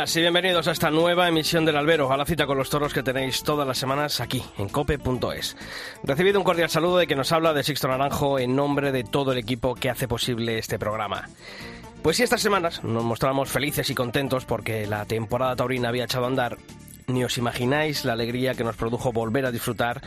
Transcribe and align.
Buenas 0.00 0.16
y 0.16 0.20
bienvenidos 0.22 0.66
a 0.66 0.70
esta 0.70 0.90
nueva 0.90 1.28
emisión 1.28 1.66
del 1.66 1.76
Albero, 1.76 2.10
a 2.10 2.16
la 2.16 2.24
cita 2.24 2.46
con 2.46 2.56
los 2.56 2.70
toros 2.70 2.94
que 2.94 3.02
tenéis 3.02 3.42
todas 3.42 3.68
las 3.68 3.76
semanas 3.76 4.22
aquí, 4.22 4.42
en 4.56 4.70
cope.es. 4.70 5.58
Recibido 6.02 6.38
un 6.38 6.44
cordial 6.44 6.70
saludo 6.70 6.96
de 6.96 7.06
que 7.06 7.16
nos 7.16 7.32
habla 7.32 7.52
de 7.52 7.62
Sixto 7.62 7.86
Naranjo 7.86 8.38
en 8.38 8.56
nombre 8.56 8.92
de 8.92 9.04
todo 9.04 9.32
el 9.32 9.38
equipo 9.38 9.74
que 9.74 9.90
hace 9.90 10.08
posible 10.08 10.56
este 10.56 10.78
programa. 10.78 11.28
Pues 12.02 12.16
si 12.16 12.22
estas 12.22 12.40
semanas 12.40 12.82
nos 12.82 13.04
mostramos 13.04 13.50
felices 13.50 13.90
y 13.90 13.94
contentos 13.94 14.46
porque 14.46 14.86
la 14.86 15.04
temporada 15.04 15.54
taurina 15.54 15.90
había 15.90 16.04
echado 16.04 16.24
a 16.24 16.28
andar, 16.28 16.56
ni 17.06 17.22
os 17.22 17.36
imagináis 17.36 18.06
la 18.06 18.14
alegría 18.14 18.54
que 18.54 18.64
nos 18.64 18.76
produjo 18.76 19.12
volver 19.12 19.44
a 19.44 19.52
disfrutar 19.52 20.00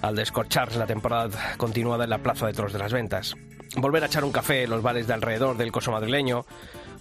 al 0.00 0.16
descorchar 0.16 0.74
la 0.74 0.86
temporada 0.86 1.54
continuada 1.58 2.04
en 2.04 2.10
la 2.10 2.22
Plaza 2.22 2.46
de 2.46 2.54
Toros 2.54 2.72
de 2.72 2.78
las 2.78 2.94
Ventas. 2.94 3.36
Volver 3.76 4.04
a 4.04 4.06
echar 4.06 4.24
un 4.24 4.32
café 4.32 4.62
en 4.62 4.70
los 4.70 4.80
bares 4.80 5.06
de 5.06 5.12
alrededor 5.12 5.58
del 5.58 5.70
coso 5.70 5.92
madrileño, 5.92 6.46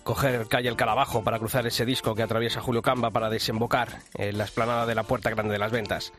coger 0.03 0.47
calle 0.47 0.69
El 0.69 0.75
Calabajo 0.75 1.23
para 1.23 1.39
cruzar 1.39 1.65
ese 1.65 1.85
disco 1.85 2.13
que 2.15 2.23
atraviesa 2.23 2.61
Julio 2.61 2.81
Camba 2.81 3.11
para 3.11 3.29
desembocar 3.29 3.99
en 4.15 4.37
la 4.37 4.43
esplanada 4.43 4.85
de 4.85 4.95
la 4.95 5.03
Puerta 5.03 5.29
Grande 5.29 5.53
de 5.53 5.59
las 5.59 5.71
Ventas. 5.71 6.13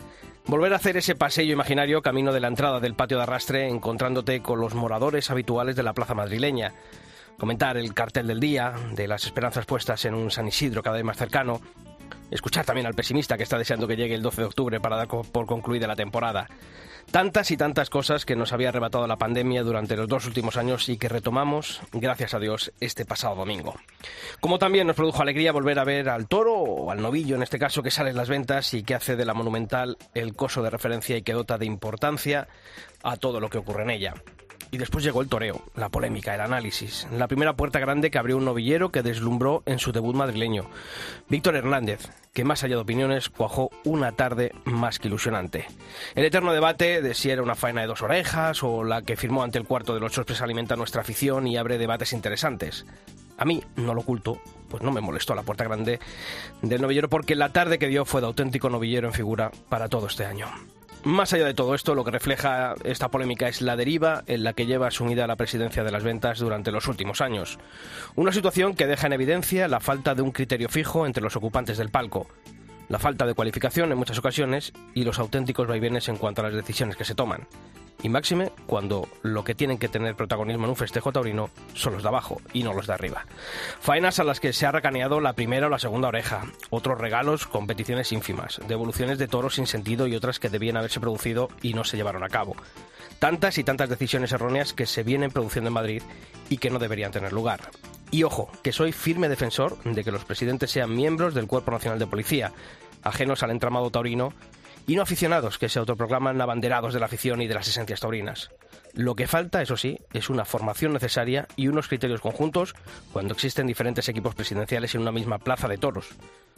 Volver 0.46 0.72
a 0.72 0.76
hacer 0.76 0.96
ese 0.96 1.14
paseo 1.14 1.44
imaginario 1.44 2.02
camino 2.02 2.32
de 2.32 2.40
la 2.40 2.48
entrada 2.48 2.80
del 2.80 2.94
patio 2.94 3.18
de 3.18 3.22
arrastre 3.22 3.68
encontrándote 3.68 4.40
con 4.40 4.60
los 4.60 4.74
moradores 4.74 5.30
habituales 5.30 5.76
de 5.76 5.82
la 5.82 5.92
plaza 5.92 6.14
madrileña. 6.14 6.72
Comentar 7.38 7.76
el 7.76 7.94
cartel 7.94 8.26
del 8.26 8.40
día, 8.40 8.74
de 8.92 9.08
las 9.08 9.24
esperanzas 9.24 9.66
puestas 9.66 10.04
en 10.04 10.14
un 10.14 10.30
San 10.30 10.48
Isidro 10.48 10.82
cada 10.82 10.96
vez 10.96 11.04
más 11.04 11.16
cercano. 11.16 11.60
Escuchar 12.30 12.64
también 12.64 12.86
al 12.86 12.94
pesimista 12.94 13.36
que 13.36 13.42
está 13.42 13.58
deseando 13.58 13.86
que 13.86 13.96
llegue 13.96 14.14
el 14.14 14.22
12 14.22 14.42
de 14.42 14.46
octubre 14.46 14.80
para 14.80 14.96
dar 14.96 15.08
por 15.08 15.46
concluida 15.46 15.86
la 15.86 15.96
temporada. 15.96 16.48
Tantas 17.10 17.50
y 17.50 17.56
tantas 17.56 17.90
cosas 17.90 18.24
que 18.24 18.36
nos 18.36 18.52
había 18.52 18.70
arrebatado 18.70 19.06
la 19.06 19.16
pandemia 19.16 19.62
durante 19.62 19.96
los 19.96 20.08
dos 20.08 20.26
últimos 20.26 20.56
años 20.56 20.88
y 20.88 20.96
que 20.96 21.08
retomamos, 21.08 21.80
gracias 21.92 22.34
a 22.34 22.38
Dios, 22.38 22.72
este 22.80 23.04
pasado 23.04 23.36
domingo. 23.36 23.74
Como 24.40 24.58
también 24.58 24.86
nos 24.86 24.96
produjo 24.96 25.22
alegría 25.22 25.52
volver 25.52 25.78
a 25.78 25.84
ver 25.84 26.08
al 26.08 26.26
toro, 26.26 26.54
o 26.54 26.90
al 26.90 27.00
novillo 27.00 27.36
en 27.36 27.42
este 27.42 27.58
caso, 27.58 27.82
que 27.82 27.90
sale 27.90 28.10
en 28.10 28.16
las 28.16 28.28
ventas 28.28 28.74
y 28.74 28.82
que 28.82 28.94
hace 28.94 29.16
de 29.16 29.24
la 29.24 29.34
monumental 29.34 29.96
el 30.14 30.34
coso 30.34 30.62
de 30.62 30.70
referencia 30.70 31.16
y 31.16 31.22
que 31.22 31.32
dota 31.32 31.58
de 31.58 31.66
importancia 31.66 32.48
a 33.02 33.16
todo 33.16 33.40
lo 33.40 33.48
que 33.48 33.58
ocurre 33.58 33.84
en 33.84 33.90
ella. 33.90 34.14
Y 34.70 34.78
después 34.78 35.04
llegó 35.04 35.20
el 35.22 35.28
toreo, 35.28 35.62
la 35.76 35.88
polémica, 35.88 36.34
el 36.34 36.40
análisis, 36.40 37.06
la 37.12 37.28
primera 37.28 37.54
puerta 37.54 37.78
grande 37.78 38.10
que 38.10 38.18
abrió 38.18 38.36
un 38.36 38.44
novillero 38.44 38.90
que 38.90 39.02
deslumbró 39.02 39.62
en 39.66 39.78
su 39.78 39.92
debut 39.92 40.16
madrileño. 40.16 40.66
Víctor 41.28 41.54
Hernández, 41.54 42.08
que 42.32 42.44
más 42.44 42.64
allá 42.64 42.74
de 42.74 42.82
opiniones 42.82 43.30
cuajó 43.30 43.70
una 43.84 44.12
tarde 44.12 44.52
más 44.64 44.98
que 44.98 45.08
ilusionante. 45.08 45.66
El 46.16 46.24
eterno 46.24 46.52
debate 46.52 47.02
de 47.02 47.14
si 47.14 47.30
era 47.30 47.42
una 47.42 47.54
faena 47.54 47.82
de 47.82 47.86
dos 47.86 48.02
orejas 48.02 48.62
o 48.64 48.82
la 48.82 49.02
que 49.02 49.16
firmó 49.16 49.44
ante 49.44 49.58
el 49.58 49.64
cuarto 49.64 49.94
de 49.94 50.00
los 50.00 50.12
Chospes 50.12 50.42
alimenta 50.42 50.74
nuestra 50.74 51.02
afición 51.02 51.46
y 51.46 51.56
abre 51.56 51.78
debates 51.78 52.12
interesantes. 52.12 52.84
A 53.38 53.44
mí, 53.44 53.62
no 53.76 53.94
lo 53.94 54.00
oculto, 54.00 54.40
pues 54.68 54.82
no 54.82 54.92
me 54.92 55.00
molestó 55.00 55.34
la 55.34 55.42
puerta 55.42 55.64
grande 55.64 56.00
del 56.62 56.82
novillero 56.82 57.08
porque 57.08 57.34
la 57.34 57.50
tarde 57.50 57.78
que 57.78 57.88
dio 57.88 58.04
fue 58.04 58.20
de 58.20 58.26
auténtico 58.26 58.70
novillero 58.70 59.08
en 59.08 59.14
figura 59.14 59.50
para 59.68 59.88
todo 59.88 60.06
este 60.06 60.24
año. 60.24 60.48
Más 61.04 61.34
allá 61.34 61.44
de 61.44 61.52
todo 61.52 61.74
esto, 61.74 61.94
lo 61.94 62.02
que 62.02 62.10
refleja 62.10 62.74
esta 62.82 63.10
polémica 63.10 63.46
es 63.46 63.60
la 63.60 63.76
deriva 63.76 64.24
en 64.26 64.42
la 64.42 64.54
que 64.54 64.64
lleva 64.64 64.86
asumida 64.86 65.26
la 65.26 65.36
presidencia 65.36 65.84
de 65.84 65.92
las 65.92 66.02
ventas 66.02 66.38
durante 66.38 66.72
los 66.72 66.88
últimos 66.88 67.20
años. 67.20 67.58
Una 68.16 68.32
situación 68.32 68.74
que 68.74 68.86
deja 68.86 69.08
en 69.08 69.12
evidencia 69.12 69.68
la 69.68 69.80
falta 69.80 70.14
de 70.14 70.22
un 70.22 70.32
criterio 70.32 70.70
fijo 70.70 71.04
entre 71.04 71.22
los 71.22 71.36
ocupantes 71.36 71.76
del 71.76 71.90
palco, 71.90 72.26
la 72.88 72.98
falta 72.98 73.26
de 73.26 73.34
cualificación 73.34 73.92
en 73.92 73.98
muchas 73.98 74.18
ocasiones 74.18 74.72
y 74.94 75.04
los 75.04 75.18
auténticos 75.18 75.68
vaivenes 75.68 76.08
en 76.08 76.16
cuanto 76.16 76.40
a 76.40 76.44
las 76.44 76.54
decisiones 76.54 76.96
que 76.96 77.04
se 77.04 77.14
toman. 77.14 77.48
Y 78.02 78.08
máxime 78.08 78.52
cuando 78.66 79.08
lo 79.22 79.44
que 79.44 79.54
tienen 79.54 79.78
que 79.78 79.88
tener 79.88 80.14
protagonismo 80.14 80.64
en 80.64 80.70
un 80.70 80.76
festejo 80.76 81.12
taurino 81.12 81.48
son 81.72 81.94
los 81.94 82.02
de 82.02 82.08
abajo 82.08 82.40
y 82.52 82.62
no 82.62 82.74
los 82.74 82.86
de 82.86 82.92
arriba. 82.92 83.24
Faenas 83.80 84.18
a 84.18 84.24
las 84.24 84.40
que 84.40 84.52
se 84.52 84.66
ha 84.66 84.72
racaneado 84.72 85.20
la 85.20 85.32
primera 85.32 85.68
o 85.68 85.70
la 85.70 85.78
segunda 85.78 86.08
oreja, 86.08 86.44
otros 86.70 86.98
regalos, 86.98 87.46
competiciones 87.46 88.12
ínfimas, 88.12 88.60
devoluciones 88.68 89.18
de 89.18 89.28
toros 89.28 89.54
sin 89.54 89.66
sentido 89.66 90.06
y 90.06 90.16
otras 90.16 90.38
que 90.38 90.50
debían 90.50 90.76
haberse 90.76 91.00
producido 91.00 91.48
y 91.62 91.72
no 91.72 91.84
se 91.84 91.96
llevaron 91.96 92.24
a 92.24 92.28
cabo. 92.28 92.56
Tantas 93.18 93.56
y 93.58 93.64
tantas 93.64 93.88
decisiones 93.88 94.32
erróneas 94.32 94.74
que 94.74 94.86
se 94.86 95.02
vienen 95.02 95.30
produciendo 95.30 95.68
en 95.68 95.74
Madrid 95.74 96.02
y 96.50 96.58
que 96.58 96.70
no 96.70 96.78
deberían 96.78 97.12
tener 97.12 97.32
lugar. 97.32 97.70
Y 98.10 98.22
ojo, 98.22 98.50
que 98.62 98.72
soy 98.72 98.92
firme 98.92 99.28
defensor 99.28 99.82
de 99.82 100.04
que 100.04 100.12
los 100.12 100.24
presidentes 100.24 100.70
sean 100.70 100.94
miembros 100.94 101.34
del 101.34 101.46
Cuerpo 101.46 101.70
Nacional 101.70 101.98
de 101.98 102.06
Policía, 102.06 102.52
ajenos 103.02 103.42
al 103.42 103.50
entramado 103.50 103.90
taurino 103.90 104.32
y 104.86 104.96
no 104.96 105.02
aficionados 105.02 105.58
que 105.58 105.68
se 105.68 105.78
autoproclaman 105.78 106.40
abanderados 106.40 106.94
de 106.94 107.00
la 107.00 107.06
afición 107.06 107.40
y 107.42 107.46
de 107.46 107.54
las 107.54 107.68
esencias 107.68 108.00
taurinas. 108.00 108.50
Lo 108.92 109.14
que 109.16 109.26
falta, 109.26 109.62
eso 109.62 109.76
sí, 109.76 109.98
es 110.12 110.30
una 110.30 110.44
formación 110.44 110.92
necesaria 110.92 111.48
y 111.56 111.68
unos 111.68 111.88
criterios 111.88 112.20
conjuntos 112.20 112.74
cuando 113.12 113.34
existen 113.34 113.66
diferentes 113.66 114.08
equipos 114.08 114.34
presidenciales 114.34 114.94
en 114.94 115.00
una 115.00 115.12
misma 115.12 115.38
plaza 115.38 115.68
de 115.68 115.78
toros. 115.78 116.10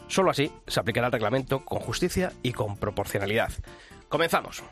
Solo 0.09 0.31
así 0.31 0.53
se 0.67 0.81
aplicará 0.81 1.07
el 1.07 1.13
reglamento 1.13 1.65
con 1.65 1.81
justicia 1.81 2.33
y 2.43 2.53
con 2.53 2.77
proporcionalidad. 2.77 3.53
Comenzamos. 4.09 4.63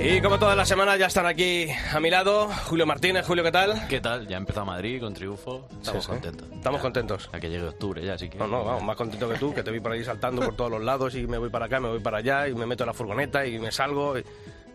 Y 0.00 0.20
como 0.20 0.38
todas 0.38 0.56
las 0.56 0.68
semanas 0.68 0.98
ya 0.98 1.06
están 1.06 1.26
aquí 1.26 1.68
a 1.92 2.00
mi 2.00 2.10
lado 2.10 2.48
Julio 2.66 2.86
Martínez. 2.86 3.24
Julio, 3.26 3.44
¿qué 3.44 3.52
tal? 3.52 3.86
¿Qué 3.88 4.00
tal? 4.00 4.26
Ya 4.26 4.36
ha 4.36 4.38
empezado 4.40 4.66
Madrid 4.66 5.00
con 5.00 5.14
triunfo. 5.14 5.66
Estamos 5.80 6.04
Sí, 6.04 6.10
sí. 6.10 6.18
contentos. 6.20 6.48
Estamos 6.52 6.78
Ya, 6.78 6.82
contentos. 6.82 7.30
A 7.32 7.38
que 7.40 7.48
llegue 7.48 7.64
octubre 7.68 8.04
ya, 8.04 8.14
así 8.14 8.28
que... 8.28 8.36
No, 8.38 8.46
no, 8.48 8.64
vamos, 8.64 8.82
más 8.82 8.96
contento 8.96 9.28
que 9.28 9.36
tú, 9.38 9.54
que 9.54 9.62
te 9.62 9.70
vi 9.70 9.80
por 9.80 9.92
ahí 9.92 10.02
saltando 10.04 10.42
por 10.42 10.56
todos 10.56 10.70
los 10.72 10.82
lados 10.82 11.14
y 11.14 11.26
me 11.26 11.38
voy 11.38 11.50
para 11.50 11.66
acá, 11.66 11.78
me 11.80 11.88
voy 11.88 12.00
para 12.00 12.18
allá 12.18 12.48
y 12.48 12.54
me 12.54 12.66
meto 12.66 12.82
en 12.84 12.88
la 12.88 12.94
furgoneta 12.94 13.46
y 13.46 13.58
me 13.58 13.70
salgo. 13.70 14.18
y- 14.18 14.24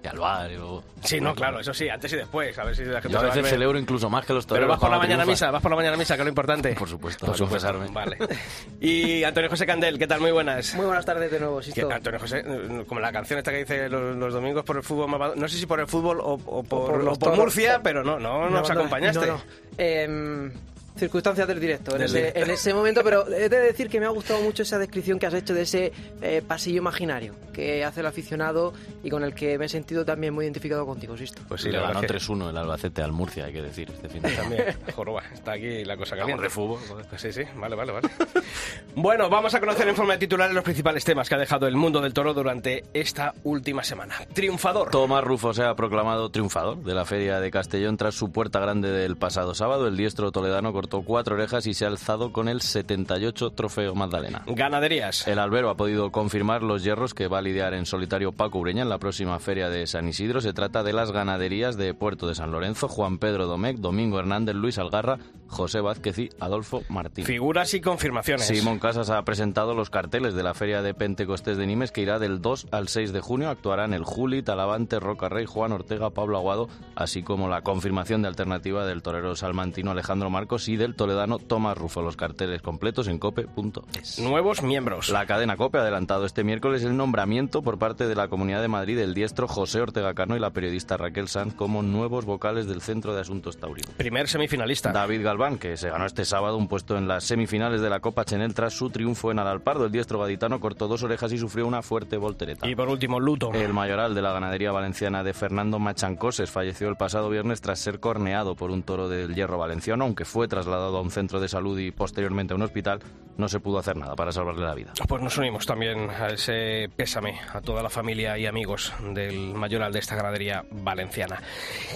Al 0.08 0.18
bar. 0.20 0.52
y 0.52 0.56
luego- 0.56 0.84
Sí, 1.04 1.22
no, 1.22 1.34
claro, 1.36 1.60
eso 1.60 1.74
sí, 1.74 1.88
antes 1.90 2.12
y 2.12 2.16
después, 2.16 2.58
a 2.58 2.64
ver 2.64 2.76
si 2.76 2.84
la 2.84 3.02
gente 3.02 3.10
Yo 3.14 3.20
a 3.20 3.24
veces 3.24 3.48
celebro 3.48 3.78
incluso 3.78 4.10
más 4.10 4.26
que 4.26 4.34
los 4.34 4.46
toreros. 4.48 4.66
Pero 4.66 4.72
vas 4.72 4.80
por 4.80 4.90
la 4.90 4.98
mañana 4.98 5.24
a 5.24 5.26
misa, 5.26 5.52
vas 5.52 5.62
por 5.62 5.72
la 5.72 5.78
mañana 5.78 5.96
a 5.96 5.98
misa, 5.98 6.16
que 6.16 6.22
es 6.22 6.26
lo 6.26 6.30
importante. 6.30 6.74
Por 6.76 6.90
supuesto, 6.90 7.26
Por 7.26 7.38
confesarme. 7.38 7.88
Vale. 7.92 8.18
Y 8.82 9.24
Antonio 9.24 9.50
José 9.50 9.66
Candel, 9.66 9.98
¿qué 10.00 10.08
tal? 10.08 10.20
Muy 10.22 10.32
buenas. 10.32 10.74
Muy 10.76 10.86
buenas 10.86 11.06
tardes 11.06 11.30
de 11.32 11.40
nuevo, 11.40 11.62
Sisto. 11.62 11.90
Antonio 11.92 12.20
José, 12.20 12.44
eh, 12.46 12.84
como 12.88 13.00
la 13.00 13.12
canción 13.12 13.38
esta 13.40 13.52
que 13.52 13.60
dice 13.60 13.90
los, 13.90 14.16
los 14.16 14.34
domingos 14.34 14.64
por 14.64 14.78
el 14.78 14.84
fútbol, 14.84 15.10
no 15.36 15.48
sé 15.48 15.58
si 15.58 15.66
por 15.66 15.80
el 15.80 15.88
fútbol 15.88 16.20
o, 16.20 16.34
o 16.34 16.64
por, 16.64 16.88
por 16.88 17.04
los 17.04 17.16
o 17.16 17.20
por 17.20 17.30
toros. 17.30 17.38
Murcia, 17.40 17.80
pero 17.84 18.04
no, 18.04 18.20
no 18.20 18.46
Me 18.46 18.52
nos 18.52 18.70
acompañaste. 18.70 19.28
No, 19.28 19.34
no. 19.34 19.42
Em, 19.78 20.52
circunstancias 20.98 21.48
del 21.48 21.60
directo, 21.60 21.96
en 21.96 22.04
ese, 22.04 22.34
en 22.36 22.50
ese 22.50 22.74
momento, 22.74 23.02
pero 23.04 23.28
he 23.28 23.50
de 23.50 23.60
decir 23.60 23.90
que 23.90 24.00
me 24.00 24.06
ha 24.06 24.10
gustado 24.10 24.42
mucho 24.42 24.64
esa 24.64 24.78
descripción 24.78 25.20
que 25.20 25.26
has 25.26 25.34
hecho 25.34 25.54
de 25.54 25.62
ese 25.62 25.92
eh, 26.22 26.42
pasillo 26.46 26.78
imaginario 26.78 27.34
que 27.58 27.84
hace 27.84 28.02
el 28.02 28.06
aficionado 28.06 28.72
y 29.04 29.10
con 29.10 29.24
el 29.24 29.34
que 29.34 29.58
me 29.58 29.66
he 29.66 29.70
sentido 29.70 30.06
también 30.06 30.32
muy 30.32 30.46
identificado 30.46 30.86
contigo, 30.86 31.18
Sisto. 31.18 31.42
Pues 31.48 31.62
sí, 31.62 31.72
Le 31.72 31.80
ganó 31.80 32.02
verdad 32.02 32.16
es 32.16 32.28
que 32.28 32.34
3-1 32.34 32.50
el 32.52 32.58
Albacete 32.58 33.02
al 33.02 33.12
Murcia, 33.12 33.46
hay 33.46 33.54
que 33.54 33.64
decir, 33.64 33.90
este 33.90 34.10
fin 34.10 34.22
de 34.22 34.30
semana. 34.36 34.76
joroba, 34.96 35.24
está 35.34 35.54
aquí 35.54 35.84
la 35.84 35.98
cosa 35.98 36.16
caliente. 36.16 36.44
De 36.44 36.50
fútbol. 36.52 36.78
Pues 37.10 37.20
sí, 37.20 37.34
sí, 37.34 37.42
vale, 37.56 37.76
vale, 37.76 37.94
vale. 37.94 38.10
bueno, 38.96 39.28
vamos 39.28 39.56
a 39.56 39.60
conocer 39.60 39.88
en 39.88 39.96
forma 39.96 40.14
de 40.14 40.20
titulares 40.20 40.54
los 40.54 40.64
principales 40.64 41.04
temas 41.04 41.28
que 41.28 41.34
ha 41.34 41.40
dejado 41.40 41.68
el 41.68 41.76
mundo 41.76 42.00
del 42.00 42.14
toro 42.14 42.36
durante 42.36 42.84
esta 42.94 43.34
última 43.44 43.84
semana. 43.84 44.14
Triunfador. 44.34 44.92
Tomás 44.92 45.24
Rufo 45.24 45.52
se 45.52 45.64
ha 45.64 45.74
proclamado 45.74 46.30
triunfador 46.30 46.84
de 46.84 46.94
la 46.94 47.06
Feria 47.06 47.40
de 47.40 47.50
Castellón 47.50 47.98
tras 47.98 48.14
su 48.14 48.32
puerta 48.32 48.60
grande 48.60 48.92
del 48.92 49.18
pasado 49.18 49.56
sábado. 49.56 49.88
El 49.88 49.98
diestro 49.98 50.32
toledano 50.32 50.74
cortó 50.74 50.87
cuatro 50.90 51.36
orejas 51.36 51.68
y 51.68 51.74
se 51.74 51.86
ha 51.86 51.88
alzado 51.88 52.32
con 52.32 52.48
el 52.48 52.62
78 52.62 53.52
Trofeo 53.52 53.96
Magdalena. 53.96 54.44
Ganaderías. 54.48 55.28
El 55.28 55.40
albero 55.40 55.70
ha 55.70 55.76
podido 55.76 56.12
confirmar 56.12 56.64
los 56.64 56.84
hierros 56.84 57.14
que 57.14 57.28
va 57.28 57.40
a 57.40 57.42
lidiar 57.42 57.74
en 57.74 57.86
solitario 57.86 58.32
Paco 58.32 58.60
Ureña 58.60 58.84
en 58.84 58.90
la 58.90 58.98
próxima 58.98 59.40
feria 59.40 59.70
de 59.70 59.88
San 59.88 60.08
Isidro. 60.08 60.42
Se 60.42 60.54
trata 60.54 60.84
de 60.84 60.94
las 60.94 61.12
ganaderías 61.12 61.78
de 61.78 61.94
Puerto 61.94 62.28
de 62.28 62.36
San 62.36 62.52
Lorenzo, 62.52 62.88
Juan 62.88 63.18
Pedro 63.18 63.48
Domecq, 63.48 63.78
Domingo 63.78 64.20
Hernández, 64.20 64.56
Luis 64.56 64.78
Algarra, 64.78 65.20
José 65.48 65.82
Vázquez 65.82 66.20
y 66.20 66.30
Adolfo 66.40 66.84
Martín. 66.90 67.26
Figuras 67.26 67.74
y 67.74 67.82
confirmaciones. 67.82 68.48
Simón 68.48 68.80
Casas 68.80 69.10
ha 69.10 69.24
presentado 69.24 69.74
los 69.74 69.90
carteles 69.90 70.34
de 70.34 70.44
la 70.44 70.54
Feria 70.54 70.82
de 70.82 70.94
Pentecostés 70.94 71.58
de 71.58 71.66
Nimes 71.68 71.92
que 71.92 72.02
irá 72.02 72.20
del 72.20 72.42
2 72.42 72.68
al 72.72 72.88
6 72.88 73.14
de 73.14 73.22
junio. 73.22 73.50
Actuarán 73.50 73.94
el 73.94 74.04
Juli, 74.04 74.44
Talavante, 74.44 75.00
Roca 75.00 75.30
Rey, 75.30 75.46
Juan 75.46 75.72
Ortega, 75.72 76.10
Pablo 76.10 76.38
Aguado, 76.38 76.70
así 76.96 77.24
como 77.24 77.48
la 77.48 77.62
confirmación 77.62 78.22
de 78.22 78.28
alternativa 78.28 78.86
del 78.86 79.02
torero 79.02 79.36
salmantino 79.36 79.92
Alejandro 79.92 80.30
Marcos 80.30 80.68
y 80.70 80.77
y 80.78 80.80
del 80.80 80.96
toledano 80.96 81.40
Tomás 81.40 81.78
Rufo. 81.78 82.02
Los 82.02 82.16
carteles 82.16 82.62
completos 82.62 83.08
en 83.08 83.20
cope.es. 83.20 84.20
Nuevos 84.20 84.62
miembros. 84.62 85.10
La 85.10 85.26
cadena 85.26 85.58
COPE 85.58 85.80
ha 85.80 85.82
adelantado 85.82 86.26
este 86.26 86.44
miércoles 86.44 86.84
el 86.84 86.96
nombramiento 86.96 87.62
por 87.62 87.80
parte 87.80 88.08
de 88.08 88.16
la 88.16 88.28
Comunidad 88.28 88.62
de 88.62 88.68
Madrid 88.68 88.98
del 88.98 89.14
diestro 89.14 89.48
José 89.48 89.82
Ortega 89.82 90.14
Cano 90.14 90.36
y 90.36 90.40
la 90.40 90.52
periodista 90.52 90.98
Raquel 90.98 91.28
Sanz 91.28 91.56
como 91.56 91.82
nuevos 91.82 92.26
vocales 92.26 92.68
del 92.68 92.82
Centro 92.82 93.14
de 93.16 93.22
Asuntos 93.22 93.58
Taurinos. 93.58 93.92
Primer 93.96 94.28
semifinalista. 94.28 94.92
David 94.92 95.24
Galván, 95.24 95.58
que 95.58 95.76
se 95.78 95.90
ganó 95.90 96.06
este 96.06 96.26
sábado 96.26 96.58
un 96.58 96.68
puesto 96.68 96.98
en 96.98 97.08
las 97.08 97.24
semifinales 97.24 97.82
de 97.82 97.90
la 97.90 98.00
Copa 98.00 98.24
Chenel 98.24 98.54
tras 98.54 98.74
su 98.74 98.90
triunfo 98.90 99.32
en 99.32 99.40
Alalpardo. 99.40 99.86
El 99.86 99.92
diestro 99.92 100.20
gaditano 100.20 100.60
cortó 100.60 100.88
dos 100.88 101.04
orejas 101.04 101.32
y 101.34 101.38
sufrió 101.38 101.66
una 101.66 101.82
fuerte 101.82 102.18
voltereta. 102.18 102.68
Y 102.68 102.76
por 102.76 102.90
último, 102.90 103.20
Luto. 103.20 103.52
El 103.54 103.74
mayoral 103.74 104.14
de 104.14 104.22
la 104.22 104.34
ganadería 104.34 104.72
valenciana 104.72 105.24
de 105.24 105.34
Fernando 105.34 105.80
Machancoses 105.80 106.52
falleció 106.52 106.90
el 106.90 106.96
pasado 106.96 107.30
viernes 107.30 107.62
tras 107.62 107.80
ser 107.80 108.00
corneado 108.00 108.56
por 108.56 108.70
un 108.72 108.84
toro 108.84 109.10
del 109.10 109.34
hierro 109.34 109.58
valenciano, 109.58 110.04
aunque 110.04 110.26
fue 110.26 110.48
trasladado 110.48 110.67
a 110.74 111.02
un 111.02 111.12
centro 111.12 111.40
de 111.40 111.48
salud 111.48 111.78
y 111.80 111.92
posteriormente 111.92 112.54
a 112.54 112.56
un 112.56 112.64
hospital, 112.64 113.00
no 113.38 113.48
se 113.48 113.60
pudo 113.60 113.78
hacer 113.78 113.96
nada 113.96 114.16
para 114.16 114.32
salvarle 114.32 114.66
la 114.66 114.74
vida. 114.74 114.94
Pues 115.08 115.22
nos 115.22 115.38
unimos 115.38 115.66
también 115.66 116.10
a 116.10 116.28
ese 116.28 116.90
pésame 116.96 117.40
a 117.54 117.62
toda 117.62 117.84
la 117.84 117.90
familia 117.90 118.38
y 118.38 118.46
amigos 118.46 118.94
del 119.14 119.54
mayoral 119.54 119.94
de 119.94 120.00
esta 120.00 120.16
ganadería 120.16 120.66
valenciana. 120.72 121.42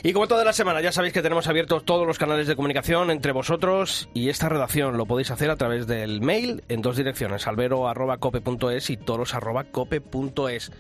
Y 0.04 0.14
como 0.14 0.28
toda 0.28 0.46
la 0.46 0.54
semana, 0.54 0.82
ya 0.82 0.92
sabéis 0.92 1.14
que 1.14 1.22
tenemos 1.22 1.48
abiertos 1.48 1.84
todos 1.84 2.06
los 2.06 2.18
canales 2.18 2.48
de 2.48 2.56
comunicación 2.56 3.12
entre 3.12 3.32
vosotros 3.32 4.10
y 4.14 4.30
esta 4.30 4.50
redacción. 4.50 4.98
Lo 4.98 5.06
podéis 5.06 5.32
hacer 5.32 5.50
a 5.50 5.56
través 5.56 5.88
del 5.88 6.22
mail 6.22 6.64
en 6.70 6.82
dos 6.82 6.96
direcciones, 6.96 7.48
albero.cope.es 7.48 8.90
y 8.90 8.98
toros.cope.es. 8.98 10.72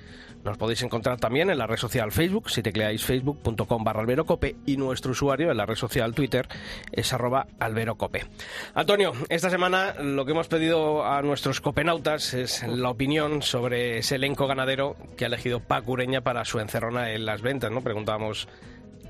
Nos 0.43 0.57
podéis 0.57 0.81
encontrar 0.81 1.19
también 1.19 1.49
en 1.49 1.57
la 1.57 1.67
red 1.67 1.77
social 1.77 2.11
Facebook, 2.11 2.49
si 2.49 2.63
tecleáis 2.63 3.03
facebook.com 3.05 3.83
barra 3.83 4.01
alberocope 4.01 4.55
y 4.65 4.77
nuestro 4.77 5.11
usuario 5.11 5.51
en 5.51 5.57
la 5.57 5.65
red 5.65 5.75
social 5.75 6.15
Twitter 6.15 6.47
es 6.91 7.13
arroba 7.13 7.47
alberocope. 7.59 8.25
Antonio, 8.73 9.13
esta 9.29 9.49
semana 9.49 9.93
lo 9.99 10.25
que 10.25 10.31
hemos 10.31 10.47
pedido 10.47 11.05
a 11.05 11.21
nuestros 11.21 11.61
copenautas 11.61 12.33
es 12.33 12.63
la 12.67 12.89
opinión 12.89 13.41
sobre 13.43 13.99
ese 13.99 14.15
elenco 14.15 14.47
ganadero 14.47 14.95
que 15.15 15.25
ha 15.25 15.27
elegido 15.27 15.59
Paco 15.59 15.91
Ureña 15.91 16.21
para 16.21 16.43
su 16.45 16.59
encerrona 16.59 17.11
en 17.11 17.25
las 17.25 17.41
ventas, 17.41 17.71
¿no? 17.71 17.81
Preguntábamos, 17.81 18.47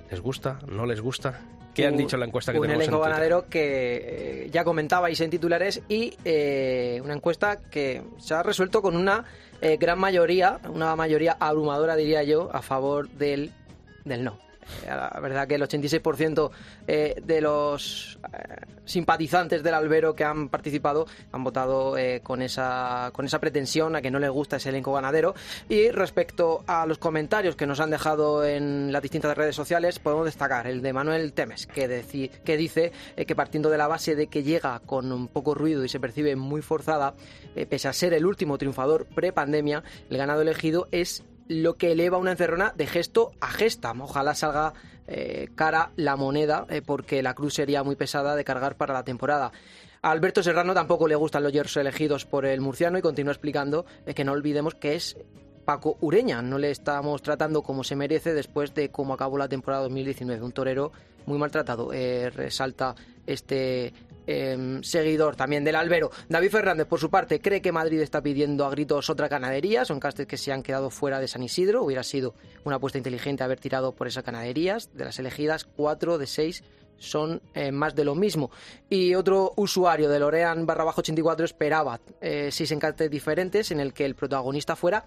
¿les 0.09 0.19
gusta? 0.19 0.59
¿No 0.67 0.85
les 0.85 0.99
gusta? 0.99 1.39
¿Qué 1.73 1.87
han 1.87 1.95
dicho 1.95 2.17
en 2.17 2.21
la 2.21 2.25
encuesta 2.25 2.51
que 2.51 2.59
un 2.59 2.63
tenemos 2.63 2.83
en 2.83 2.89
elenco 2.89 3.05
ganadero 3.05 3.47
que 3.47 4.43
eh, 4.43 4.49
ya 4.51 4.65
comentabais 4.65 5.19
en 5.21 5.29
titulares 5.29 5.81
y 5.87 6.13
eh, 6.25 6.99
una 7.01 7.13
encuesta 7.13 7.61
que 7.69 8.03
se 8.17 8.33
ha 8.33 8.43
resuelto 8.43 8.81
con 8.81 8.97
una 8.97 9.23
eh, 9.61 9.77
gran 9.77 9.99
mayoría, 9.99 10.59
una 10.69 10.95
mayoría 10.95 11.37
abrumadora 11.39 11.95
diría 11.95 12.23
yo, 12.23 12.49
a 12.53 12.61
favor 12.61 13.09
del, 13.09 13.51
del 14.05 14.23
no. 14.23 14.37
Eh, 14.83 14.87
La 14.87 15.19
verdad 15.21 15.47
que 15.47 15.55
el 15.55 15.61
86% 15.63 16.51
eh, 16.87 17.15
de 17.23 17.41
los 17.41 18.19
eh, 18.33 18.65
simpatizantes 18.85 19.63
del 19.63 19.73
albero 19.73 20.15
que 20.15 20.23
han 20.23 20.49
participado 20.49 21.05
han 21.31 21.43
votado 21.43 21.95
con, 22.23 22.41
esa, 22.41 23.09
con 23.13 23.25
esa 23.25 23.39
pretensión 23.39 23.95
a 23.95 24.01
que 24.01 24.11
no 24.11 24.19
les 24.19 24.29
gusta 24.29 24.57
ese 24.57 24.69
elenco 24.69 24.93
ganadero. 24.93 25.33
Y 25.69 25.89
respecto 25.91 26.63
a 26.67 26.85
los 26.85 26.97
comentarios 26.97 27.55
que 27.55 27.65
nos 27.67 27.79
han 27.79 27.89
dejado 27.89 28.45
en 28.45 28.91
las 28.91 29.01
distintas 29.01 29.37
redes 29.37 29.55
sociales, 29.55 29.99
podemos 29.99 30.25
destacar 30.25 30.67
el 30.67 30.81
de 30.81 30.93
Manuel 30.93 31.33
Temes, 31.33 31.67
que, 31.67 31.87
deci- 31.89 32.29
que 32.43 32.57
dice 32.57 32.91
que 33.25 33.35
partiendo 33.35 33.69
de 33.69 33.77
la 33.77 33.87
base 33.87 34.15
de 34.15 34.27
que 34.27 34.43
llega 34.43 34.79
con 34.85 35.11
un 35.11 35.27
poco 35.27 35.53
ruido 35.55 35.83
y 35.85 35.89
se 35.89 35.99
percibe 35.99 36.35
muy 36.35 36.61
forzada, 36.61 37.13
pese 37.69 37.87
a 37.87 37.93
ser 37.93 38.13
el 38.13 38.25
último 38.25 38.57
triunfador 38.57 39.05
pre-pandemia, 39.05 39.83
el 40.09 40.17
ganado 40.17 40.41
elegido 40.41 40.87
es 40.91 41.23
lo 41.51 41.75
que 41.75 41.91
eleva 41.91 42.17
una 42.17 42.31
encerrona 42.31 42.73
de 42.77 42.87
gesto 42.87 43.31
a 43.41 43.47
gesta. 43.47 43.93
Ojalá 43.99 44.33
salga 44.35 44.73
eh, 45.07 45.49
cara 45.55 45.91
la 45.97 46.15
moneda, 46.15 46.65
eh, 46.69 46.81
porque 46.81 47.21
la 47.21 47.33
cruz 47.33 47.55
sería 47.55 47.83
muy 47.83 47.97
pesada 47.97 48.35
de 48.35 48.45
cargar 48.45 48.77
para 48.77 48.93
la 48.93 49.03
temporada. 49.03 49.51
A 50.01 50.11
Alberto 50.11 50.41
Serrano 50.41 50.73
tampoco 50.73 51.09
le 51.09 51.15
gustan 51.15 51.43
los 51.43 51.51
hierros 51.51 51.75
elegidos 51.75 52.25
por 52.25 52.45
el 52.45 52.61
murciano 52.61 52.97
y 52.97 53.01
continúa 53.01 53.33
explicando 53.33 53.85
eh, 54.05 54.13
que 54.13 54.23
no 54.23 54.31
olvidemos 54.31 54.75
que 54.75 54.95
es 54.95 55.17
Paco 55.65 55.97
Ureña. 55.99 56.41
No 56.41 56.57
le 56.57 56.71
estamos 56.71 57.21
tratando 57.21 57.63
como 57.63 57.83
se 57.83 57.97
merece 57.97 58.33
después 58.33 58.73
de 58.73 58.89
cómo 58.89 59.13
acabó 59.13 59.37
la 59.37 59.49
temporada 59.49 59.83
2019. 59.83 60.41
Un 60.41 60.53
torero 60.53 60.93
muy 61.25 61.37
maltratado. 61.37 61.91
Eh, 61.93 62.29
resalta 62.29 62.95
este 63.25 63.93
eh, 64.27 64.79
seguidor 64.83 65.35
también 65.35 65.63
del 65.63 65.75
albero. 65.75 66.11
David 66.29 66.51
Fernández, 66.51 66.87
por 66.87 66.99
su 66.99 67.09
parte, 67.09 67.41
cree 67.41 67.61
que 67.61 67.71
Madrid 67.71 67.99
está 68.01 68.21
pidiendo 68.21 68.65
a 68.65 68.69
gritos 68.69 69.09
otra 69.09 69.27
ganadería. 69.27 69.85
Son 69.85 69.99
castes 69.99 70.27
que 70.27 70.37
se 70.37 70.51
han 70.51 70.63
quedado 70.63 70.89
fuera 70.89 71.19
de 71.19 71.27
San 71.27 71.43
Isidro. 71.43 71.83
Hubiera 71.83 72.03
sido 72.03 72.35
una 72.63 72.77
apuesta 72.77 72.97
inteligente 72.97 73.43
haber 73.43 73.59
tirado 73.59 73.93
por 73.93 74.07
esas 74.07 74.23
ganaderías. 74.23 74.89
De 74.93 75.05
las 75.05 75.19
elegidas, 75.19 75.65
cuatro 75.65 76.17
de 76.17 76.27
seis 76.27 76.63
son 77.01 77.41
eh, 77.53 77.71
más 77.71 77.95
de 77.95 78.05
lo 78.05 78.15
mismo. 78.15 78.51
Y 78.89 79.15
otro 79.15 79.53
usuario 79.57 80.07
de 80.07 80.19
Lorean 80.19 80.65
barra 80.65 80.83
bajo 80.83 81.01
84 81.01 81.45
esperaba 81.45 81.99
eh, 82.21 82.49
seis 82.51 82.71
encartes 82.71 83.09
diferentes 83.09 83.71
en 83.71 83.79
el 83.79 83.93
que 83.93 84.05
el 84.05 84.15
protagonista 84.15 84.75
fuera 84.75 85.03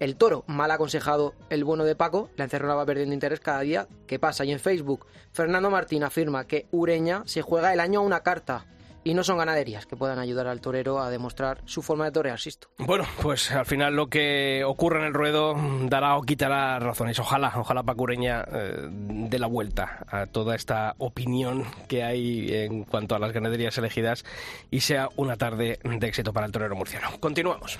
el 0.00 0.16
toro. 0.16 0.44
Mal 0.48 0.70
aconsejado 0.70 1.34
el 1.50 1.62
bueno 1.62 1.84
de 1.84 1.94
Paco, 1.94 2.30
la 2.36 2.44
encerrona 2.44 2.74
va 2.74 2.86
perdiendo 2.86 3.14
interés 3.14 3.38
cada 3.40 3.60
día 3.60 3.86
que 4.06 4.18
pasa. 4.18 4.44
Y 4.44 4.50
en 4.50 4.58
Facebook, 4.58 5.06
Fernando 5.32 5.70
Martín 5.70 6.02
afirma 6.02 6.46
que 6.46 6.66
Ureña 6.72 7.22
se 7.26 7.42
juega 7.42 7.72
el 7.72 7.80
año 7.80 8.00
a 8.00 8.02
una 8.02 8.20
carta. 8.20 8.66
Y 9.02 9.14
no 9.14 9.24
son 9.24 9.38
ganaderías 9.38 9.86
que 9.86 9.96
puedan 9.96 10.18
ayudar 10.18 10.46
al 10.46 10.60
torero 10.60 11.00
a 11.00 11.08
demostrar 11.08 11.62
su 11.64 11.80
forma 11.80 12.04
de 12.04 12.12
torear, 12.12 12.38
Sisto. 12.38 12.68
Bueno, 12.76 13.06
pues 13.22 13.50
al 13.50 13.64
final 13.64 13.96
lo 13.96 14.08
que 14.08 14.62
ocurre 14.62 14.98
en 14.98 15.06
el 15.06 15.14
ruedo 15.14 15.54
dará 15.84 16.18
o 16.18 16.22
quitará 16.22 16.78
razones. 16.78 17.18
Ojalá, 17.18 17.50
ojalá 17.56 17.82
Pacureña 17.82 18.44
eh, 18.52 18.88
dé 18.90 19.38
la 19.38 19.46
vuelta 19.46 20.04
a 20.06 20.26
toda 20.26 20.54
esta 20.54 20.96
opinión 20.98 21.64
que 21.88 22.04
hay 22.04 22.54
en 22.54 22.84
cuanto 22.84 23.14
a 23.14 23.18
las 23.18 23.32
ganaderías 23.32 23.78
elegidas 23.78 24.26
y 24.70 24.80
sea 24.80 25.08
una 25.16 25.36
tarde 25.36 25.78
de 25.82 26.06
éxito 26.06 26.34
para 26.34 26.44
el 26.44 26.52
torero 26.52 26.76
murciano. 26.76 27.08
Continuamos. 27.20 27.78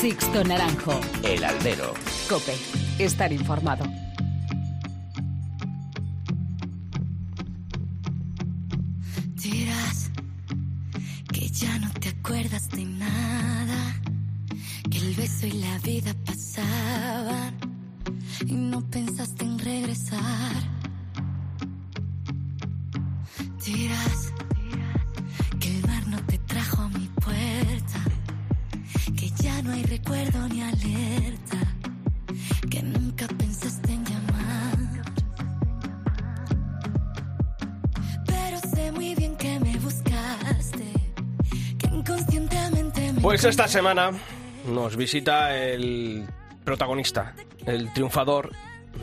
Sixto 0.00 0.44
Naranjo. 0.44 1.00
El 1.22 1.42
albero. 1.42 1.94
Cope. 2.28 2.54
Estar 2.98 3.32
informado. 3.32 3.84
Dirás 9.36 10.10
que 11.32 11.48
ya 11.48 11.78
no 11.78 11.90
te 11.92 12.10
acuerdas 12.10 12.68
de 12.68 12.84
nada, 12.84 13.94
que 14.90 14.98
el 14.98 15.14
beso 15.14 15.46
y 15.46 15.52
la 15.52 15.78
vida 15.78 16.14
pasaban 16.26 17.54
y 18.46 18.52
no 18.52 18.82
pensaste 18.90 19.46
en 19.46 19.58
regresar. 19.58 20.62
Dirás 23.64 24.32
ya 29.42 29.62
no 29.62 29.72
hay 29.72 29.82
recuerdo 29.84 30.48
ni 30.48 30.62
alerta, 30.62 31.58
que 32.70 32.82
nunca 32.82 33.26
pensaste 33.38 33.92
en 33.92 34.04
llamar. 34.04 35.04
Pero 38.26 38.58
sé 38.74 38.92
muy 38.92 39.14
bien 39.14 39.36
que 39.36 39.58
me 39.60 39.76
buscaste, 39.78 40.92
que 41.78 41.86
inconscientemente 41.86 43.12
me 43.12 43.20
Pues 43.20 43.44
esta 43.44 43.68
semana 43.68 44.10
nos 44.66 44.96
visita 44.96 45.56
el 45.56 46.26
protagonista, 46.64 47.34
el 47.66 47.92
triunfador 47.92 48.52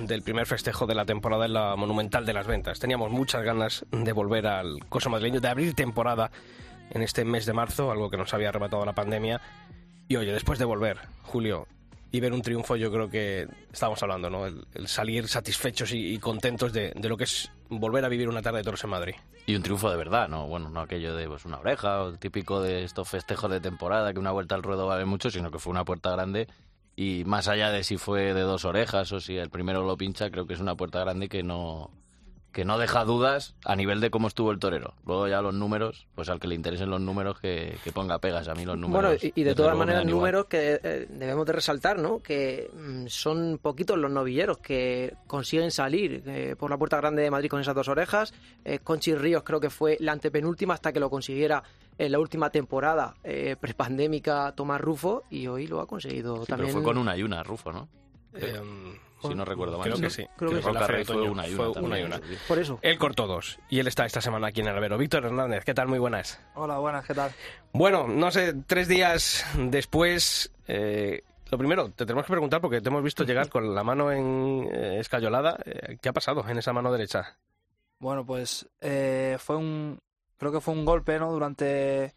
del 0.08 0.24
primer 0.24 0.48
festejo 0.48 0.88
de 0.88 0.96
la 0.96 1.06
temporada 1.06 1.46
en 1.46 1.54
la 1.54 1.76
Monumental 1.76 2.26
de 2.26 2.34
las 2.34 2.48
Ventas. 2.48 2.80
Teníamos 2.80 3.12
muchas 3.12 3.44
ganas 3.44 3.86
de 3.92 4.12
volver 4.12 4.48
al 4.48 4.80
coso 4.90 5.10
madrileño, 5.10 5.40
de 5.40 5.48
abrir 5.48 5.74
temporada 5.76 6.32
en 6.90 7.02
este 7.02 7.24
mes 7.26 7.46
de 7.46 7.54
marzo, 7.54 7.92
algo 7.92 8.10
que 8.10 8.18
nos 8.18 8.34
había 8.34 8.50
arrebatado 8.50 8.86
la 8.86 8.94
pandemia. 8.94 9.40
Y 10.14 10.16
oye, 10.16 10.32
después 10.32 10.60
de 10.60 10.66
volver, 10.66 11.00
Julio, 11.24 11.66
y 12.12 12.20
ver 12.20 12.34
un 12.34 12.44
triunfo, 12.44 12.76
yo 12.76 12.92
creo 12.92 13.10
que 13.10 13.48
estábamos 13.72 14.04
hablando, 14.04 14.30
¿no? 14.30 14.46
El, 14.46 14.88
salir 14.88 15.28
satisfechos 15.28 15.92
y, 15.92 16.14
y 16.14 16.20
contentos 16.20 16.72
de, 16.72 16.92
de 16.96 17.10
lo 17.10 17.18
que 17.18 17.24
es 17.24 17.52
volver 17.68 18.06
a 18.06 18.10
vivir 18.10 18.30
una 18.30 18.44
tarde 18.44 18.60
de 18.60 18.64
toros 18.64 18.84
en 18.84 18.92
Madrid. 18.92 19.16
Y 19.48 19.56
un 19.56 19.64
triunfo 19.64 19.90
de 19.90 19.98
verdad, 19.98 20.30
¿no? 20.30 20.46
Bueno, 20.46 20.70
no 20.70 20.82
aquello 20.82 21.16
de 21.16 21.28
pues, 21.28 21.46
una 21.46 21.58
oreja 21.58 22.04
o 22.04 22.14
típico 22.14 22.62
de 22.62 22.84
estos 22.84 23.10
festejos 23.10 23.50
de 23.50 23.60
temporada 23.60 24.14
que 24.14 24.20
una 24.20 24.30
vuelta 24.30 24.54
al 24.54 24.62
ruedo 24.62 24.86
vale 24.86 25.06
mucho, 25.06 25.32
sino 25.32 25.50
que 25.50 25.58
fue 25.58 25.72
una 25.72 25.84
puerta 25.84 26.12
grande 26.12 26.48
y 26.96 27.24
más 27.26 27.48
allá 27.48 27.72
de 27.72 27.84
si 27.84 27.98
fue 27.98 28.36
de 28.36 28.42
dos 28.42 28.66
orejas 28.66 29.12
o 29.14 29.20
si 29.20 29.38
el 29.38 29.50
primero 29.50 29.84
lo 29.84 29.98
pincha, 29.98 30.30
creo 30.30 30.46
que 30.46 30.54
es 30.54 30.60
una 30.60 30.76
puerta 30.76 31.00
grande 31.00 31.28
que 31.28 31.42
no 31.42 31.90
que 32.54 32.64
no 32.64 32.78
deja 32.78 33.04
dudas 33.04 33.56
a 33.66 33.76
nivel 33.76 34.00
de 34.00 34.12
cómo 34.12 34.28
estuvo 34.28 34.52
el 34.52 34.60
torero. 34.60 34.94
Luego 35.06 35.28
ya 35.28 35.42
los 35.42 35.54
números, 35.54 36.08
pues 36.16 36.30
al 36.30 36.40
que 36.40 36.48
le 36.48 36.56
interesen 36.56 36.90
los 36.90 37.02
números 37.02 37.40
que, 37.40 37.76
que 37.84 37.92
ponga 37.92 38.20
pegas. 38.20 38.48
A 38.48 38.54
mí 38.54 38.64
los 38.64 38.78
números... 38.78 39.12
Bueno, 39.20 39.32
y, 39.36 39.42
y 39.42 39.44
de 39.44 39.56
todas 39.56 39.76
maneras, 39.76 40.06
números 40.06 40.46
que 40.46 40.80
eh, 40.82 41.08
debemos 41.10 41.46
de 41.48 41.54
resaltar, 41.54 41.98
¿no? 42.00 42.22
Que 42.22 42.70
mm, 42.74 43.08
son 43.08 43.60
poquitos 43.62 43.98
los 43.98 44.12
novilleros 44.12 44.60
que 44.60 45.16
consiguen 45.28 45.72
salir 45.72 46.24
eh, 46.28 46.56
por 46.58 46.70
la 46.70 46.78
puerta 46.78 46.98
grande 46.98 47.24
de 47.24 47.32
Madrid 47.32 47.50
con 47.50 47.60
esas 47.60 47.76
dos 47.76 47.88
orejas. 47.88 48.34
Eh, 48.64 48.80
Conchi 48.80 49.16
Ríos 49.16 49.44
creo 49.44 49.60
que 49.60 49.72
fue 49.72 49.98
la 50.00 50.12
antepenúltima 50.12 50.76
hasta 50.76 50.94
que 50.94 51.00
lo 51.00 51.10
consiguiera 51.10 51.64
en 51.98 52.12
la 52.12 52.20
última 52.20 52.52
temporada 52.52 53.16
eh, 53.24 53.56
prepandémica 53.60 54.54
Tomás 54.56 54.80
Rufo 54.80 55.24
y 55.32 55.48
hoy 55.48 55.68
lo 55.68 55.82
ha 55.82 55.88
conseguido 55.88 56.38
Sí, 56.38 56.44
pero 56.48 56.58
también. 56.58 56.74
fue 56.74 56.84
con 56.84 56.98
una 56.98 57.18
y 57.18 57.24
una, 57.24 57.42
Rufo, 57.44 57.72
¿no? 57.72 57.88
Si 59.30 59.36
no 59.36 59.46
recuerdo 59.46 59.78
mal. 59.78 59.90
Creo 59.90 60.02
que 60.02 60.10
sí. 60.10 60.26
Creo 60.36 60.52
que 60.52 60.62
Roca 60.62 60.82
la 60.82 60.88
Rey 60.88 61.06
fue 61.06 61.22
una 61.22 61.48
y 61.48 61.52
Fue 61.54 61.70
una 61.70 61.82
una 61.82 62.00
y 62.00 62.04
una. 62.04 62.18
sí. 62.18 62.38
Por 62.48 62.60
eso. 62.60 62.80
Él 62.82 62.98
cortó 62.98 63.28
dos 63.28 63.60
y 63.70 63.80
él 63.80 63.88
está 63.88 64.06
esta 64.06 64.22
semana 64.22 64.48
aquí 64.48 64.62
en 64.62 64.68
el 64.68 64.76
albero. 64.76 64.98
Víctor 64.98 65.26
Hernández, 65.26 65.64
¿qué 65.66 65.74
tal? 65.74 65.88
Muy 65.88 66.00
buenas. 66.00 66.40
Hola, 66.56 66.78
buenas, 66.80 67.06
¿qué 67.06 67.14
tal? 67.14 67.32
Bueno, 67.74 68.08
no 68.08 68.32
sé, 68.32 68.54
tres 68.68 68.88
días 68.88 69.46
después, 69.58 70.52
eh, 70.68 71.24
lo 71.52 71.58
primero, 71.58 71.90
te 71.92 72.06
tenemos 72.06 72.26
que 72.26 72.32
preguntar 72.32 72.62
porque 72.62 72.82
te 72.82 72.90
hemos 72.90 73.04
visto 73.04 73.24
llegar 73.24 73.50
con 73.50 73.76
la 73.76 73.84
mano 73.84 74.12
en 74.12 74.70
eh, 74.74 75.00
escayolada. 75.00 75.58
Eh, 75.66 75.98
¿Qué 76.02 76.10
ha 76.10 76.14
pasado 76.14 76.44
en 76.48 76.58
esa 76.58 76.74
mano 76.74 76.92
derecha? 76.92 77.38
Bueno, 78.00 78.26
pues 78.26 78.68
eh, 78.82 79.38
fue 79.40 79.56
un, 79.58 80.00
creo 80.38 80.52
que 80.52 80.62
fue 80.62 80.74
un 80.74 80.84
golpe, 80.84 81.20
¿no? 81.20 81.32
Durante, 81.32 82.16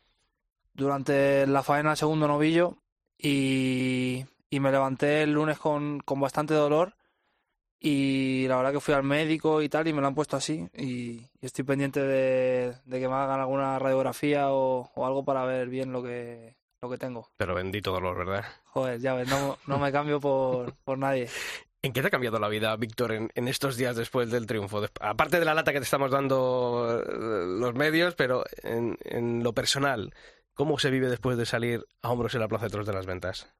durante 0.72 1.46
la 1.46 1.62
faena 1.62 1.90
del 1.90 1.98
segundo 1.98 2.26
novillo 2.26 2.78
y, 3.18 4.24
y 4.50 4.60
me 4.60 4.70
levanté 4.70 5.22
el 5.22 5.32
lunes 5.32 5.58
con, 5.58 6.00
con 6.00 6.20
bastante 6.20 6.54
dolor 6.54 6.94
y 7.78 8.46
la 8.48 8.56
verdad 8.56 8.72
que 8.72 8.80
fui 8.80 8.94
al 8.94 9.02
médico 9.02 9.60
y 9.62 9.68
tal 9.68 9.86
y 9.86 9.92
me 9.92 10.00
lo 10.00 10.06
han 10.06 10.14
puesto 10.14 10.36
así 10.36 10.66
y, 10.74 11.20
y 11.40 11.46
estoy 11.46 11.64
pendiente 11.64 12.00
de, 12.00 12.74
de 12.84 13.00
que 13.00 13.08
me 13.08 13.14
hagan 13.14 13.40
alguna 13.40 13.78
radiografía 13.78 14.50
o, 14.50 14.90
o 14.94 15.06
algo 15.06 15.24
para 15.24 15.44
ver 15.44 15.68
bien 15.68 15.92
lo 15.92 16.02
que, 16.02 16.56
lo 16.80 16.90
que 16.90 16.98
tengo. 16.98 17.30
Pero 17.36 17.54
bendito 17.54 17.92
dolor, 17.92 18.16
¿verdad? 18.16 18.44
Joder, 18.64 19.00
ya 19.00 19.14
ves, 19.14 19.28
no, 19.28 19.58
no 19.66 19.78
me 19.78 19.92
cambio 19.92 20.20
por, 20.20 20.74
por 20.84 20.98
nadie. 20.98 21.28
¿En 21.82 21.92
qué 21.92 22.00
te 22.00 22.08
ha 22.08 22.10
cambiado 22.10 22.40
la 22.40 22.48
vida, 22.48 22.74
Víctor, 22.76 23.12
en, 23.12 23.30
en 23.34 23.46
estos 23.46 23.76
días 23.76 23.94
después 23.94 24.28
del 24.30 24.46
triunfo? 24.46 24.82
Aparte 25.00 25.38
de 25.38 25.44
la 25.44 25.54
lata 25.54 25.72
que 25.72 25.78
te 25.78 25.84
estamos 25.84 26.10
dando 26.10 27.00
eh, 27.00 27.44
los 27.60 27.74
medios, 27.74 28.16
pero 28.16 28.44
en, 28.64 28.98
en 29.04 29.44
lo 29.44 29.52
personal, 29.52 30.12
¿cómo 30.54 30.80
se 30.80 30.90
vive 30.90 31.08
después 31.08 31.36
de 31.36 31.46
salir 31.46 31.86
a 32.02 32.10
hombros 32.10 32.34
en 32.34 32.40
la 32.40 32.48
Plaza 32.48 32.64
de 32.64 32.70
Toros 32.70 32.86
de 32.88 32.92
las 32.92 33.06
Ventas? 33.06 33.54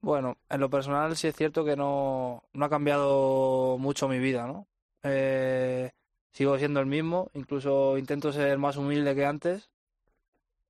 Bueno, 0.00 0.38
en 0.48 0.60
lo 0.60 0.70
personal 0.70 1.16
sí 1.16 1.26
es 1.28 1.36
cierto 1.36 1.64
que 1.64 1.76
no, 1.76 2.44
no 2.52 2.64
ha 2.64 2.70
cambiado 2.70 3.76
mucho 3.78 4.08
mi 4.08 4.18
vida, 4.18 4.46
¿no? 4.46 4.68
Eh, 5.02 5.90
sigo 6.32 6.56
siendo 6.58 6.80
el 6.80 6.86
mismo, 6.86 7.30
incluso 7.34 7.98
intento 7.98 8.32
ser 8.32 8.58
más 8.58 8.76
humilde 8.76 9.14
que 9.14 9.24
antes. 9.26 9.70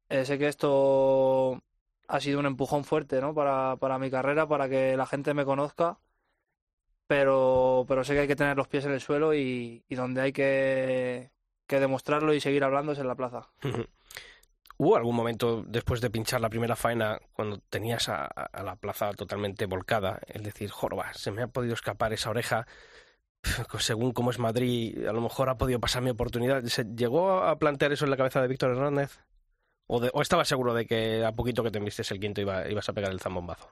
Eh, 0.09 0.25
sé 0.25 0.39
que 0.39 0.49
esto 0.49 1.63
ha 2.09 2.21
sido 2.21 2.39
un 2.41 2.47
empujón 2.47 2.85
fuerte, 2.85 3.21
¿no? 3.21 3.35
Para, 3.35 3.77
para 3.77 3.99
mi 3.99 4.11
carrera, 4.11 4.47
para 4.49 4.69
que 4.69 4.97
la 4.97 5.07
gente 5.07 5.35
me 5.35 5.45
conozca, 5.45 5.99
pero, 7.07 7.85
pero 7.89 8.05
sé 8.05 8.15
que 8.15 8.21
hay 8.21 8.29
que 8.29 8.37
tener 8.37 8.57
los 8.57 8.69
pies 8.69 8.85
en 8.85 8.93
el 8.93 9.01
suelo 9.01 9.35
y, 9.35 9.85
y 9.89 9.95
donde 9.95 10.21
hay 10.21 10.33
que, 10.33 11.31
que 11.67 11.81
demostrarlo 11.81 12.35
y 12.35 12.41
seguir 12.41 12.65
hablando 12.65 12.93
es 12.93 12.99
en 12.99 13.09
la 13.09 13.15
plaza. 13.17 13.49
¿Hubo 14.81 14.97
algún 14.97 15.17
momento 15.17 15.65
después 15.67 16.01
de 16.01 16.09
pinchar 16.11 16.41
la 16.41 16.49
primera 16.51 16.77
faena 16.77 17.19
cuando 17.33 17.59
tenías 17.69 18.09
a, 18.09 18.25
a 18.27 18.63
la 18.63 18.77
plaza 18.77 19.13
totalmente 19.13 19.67
volcada, 19.67 20.21
el 20.29 20.45
decir, 20.45 20.71
jorba, 20.71 21.13
se 21.15 21.33
me 21.33 21.43
ha 21.43 21.49
podido 21.49 21.75
escapar 21.75 22.13
esa 22.13 22.31
oreja, 22.31 22.67
Pf, 23.41 23.79
según 23.81 24.13
cómo 24.13 24.31
es 24.31 24.39
Madrid, 24.39 25.05
a 25.07 25.13
lo 25.13 25.21
mejor 25.21 25.49
ha 25.51 25.59
podido 25.59 25.81
pasar 25.81 26.03
mi 26.03 26.11
oportunidad? 26.11 26.63
¿Se 26.65 26.85
llegó 26.85 27.43
a 27.43 27.59
plantear 27.59 27.93
eso 27.93 28.05
en 28.05 28.11
la 28.13 28.17
cabeza 28.17 28.41
de 28.41 28.49
Víctor 28.49 28.71
Hernández? 28.71 29.19
¿O, 29.89 30.01
de- 30.01 30.11
o 30.15 30.23
estabas 30.23 30.47
seguro 30.47 30.75
de 30.75 30.87
que 30.87 31.25
a 31.25 31.33
poquito 31.33 31.63
que 31.65 31.71
te 31.73 31.79
envistes 31.79 32.11
el 32.13 32.21
quinto 32.21 32.41
iba- 32.41 32.69
ibas 32.69 32.89
a 32.89 32.93
pegar 32.93 33.11
el 33.11 33.21
zambombazo? 33.21 33.71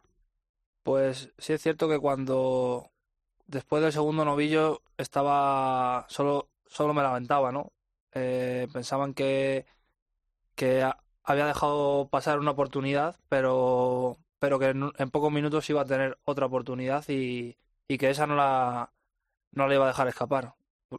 Pues 0.83 1.31
sí 1.39 1.53
es 1.53 1.63
cierto 1.63 1.89
que 1.89 1.99
cuando 2.01 2.91
después 3.47 3.83
del 3.83 3.93
segundo 3.93 4.25
novillo 4.25 4.83
estaba 4.99 6.07
solo 6.09 6.49
solo 6.67 6.95
me 6.95 7.03
lamentaba, 7.03 7.53
¿no? 7.53 7.73
Eh, 8.13 8.67
pensaban 8.73 9.15
que 9.15 9.67
que 10.57 10.91
había 11.23 11.47
dejado 11.47 12.09
pasar 12.09 12.39
una 12.41 12.53
oportunidad, 12.53 13.17
pero 13.29 14.19
pero 14.39 14.59
que 14.59 14.67
en, 14.71 15.11
pocos 15.11 15.33
minutos 15.33 15.69
iba 15.71 15.83
a 15.83 15.87
tener 15.87 16.19
otra 16.25 16.47
oportunidad 16.47 17.05
y, 17.09 17.57
y 17.89 17.99
que 17.99 18.11
esa 18.11 18.27
no 18.27 18.37
la 18.37 18.93
no 19.53 19.69
la 19.69 19.75
iba 19.75 19.85
a 19.85 19.89
dejar 19.89 20.09
escapar. 20.09 20.55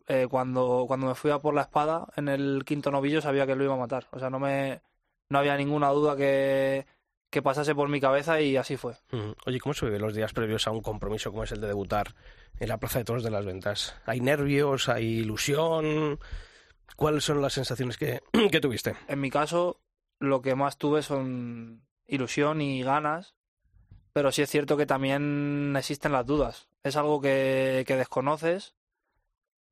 Eh, 0.07 0.27
cuando 0.29 0.85
cuando 0.87 1.07
me 1.07 1.15
fui 1.15 1.31
a 1.31 1.39
por 1.39 1.53
la 1.53 1.61
espada 1.61 2.07
en 2.17 2.27
el 2.29 2.63
quinto 2.65 2.91
novillo 2.91 3.21
sabía 3.21 3.45
que 3.47 3.55
lo 3.55 3.63
iba 3.63 3.73
a 3.73 3.77
matar, 3.77 4.07
o 4.11 4.19
sea, 4.19 4.29
no 4.29 4.39
me 4.39 4.81
no 5.29 5.39
había 5.39 5.57
ninguna 5.57 5.89
duda 5.89 6.15
que 6.17 6.85
que 7.29 7.41
pasase 7.41 7.75
por 7.75 7.89
mi 7.89 7.99
cabeza 7.99 8.39
y 8.41 8.55
así 8.57 8.77
fue. 8.77 8.95
Oye, 9.45 9.59
¿cómo 9.59 9.73
se 9.73 9.85
viven 9.85 10.01
los 10.01 10.15
días 10.15 10.33
previos 10.33 10.67
a 10.67 10.71
un 10.71 10.81
compromiso 10.81 11.31
como 11.31 11.43
es 11.43 11.51
el 11.51 11.61
de 11.61 11.67
debutar 11.67 12.15
en 12.59 12.69
la 12.69 12.77
Plaza 12.77 12.99
de 12.99 13.05
Toros 13.05 13.23
de 13.23 13.31
las 13.31 13.45
Ventas? 13.45 13.95
¿Hay 14.05 14.21
nervios? 14.21 14.87
¿Hay 14.87 15.19
ilusión? 15.19 16.19
¿Cuáles 16.95 17.23
son 17.23 17.41
las 17.41 17.53
sensaciones 17.53 17.97
que, 17.97 18.21
que 18.51 18.61
tuviste? 18.61 18.95
En 19.07 19.19
mi 19.19 19.29
caso, 19.29 19.81
lo 20.19 20.41
que 20.41 20.55
más 20.55 20.77
tuve 20.77 21.01
son 21.01 21.85
ilusión 22.07 22.61
y 22.61 22.81
ganas, 22.83 23.35
pero 24.13 24.31
sí 24.31 24.41
es 24.41 24.49
cierto 24.49 24.77
que 24.77 24.85
también 24.85 25.75
existen 25.77 26.11
las 26.11 26.25
dudas. 26.25 26.69
Es 26.83 26.95
algo 26.95 27.21
que, 27.21 27.83
que 27.85 27.95
desconoces, 27.95 28.75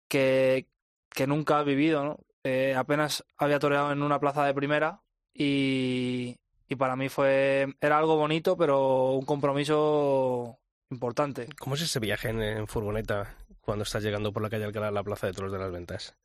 que, 0.07 0.67
que 1.10 1.27
nunca 1.27 1.60
has 1.60 1.65
vivido, 1.65 2.03
¿no? 2.03 2.19
Eh, 2.43 2.75
apenas 2.75 3.25
había 3.38 3.57
toreado 3.57 3.91
en 3.91 4.03
una 4.03 4.19
plaza 4.19 4.45
de 4.45 4.53
primera 4.53 5.01
y, 5.34 6.38
y 6.67 6.75
para 6.75 6.95
mí 6.95 7.10
fue, 7.10 7.74
era 7.81 7.98
algo 7.98 8.17
bonito, 8.17 8.55
pero 8.55 9.13
un 9.13 9.25
compromiso 9.25 10.60
importante. 10.91 11.48
¿Cómo 11.57 11.74
es 11.74 11.81
ese 11.81 12.00
viaje 12.00 12.29
en, 12.29 12.41
en 12.41 12.67
furgoneta 12.67 13.36
cuando 13.62 13.84
estás 13.84 14.03
llegando 14.03 14.31
por 14.31 14.43
la 14.43 14.51
calle 14.51 14.65
Alcalá 14.65 14.89
a 14.89 14.91
la 14.91 15.03
Plaza 15.03 15.25
de 15.25 15.34
Toros 15.34 15.51
de 15.51 15.57
las 15.57 15.72
Ventas? 15.72 16.15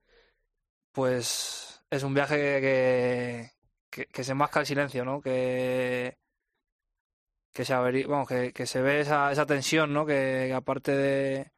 Pues 0.92 1.82
es 1.90 2.02
un 2.02 2.14
viaje 2.14 2.36
que, 3.90 4.06
que, 4.12 4.24
se 4.24 4.32
enmasca 4.32 4.60
el 4.60 4.66
silencio, 4.66 5.04
¿no? 5.04 5.20
Que, 5.20 6.16
que 7.54 7.64
se 7.64 7.74
averi- 7.74 8.06
vamos, 8.06 8.28
que, 8.28 8.52
que 8.52 8.66
se 8.66 8.80
ve 8.82 9.00
esa, 9.00 9.30
esa 9.32 9.46
tensión, 9.46 9.92
¿no? 9.92 10.06
Que, 10.06 10.52
aparte 10.54 10.92
de, 10.96 11.52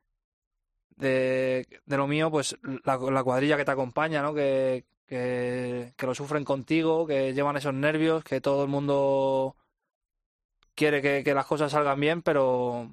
de, 0.97 1.67
lo 1.87 2.07
mío, 2.07 2.31
pues 2.31 2.57
la, 2.85 2.97
la 2.99 3.25
cuadrilla 3.25 3.57
que 3.57 3.65
te 3.65 3.71
acompaña, 3.71 4.23
¿no? 4.23 4.35
Que, 4.35 4.85
que, 5.07 5.93
que 5.97 6.07
lo 6.07 6.15
sufren 6.15 6.45
contigo, 6.45 7.07
que 7.07 7.35
llevan 7.35 7.57
esos 7.57 7.75
nervios, 7.75 8.25
que 8.25 8.41
todo 8.41 8.63
el 8.65 8.69
mundo 8.71 9.57
quiere 10.75 11.03
que, 11.03 11.23
que 11.25 11.35
las 11.35 11.47
cosas 11.47 11.73
salgan 11.73 12.01
bien, 12.01 12.23
pero, 12.23 12.91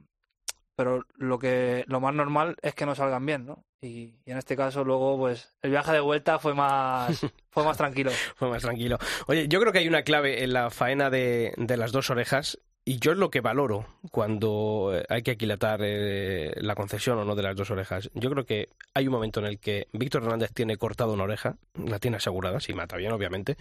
pero 0.80 1.06
lo 1.18 1.40
que 1.40 1.84
lo 1.88 2.00
más 2.00 2.16
normal 2.16 2.56
es 2.62 2.74
que 2.74 2.86
no 2.86 2.96
salgan 2.96 3.26
bien, 3.26 3.46
¿no? 3.46 3.66
Y, 3.82 4.16
y 4.24 4.32
en 4.32 4.38
este 4.38 4.56
caso 4.56 4.86
luego, 4.86 5.18
pues, 5.18 5.54
el 5.62 5.72
viaje 5.72 5.92
de 5.92 6.00
vuelta 6.00 6.40
fue 6.40 6.54
más, 6.54 7.20
fue 7.52 7.66
más 7.66 7.76
tranquilo. 7.76 8.12
Fue 8.38 8.48
más 8.48 8.62
tranquilo. 8.62 8.98
Oye, 9.28 9.50
yo 9.50 9.60
creo 9.60 9.74
que 9.74 9.80
hay 9.80 9.90
una 9.90 10.04
clave 10.04 10.42
en 10.42 10.54
la 10.54 10.70
faena 10.70 11.10
de, 11.10 11.52
de 11.58 11.76
las 11.76 11.92
dos 11.92 12.10
orejas 12.10 12.60
y 12.86 12.98
yo 13.00 13.12
es 13.12 13.18
lo 13.18 13.30
que 13.30 13.42
valoro 13.42 13.88
cuando 14.10 14.94
hay 15.10 15.22
que 15.22 15.32
aquilatar 15.32 15.82
eh, 15.84 16.54
la 16.62 16.76
concesión 16.76 17.20
o 17.20 17.26
no 17.26 17.36
de 17.36 17.44
las 17.44 17.58
dos 17.58 17.72
orejas. 17.72 18.10
Yo 18.14 18.30
creo 18.30 18.46
que 18.46 18.70
hay 18.94 19.06
un 19.06 19.14
momento 19.14 19.42
en 19.42 19.48
el 19.48 19.60
que 19.60 19.90
Víctor 19.92 20.24
Hernández 20.24 20.54
tiene 20.54 20.78
cortada 20.78 21.12
una 21.12 21.26
oreja, 21.26 21.58
la 21.74 22.00
tiene 22.00 22.16
asegurada, 22.16 22.62
si 22.62 22.74
mata 22.74 22.96
bien, 22.96 23.12
obviamente, 23.12 23.58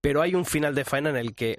pero 0.00 0.22
hay 0.22 0.36
un 0.36 0.44
final 0.44 0.76
de 0.76 0.84
faena 0.84 1.10
en 1.10 1.16
el 1.16 1.34
que 1.34 1.58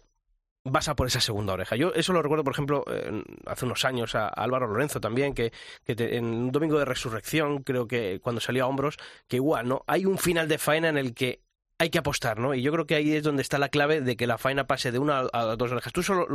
vas 0.64 0.88
a 0.90 0.96
por 0.96 1.08
esa 1.08 1.20
segunda 1.20 1.54
oreja. 1.54 1.76
Yo 1.76 1.94
eso 1.94 2.14
lo 2.14 2.22
recuerdo, 2.22 2.44
por 2.44 2.54
ejemplo, 2.54 2.84
eh, 2.88 3.24
hace 3.46 3.66
unos 3.66 3.84
años 3.86 4.16
a 4.16 4.28
Álvaro 4.28 4.68
Lorenzo 4.68 5.00
también, 5.00 5.34
que, 5.34 5.52
en 5.88 6.26
un 6.26 6.52
domingo 6.52 6.78
de 6.78 6.86
resurrección, 6.86 7.64
creo 7.64 7.88
que 7.88 8.20
cuando 8.22 8.42
salió 8.42 8.66
a 8.66 8.68
hombros, 8.68 8.98
que 9.28 9.38
igual, 9.38 9.68
¿no? 9.68 9.84
Hay 9.88 10.06
un 10.06 10.18
final 10.18 10.48
de 10.48 10.58
faena 10.58 10.90
en 10.90 10.98
el 10.98 11.14
que 11.14 11.42
hay 11.78 11.90
que 11.90 12.00
apostar, 12.00 12.38
¿no? 12.40 12.54
Y 12.54 12.62
yo 12.62 12.72
creo 12.72 12.86
que 12.86 12.96
ahí 12.96 13.14
es 13.14 13.24
donde 13.24 13.42
está 13.42 13.58
la 13.58 13.70
clave 13.70 14.02
de 14.02 14.16
que 14.16 14.28
la 14.28 14.38
faena 14.38 14.68
pase 14.68 14.92
de 14.92 15.00
una 15.00 15.24
a 15.34 15.56
dos 15.56 15.72
orejas. 15.72 15.94
Tú 15.94 16.04
solo 16.04 16.28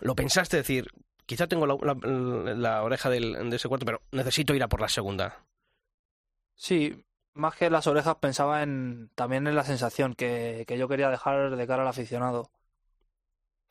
lo, 0.00 0.14
pensaste, 0.14 0.58
decir, 0.58 0.88
quizá 1.24 1.46
tengo 1.46 1.66
la, 1.66 2.82
oreja 2.82 3.08
de 3.08 3.48
ese 3.52 3.68
cuarto, 3.68 3.86
pero 3.86 4.02
necesito 4.12 4.54
ir 4.54 4.62
a 4.62 4.68
por 4.68 4.82
la 4.82 4.88
segunda. 4.88 5.42
Sí, 6.54 7.02
más 7.32 7.56
que 7.56 7.70
las 7.70 7.86
orejas 7.86 8.16
pensaba 8.16 8.62
en 8.62 9.10
también 9.14 9.46
en 9.46 9.56
la 9.56 9.64
sensación 9.64 10.14
que, 10.14 10.64
que 10.68 10.76
yo 10.76 10.86
quería 10.86 11.08
dejar 11.08 11.56
de 11.56 11.66
cara 11.66 11.82
al 11.82 11.88
aficionado. 11.88 12.50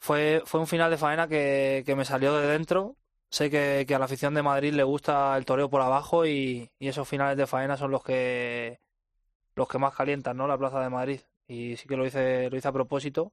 Fue, 0.03 0.41
fue 0.45 0.59
un 0.59 0.67
final 0.67 0.91
de 0.91 0.97
faena 0.97 1.29
que, 1.29 1.81
que 1.85 1.95
me 1.95 2.03
salió 2.03 2.33
de 2.37 2.45
dentro. 2.45 2.97
Sé 3.29 3.49
que, 3.49 3.85
que 3.87 3.95
a 3.95 3.99
la 3.99 4.03
afición 4.03 4.33
de 4.33 4.43
Madrid 4.43 4.73
le 4.73 4.83
gusta 4.83 5.37
el 5.37 5.45
toreo 5.45 5.69
por 5.69 5.79
abajo 5.79 6.25
y, 6.25 6.69
y 6.77 6.89
esos 6.89 7.07
finales 7.07 7.37
de 7.37 7.47
faena 7.47 7.77
son 7.77 7.91
los 7.91 8.03
que 8.03 8.81
los 9.55 9.65
que 9.65 9.77
más 9.77 9.95
calientan, 9.95 10.35
¿no? 10.35 10.45
La 10.45 10.57
Plaza 10.57 10.81
de 10.81 10.89
Madrid. 10.89 11.21
Y 11.47 11.77
sí 11.77 11.87
que 11.87 11.95
lo 11.95 12.05
hice, 12.05 12.49
lo 12.49 12.57
hice 12.57 12.67
a 12.67 12.73
propósito 12.73 13.31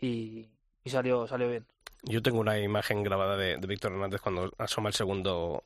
y, 0.00 0.48
y 0.84 0.90
salió, 0.90 1.26
salió 1.26 1.50
bien. 1.50 1.66
Yo 2.04 2.22
tengo 2.22 2.38
una 2.38 2.56
imagen 2.60 3.02
grabada 3.02 3.36
de, 3.36 3.56
de 3.56 3.66
Víctor 3.66 3.90
Hernández 3.90 4.20
cuando 4.20 4.52
asoma 4.58 4.90
el 4.90 4.94
segundo 4.94 5.64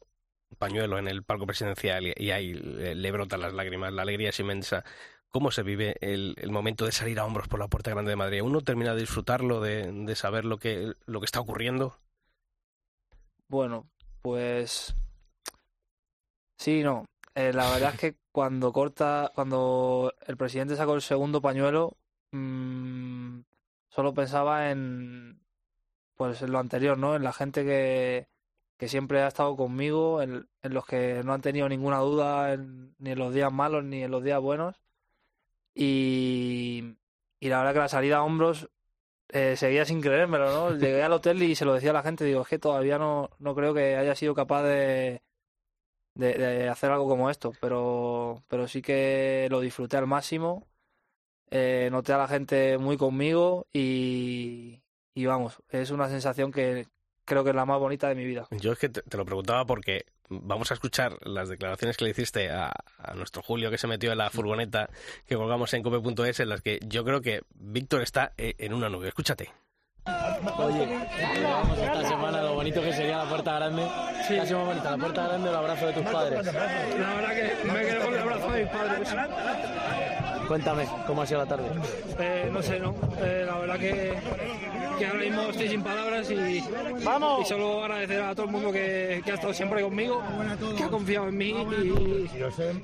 pañuelo 0.57 0.99
en 0.99 1.09
el 1.09 1.23
palco 1.23 1.45
presidencial 1.45 2.15
y, 2.17 2.31
ahí 2.31 2.55
le, 2.55 2.95
le 2.95 3.13
brotan 3.13 3.43
las 3.43 3.53
lágrimas. 3.53 3.93
La 3.93 4.01
alegría 4.01 4.31
es 4.31 4.41
inmensa. 4.41 4.85
¿Cómo 5.35 5.51
se 5.51 5.65
vive 5.65 5.97
el, 6.01 6.35
el 6.39 6.51
momento 6.53 6.85
de 6.87 6.93
salir 6.93 7.19
a 7.19 7.25
hombros 7.27 7.49
por 7.49 7.59
la 7.59 7.67
Puerta 7.67 7.91
Grande 7.91 8.11
de 8.11 8.17
Madrid? 8.17 8.41
¿Uno 8.43 8.61
termina 8.63 8.95
de 8.95 9.01
disfrutarlo, 9.01 9.61
de, 9.61 9.91
de 9.93 10.15
saber 10.15 10.45
lo 10.45 10.59
que, 10.59 10.95
lo 11.07 11.21
que 11.21 11.27
está 11.27 11.41
ocurriendo? 11.41 11.99
Bueno, 13.49 13.87
pues 14.23 14.95
sí, 16.59 16.83
no. 16.83 17.05
Eh, 17.35 17.53
la 17.53 17.69
verdad 17.71 17.91
es 17.91 17.97
que 17.97 18.17
cuando 18.33 18.73
corta, 18.73 19.33
cuando 19.35 20.13
el 20.27 20.37
presidente 20.37 20.77
sacó 20.77 20.95
el 20.95 21.03
segundo 21.03 21.41
pañuelo, 21.41 21.97
mm, 22.33 23.41
solo 23.91 24.15
pensaba 24.15 24.71
en, 24.71 25.41
pues 26.17 26.43
en 26.43 26.53
lo 26.53 26.61
anterior, 26.61 26.99
¿no? 26.99 27.17
En 27.17 27.25
la 27.25 27.33
gente 27.35 27.65
que, 27.65 28.29
que 28.79 28.89
siempre 28.89 29.23
ha 29.23 29.29
estado 29.29 29.57
conmigo, 29.57 30.23
en, 30.23 30.49
en 30.63 30.75
los 30.75 30.87
que 30.87 31.23
no 31.25 31.35
han 31.35 31.43
tenido 31.43 31.69
ninguna 31.69 31.99
duda 32.01 32.55
en- 32.55 32.95
ni 32.99 33.13
en 33.13 33.21
los 33.21 33.35
días 33.35 33.53
malos 33.53 33.85
ni 33.85 34.05
en 34.05 34.13
los 34.13 34.25
días 34.25 34.41
buenos. 34.41 34.77
Y, 35.75 36.97
y 37.41 37.49
la 37.49 37.59
verdad 37.59 37.73
que 37.73 37.79
la 37.81 37.89
salida 37.89 38.19
a 38.19 38.23
hombros 38.23 38.71
eh, 39.29 39.57
seguía 39.57 39.85
sin 39.85 40.01
creérmelo, 40.01 40.51
¿no? 40.51 40.71
Llegué 40.79 41.03
al 41.03 41.13
hotel 41.13 41.43
y 41.43 41.55
se 41.55 41.65
lo 41.65 41.75
decía 41.75 41.91
a 41.91 41.95
la 41.95 42.03
gente, 42.03 42.25
digo, 42.25 42.43
es 42.43 42.49
que 42.49 42.59
todavía 42.59 42.99
no, 42.99 43.31
no 43.39 43.55
creo 43.55 43.75
que 43.75 43.97
haya 43.97 44.15
sido 44.15 44.35
capaz 44.35 44.63
de, 44.63 45.23
de, 46.15 46.35
de 46.35 46.69
hacer 46.69 46.91
algo 46.91 47.09
como 47.09 47.31
esto, 47.31 47.53
pero, 47.61 48.43
pero 48.49 48.69
sí 48.69 48.83
que 48.83 49.49
lo 49.51 49.61
disfruté 49.61 49.97
al 49.97 50.07
máximo. 50.07 50.67
Eh, 51.51 51.89
noté 51.93 52.13
a 52.13 52.19
la 52.19 52.29
gente 52.29 52.79
muy 52.79 52.97
conmigo 52.97 53.67
y, 53.73 54.81
y 55.15 55.27
vamos, 55.27 55.63
es 55.69 55.91
una 55.91 56.09
sensación 56.09 56.51
que 56.51 56.89
creo 57.25 57.45
que 57.45 57.51
es 57.51 57.57
la 57.57 57.67
más 57.67 57.79
bonita 57.79 58.09
de 58.09 58.15
mi 58.15 58.25
vida. 58.25 58.47
Yo 58.51 58.73
es 58.73 58.79
que 58.79 58.89
te, 58.89 59.03
te 59.03 59.17
lo 59.17 59.25
preguntaba 59.25 59.65
porque 59.65 60.07
vamos 60.43 60.71
a 60.71 60.75
escuchar 60.75 61.17
las 61.27 61.49
declaraciones 61.49 61.97
que 61.97 62.05
le 62.05 62.11
hiciste 62.11 62.51
a, 62.51 62.73
a 62.99 63.15
nuestro 63.15 63.43
Julio 63.43 63.71
que 63.71 63.79
se 63.79 63.87
metió 63.87 64.13
en 64.13 64.19
la 64.19 64.31
furgoneta 64.31 64.89
que 65.27 65.37
colgamos 65.37 65.73
en 65.75 65.83
cope.es 65.83 66.41
en 66.41 66.49
las 66.49 66.61
que 66.61 66.79
yo 66.87 67.05
creo 67.05 67.21
que 67.21 67.43
Víctor 67.55 68.03
está 68.03 68.33
eh, 68.37 68.55
en 68.59 68.75
una 68.75 68.89
nube. 68.89 69.09
Escúchate. 69.09 69.51
Oye, 70.59 70.87
vamos 71.43 71.79
esta 71.79 72.09
semana 72.09 72.43
lo 72.43 72.55
bonito 72.55 72.83
que 72.83 72.93
sería 72.93 73.19
la 73.19 73.25
puerta 73.25 73.55
grande. 73.55 73.89
Sí. 74.29 74.37
Casi 74.37 74.53
más 74.53 74.67
bonita, 74.67 74.91
la 74.91 74.97
puerta 74.99 75.29
grande 75.29 75.49
o 75.49 75.53
el 75.53 75.57
abrazo 75.59 75.87
de 75.87 75.93
tus 75.95 76.05
padres. 76.05 76.47
La 76.47 76.53
verdad 76.53 77.35
que 77.35 77.73
me 77.73 77.81
quedo 77.87 78.05
con 78.05 78.15
el 78.15 78.21
abrazo 78.21 78.51
de 78.51 78.65
mis 78.65 78.73
padres. 78.73 79.09
Cuéntame, 80.49 80.87
¿cómo 81.07 81.23
ha 81.23 81.27
sido 81.27 81.41
la 81.41 81.47
tarde? 81.47 81.65
Eh, 82.19 82.49
no 82.53 82.63
sé, 82.63 82.79
¿no? 82.79 82.95
Eh, 83.19 83.45
la 83.47 83.59
verdad 83.59 83.79
que, 83.79 84.15
que 84.99 85.07
ahora 85.07 85.19
mismo 85.21 85.43
estoy 85.51 85.69
sin 85.69 85.83
palabras 85.83 86.31
y, 86.31 86.35
y 86.35 87.45
solo 87.47 87.83
agradecer 87.85 88.23
a 88.23 88.35
todo 88.35 88.47
el 88.47 88.53
mundo 88.53 88.71
que, 88.73 89.23
que 89.25 89.31
ha 89.31 89.35
estado 89.35 89.55
siempre 89.55 89.83
conmigo, 89.83 90.23
que 90.77 90.83
ha 90.83 90.89
confiado 90.89 91.29
en 91.29 91.37
mí 91.39 91.55
y, 91.83 92.31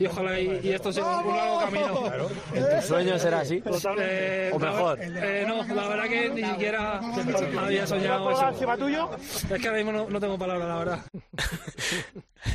y 0.02 0.06
ojalá 0.06 0.40
y, 0.40 0.60
y 0.62 0.72
esto 0.72 0.92
sea 0.92 1.04
un, 1.20 1.36
largo 1.36 1.60
camino. 1.60 2.12
¿En 2.54 2.76
tus 2.76 2.84
sueños 2.86 3.20
será 3.22 3.40
así? 3.40 3.62
Eh, 3.98 4.50
¿O 4.52 4.58
mejor? 4.58 4.98
eh, 5.02 5.44
no, 5.46 5.62
la 5.74 5.88
verdad 5.88 6.04
que 6.08 6.30
ni 6.30 6.42
siquiera 6.44 7.00
había 7.58 7.86
soñado 7.86 8.30
eso. 8.30 8.50
Es 9.54 9.60
que 9.60 9.68
ahora 9.68 9.78
mismo 9.82 9.92
no, 9.92 10.08
no 10.08 10.18
tengo 10.20 10.38
palabras, 10.38 10.68
la 10.68 10.76
verdad. 10.78 11.00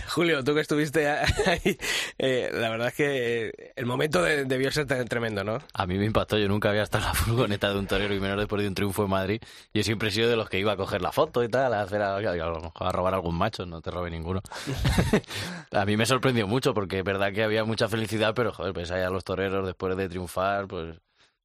Julio, 0.07 0.43
tú 0.43 0.55
que 0.55 0.61
estuviste 0.61 1.07
ahí, 1.07 1.77
eh, 2.17 2.49
la 2.51 2.69
verdad 2.69 2.87
es 2.87 2.93
que 2.95 3.71
el 3.75 3.85
momento 3.85 4.23
de- 4.23 4.45
debió 4.45 4.71
ser 4.71 4.87
tre- 4.87 4.94
tremendo, 5.03 5.43
¿no? 5.43 5.57
A 5.73 5.85
mí 5.85 5.97
me 5.97 6.05
impactó, 6.05 6.37
yo 6.37 6.47
nunca 6.47 6.69
había 6.69 6.83
estado 6.83 7.03
en 7.03 7.07
la 7.09 7.13
furgoneta 7.19 7.69
de 7.73 7.77
un 7.79 7.87
torero 7.87 8.13
y 8.15 8.19
menos 8.21 8.37
después 8.37 8.61
de 8.61 8.67
un 8.69 8.75
triunfo 8.75 9.03
en 9.03 9.09
Madrid. 9.09 9.41
Yo 9.73 9.83
siempre 9.83 10.07
he 10.07 10.11
sido 10.11 10.29
de 10.29 10.37
los 10.37 10.49
que 10.49 10.57
iba 10.59 10.71
a 10.71 10.77
coger 10.77 11.01
la 11.01 11.11
foto 11.11 11.43
y 11.43 11.49
tal, 11.49 11.73
a, 11.73 11.81
hacer 11.81 12.01
a, 12.01 12.15
a 12.17 12.91
robar 12.91 13.13
algún 13.13 13.35
macho, 13.37 13.65
no 13.65 13.81
te 13.81 13.91
robe 13.91 14.09
ninguno. 14.09 14.41
a 15.71 15.85
mí 15.85 15.97
me 15.97 16.05
sorprendió 16.05 16.47
mucho 16.47 16.73
porque 16.73 16.99
es 16.99 17.03
verdad 17.03 17.33
que 17.33 17.43
había 17.43 17.65
mucha 17.65 17.87
felicidad, 17.89 18.33
pero 18.33 18.53
joder, 18.53 18.73
pues 18.73 18.91
ahí 18.91 19.01
a 19.01 19.09
los 19.09 19.23
toreros 19.23 19.65
después 19.65 19.95
de 19.97 20.07
triunfar, 20.09 20.67
pues 20.67 20.99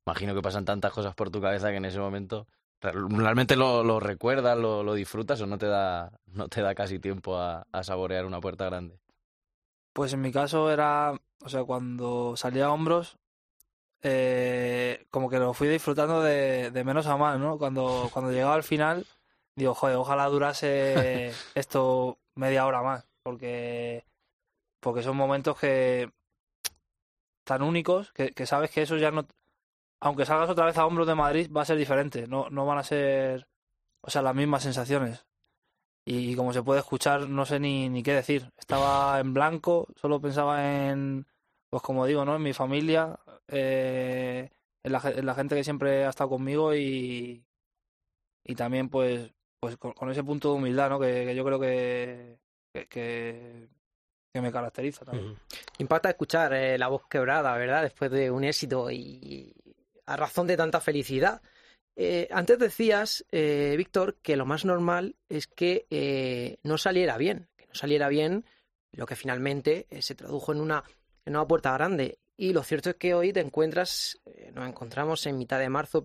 imagino 0.07 0.35
que 0.35 0.43
pasan 0.43 0.65
tantas 0.65 0.93
cosas 0.93 1.15
por 1.15 1.31
tu 1.31 1.41
cabeza 1.41 1.71
que 1.71 1.77
en 1.77 1.85
ese 1.85 1.99
momento 1.99 2.47
real- 2.81 3.07
realmente 3.11 3.57
lo, 3.57 3.85
lo 3.85 4.01
recuerdas, 4.01 4.57
lo, 4.59 4.83
lo 4.83 4.95
disfrutas 4.95 5.41
o 5.41 5.47
no 5.47 5.59
te 5.59 5.67
da, 5.67 6.11
no 6.27 6.49
te 6.49 6.63
da 6.63 6.75
casi 6.75 6.99
tiempo 6.99 7.39
a, 7.39 7.67
a 7.73 7.83
saborear 7.85 8.25
una 8.25 8.41
puerta 8.41 8.65
grande. 8.67 8.99
Pues 9.93 10.13
en 10.13 10.21
mi 10.21 10.31
caso 10.33 10.71
era, 10.71 11.15
o 11.43 11.49
sea, 11.49 11.65
cuando 11.65 12.35
salía 12.37 12.67
a 12.67 12.71
hombros, 12.73 13.19
eh, 14.03 15.07
como 15.11 15.29
que 15.29 15.39
lo 15.39 15.55
fui 15.55 15.69
disfrutando 15.69 16.23
de, 16.23 16.71
de 16.71 16.85
menos 16.85 17.07
a 17.07 17.17
más, 17.17 17.39
¿no? 17.39 17.59
Cuando, 17.59 18.11
cuando 18.13 18.33
llegaba 18.33 18.55
al 18.55 18.63
final, 18.63 19.07
digo, 19.57 19.75
joder, 19.75 19.97
ojalá 19.97 20.27
durase 20.27 21.33
esto 21.55 22.19
media 22.35 22.67
hora 22.67 22.83
más, 22.83 23.07
porque, 23.23 24.05
porque 24.81 25.03
son 25.03 25.17
momentos 25.17 25.59
que 25.59 26.11
tan 27.45 27.63
únicos 27.63 28.13
que, 28.13 28.33
que 28.33 28.47
sabes 28.47 28.71
que 28.71 28.83
eso 28.83 28.97
ya 28.97 29.11
no, 29.11 29.27
aunque 30.01 30.27
salgas 30.27 30.51
otra 30.51 30.67
vez 30.67 30.79
a 30.79 30.87
hombros 30.87 31.07
de 31.07 31.15
Madrid, 31.15 31.51
va 31.55 31.63
a 31.63 31.67
ser 31.67 31.77
diferente, 31.77 32.27
no, 32.27 32.49
no 32.51 32.67
van 32.67 32.79
a 32.79 32.85
ser, 32.85 33.47
o 34.01 34.11
sea, 34.11 34.23
las 34.23 34.35
mismas 34.35 34.63
sensaciones. 34.63 35.27
Y, 36.05 36.35
como 36.35 36.53
se 36.53 36.63
puede 36.63 36.81
escuchar, 36.81 37.29
no 37.29 37.45
sé 37.45 37.61
ni, 37.61 37.89
ni 37.89 38.03
qué 38.03 38.15
decir. 38.15 38.51
Estaba 38.57 39.21
en 39.21 39.35
blanco, 39.35 39.87
solo 39.97 40.21
pensaba 40.21 40.89
en, 40.89 41.27
pues 41.69 41.83
como 41.83 42.07
digo, 42.07 42.25
¿no? 42.25 42.37
En 42.37 42.43
mi 42.43 42.53
familia, 42.53 43.21
eh, 43.51 44.51
la, 44.85 45.01
ge- 45.01 45.19
en 45.19 45.27
la 45.27 45.35
gente 45.35 45.57
que 45.57 45.65
siempre 45.65 46.05
ha 46.05 46.11
estado 46.11 46.31
conmigo 46.31 46.75
y, 46.75 47.45
y 48.45 48.55
también 48.55 48.89
pues, 48.89 49.31
pues 49.61 49.77
con, 49.77 50.11
ese 50.11 50.25
punto 50.25 50.51
de 50.51 50.55
humildad, 50.57 50.91
¿no? 50.91 51.01
Que, 51.01 51.35
yo 51.35 51.45
creo 51.45 51.61
que, 51.61 52.39
que, 52.89 53.69
me 54.35 54.53
caracteriza 54.53 55.05
también. 55.05 55.37
Impacta 55.79 56.11
escuchar 56.11 56.53
eh, 56.55 56.79
la 56.79 56.89
voz 56.89 57.07
quebrada, 57.09 57.57
¿verdad? 57.57 57.83
Después 57.83 58.11
de 58.11 58.31
un 58.31 58.45
éxito 58.45 58.91
y 58.91 59.55
a 60.07 60.17
razón 60.17 60.47
de 60.47 60.57
tanta 60.57 60.81
felicidad. 60.81 61.43
Eh, 61.97 62.29
antes 62.31 62.59
decías, 62.59 63.25
eh, 63.31 63.75
Víctor, 63.77 64.17
que 64.23 64.37
lo 64.37 64.47
más 64.47 64.65
normal 64.65 65.17
es 65.29 65.47
que 65.47 65.87
eh, 65.91 66.59
no 66.63 66.79
saliera 66.79 67.19
bien, 67.19 67.49
que 67.57 67.67
no 67.67 67.75
saliera 67.75 68.09
bien 68.09 68.45
lo 68.93 69.07
que 69.07 69.17
finalmente 69.17 69.87
se 70.01 70.15
tradujo 70.15 70.53
en 70.53 70.61
una, 70.61 70.83
en 71.25 71.37
una 71.37 71.47
puerta 71.47 71.73
grande. 71.75 72.19
Y 72.41 72.55
lo 72.55 72.63
cierto 72.63 72.89
es 72.89 72.97
que 72.97 73.13
hoy 73.13 73.35
te 73.35 73.41
encuentras, 73.41 74.19
eh, 74.25 74.51
nos 74.55 74.67
encontramos 74.67 75.27
en 75.27 75.37
mitad 75.37 75.59
de 75.59 75.69
marzo, 75.69 76.03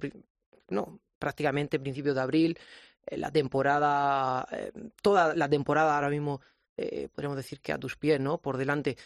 no, 0.68 1.00
prácticamente 1.18 1.80
principios 1.80 2.14
de 2.14 2.22
abril, 2.22 2.60
eh, 3.06 3.16
la 3.16 3.32
temporada, 3.32 4.46
eh, 4.52 4.74
toda 5.02 5.34
la 5.34 5.48
temporada 5.48 5.96
ahora 5.96 6.10
mismo, 6.10 6.42
podríamos 6.76 7.38
decir 7.38 7.62
que 7.62 7.72
a 7.72 7.78
tus 7.78 7.96
pies, 7.96 8.20
¿no? 8.20 8.40
Por 8.40 8.58
delante. 8.58 8.98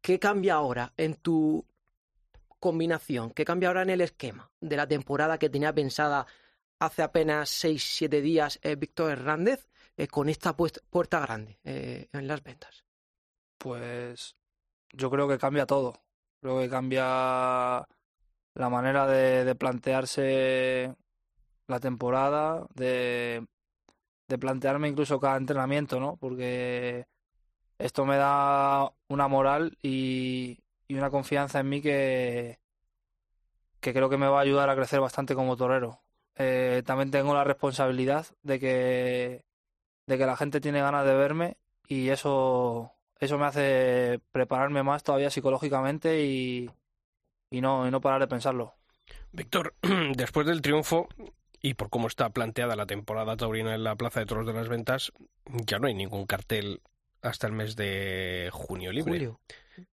¿Qué 0.00 0.20
cambia 0.20 0.54
ahora 0.54 0.92
en 0.96 1.16
tu 1.16 1.66
combinación? 2.60 3.32
¿Qué 3.32 3.44
cambia 3.44 3.70
ahora 3.70 3.82
en 3.82 3.90
el 3.90 4.00
esquema 4.02 4.48
de 4.60 4.76
la 4.76 4.86
temporada 4.86 5.40
que 5.40 5.50
tenía 5.50 5.74
pensada 5.74 6.28
hace 6.78 7.02
apenas 7.02 7.50
6-7 7.50 8.20
días 8.20 8.60
Víctor 8.78 9.10
Hernández 9.10 9.66
con 10.12 10.28
esta 10.28 10.56
puerta 10.56 11.18
grande 11.18 11.58
en 11.64 12.28
las 12.28 12.40
ventas? 12.44 12.84
Pues 13.58 14.36
yo 14.92 15.10
creo 15.10 15.26
que 15.26 15.38
cambia 15.38 15.66
todo. 15.66 16.05
Creo 16.40 16.60
que 16.60 16.68
cambia 16.68 17.86
la 18.54 18.68
manera 18.70 19.06
de, 19.06 19.54
plantearse 19.54 20.94
la 21.66 21.80
temporada, 21.80 22.66
de, 22.74 23.46
plantearme 24.40 24.88
incluso 24.88 25.20
cada 25.20 25.36
entrenamiento, 25.36 26.00
¿no? 26.00 26.16
Porque 26.16 27.06
esto 27.78 28.06
me 28.06 28.16
da 28.16 28.92
una 29.08 29.28
moral 29.28 29.76
y, 29.82 30.62
una 30.88 31.10
confianza 31.10 31.60
en 31.60 31.68
mí 31.68 31.82
que, 31.82 32.58
que 33.80 33.92
creo 33.92 34.08
que 34.08 34.18
me 34.18 34.28
va 34.28 34.38
a 34.38 34.42
ayudar 34.42 34.70
a 34.70 34.76
crecer 34.76 35.00
bastante 35.00 35.34
como 35.34 35.56
torero. 35.56 36.00
Eh, 36.36 36.82
también 36.86 37.10
tengo 37.10 37.34
la 37.34 37.44
responsabilidad 37.44 38.26
de 38.42 38.60
que, 38.60 39.44
de 40.06 40.18
que 40.18 40.26
la 40.26 40.36
gente 40.36 40.60
tiene 40.60 40.80
ganas 40.80 41.04
de 41.06 41.14
verme 41.14 41.56
y 41.88 42.08
eso, 42.10 42.95
eso 43.20 43.38
me 43.38 43.46
hace 43.46 44.20
prepararme 44.32 44.82
más 44.82 45.02
todavía 45.02 45.30
psicológicamente 45.30 46.22
y, 46.24 46.70
y 47.50 47.60
no, 47.60 47.86
y 47.86 47.90
no 47.90 48.00
parar 48.00 48.20
de 48.20 48.28
pensarlo. 48.28 48.74
Víctor, 49.32 49.74
después 50.14 50.46
del 50.46 50.62
triunfo 50.62 51.08
y 51.60 51.74
por 51.74 51.90
cómo 51.90 52.06
está 52.08 52.30
planteada 52.30 52.76
la 52.76 52.86
temporada 52.86 53.36
taurina 53.36 53.74
en 53.74 53.84
la 53.84 53.96
Plaza 53.96 54.20
de 54.20 54.26
Toros 54.26 54.46
de 54.46 54.52
las 54.52 54.68
Ventas, 54.68 55.12
ya 55.46 55.78
no 55.78 55.88
hay 55.88 55.94
ningún 55.94 56.26
cartel 56.26 56.80
hasta 57.22 57.46
el 57.46 57.52
mes 57.52 57.76
de 57.76 58.50
junio 58.52 58.92
libre. 58.92 59.12
Julio. 59.12 59.40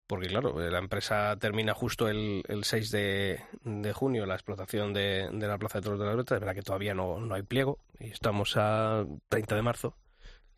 Porque 0.06 0.28
claro, 0.28 0.58
la 0.58 0.78
empresa 0.78 1.37
termina 1.38 1.74
justo 1.74 2.08
el, 2.08 2.42
el 2.46 2.64
6 2.64 2.90
de, 2.90 3.40
de 3.64 3.92
junio 3.92 4.26
la 4.26 4.35
explotación 4.35 4.92
de, 4.92 5.28
de 5.32 5.46
la 5.48 5.58
Plaza 5.58 5.78
de 5.78 5.85
Toros 5.85 5.98
de 5.98 6.06
las 6.06 6.16
Ventas. 6.16 6.37
Es 6.37 6.40
verdad 6.40 6.54
que 6.54 6.62
todavía 6.62 6.94
no, 6.94 7.18
no 7.18 7.35
hay 7.35 7.42
pliego 7.42 7.78
y 7.98 8.11
estamos 8.11 8.56
a 8.56 9.04
30 9.28 9.56
de 9.56 9.62
marzo. 9.62 9.96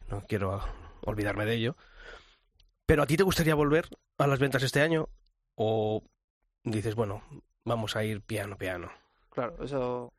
No 0.09 0.22
quiero 0.27 0.62
olvidarme 1.03 1.46
de 1.46 1.55
ello. 1.55 1.77
Pero 2.87 3.03
¿a 3.03 3.07
ti 3.07 3.16
te 3.16 3.23
gustaría 3.23 3.55
volver 3.55 3.88
a 4.18 4.27
las 4.27 4.38
ventas 4.38 4.62
este 4.62 4.81
año? 4.81 5.09
¿O 5.57 6.03
dices, 6.64 6.94
bueno, 6.94 7.23
vamos 7.64 7.97
a 7.97 8.05
ir 8.05 8.23
piano, 8.23 8.57
piano? 8.59 8.90
Claro, 9.31 9.64
eso, 9.64 10.12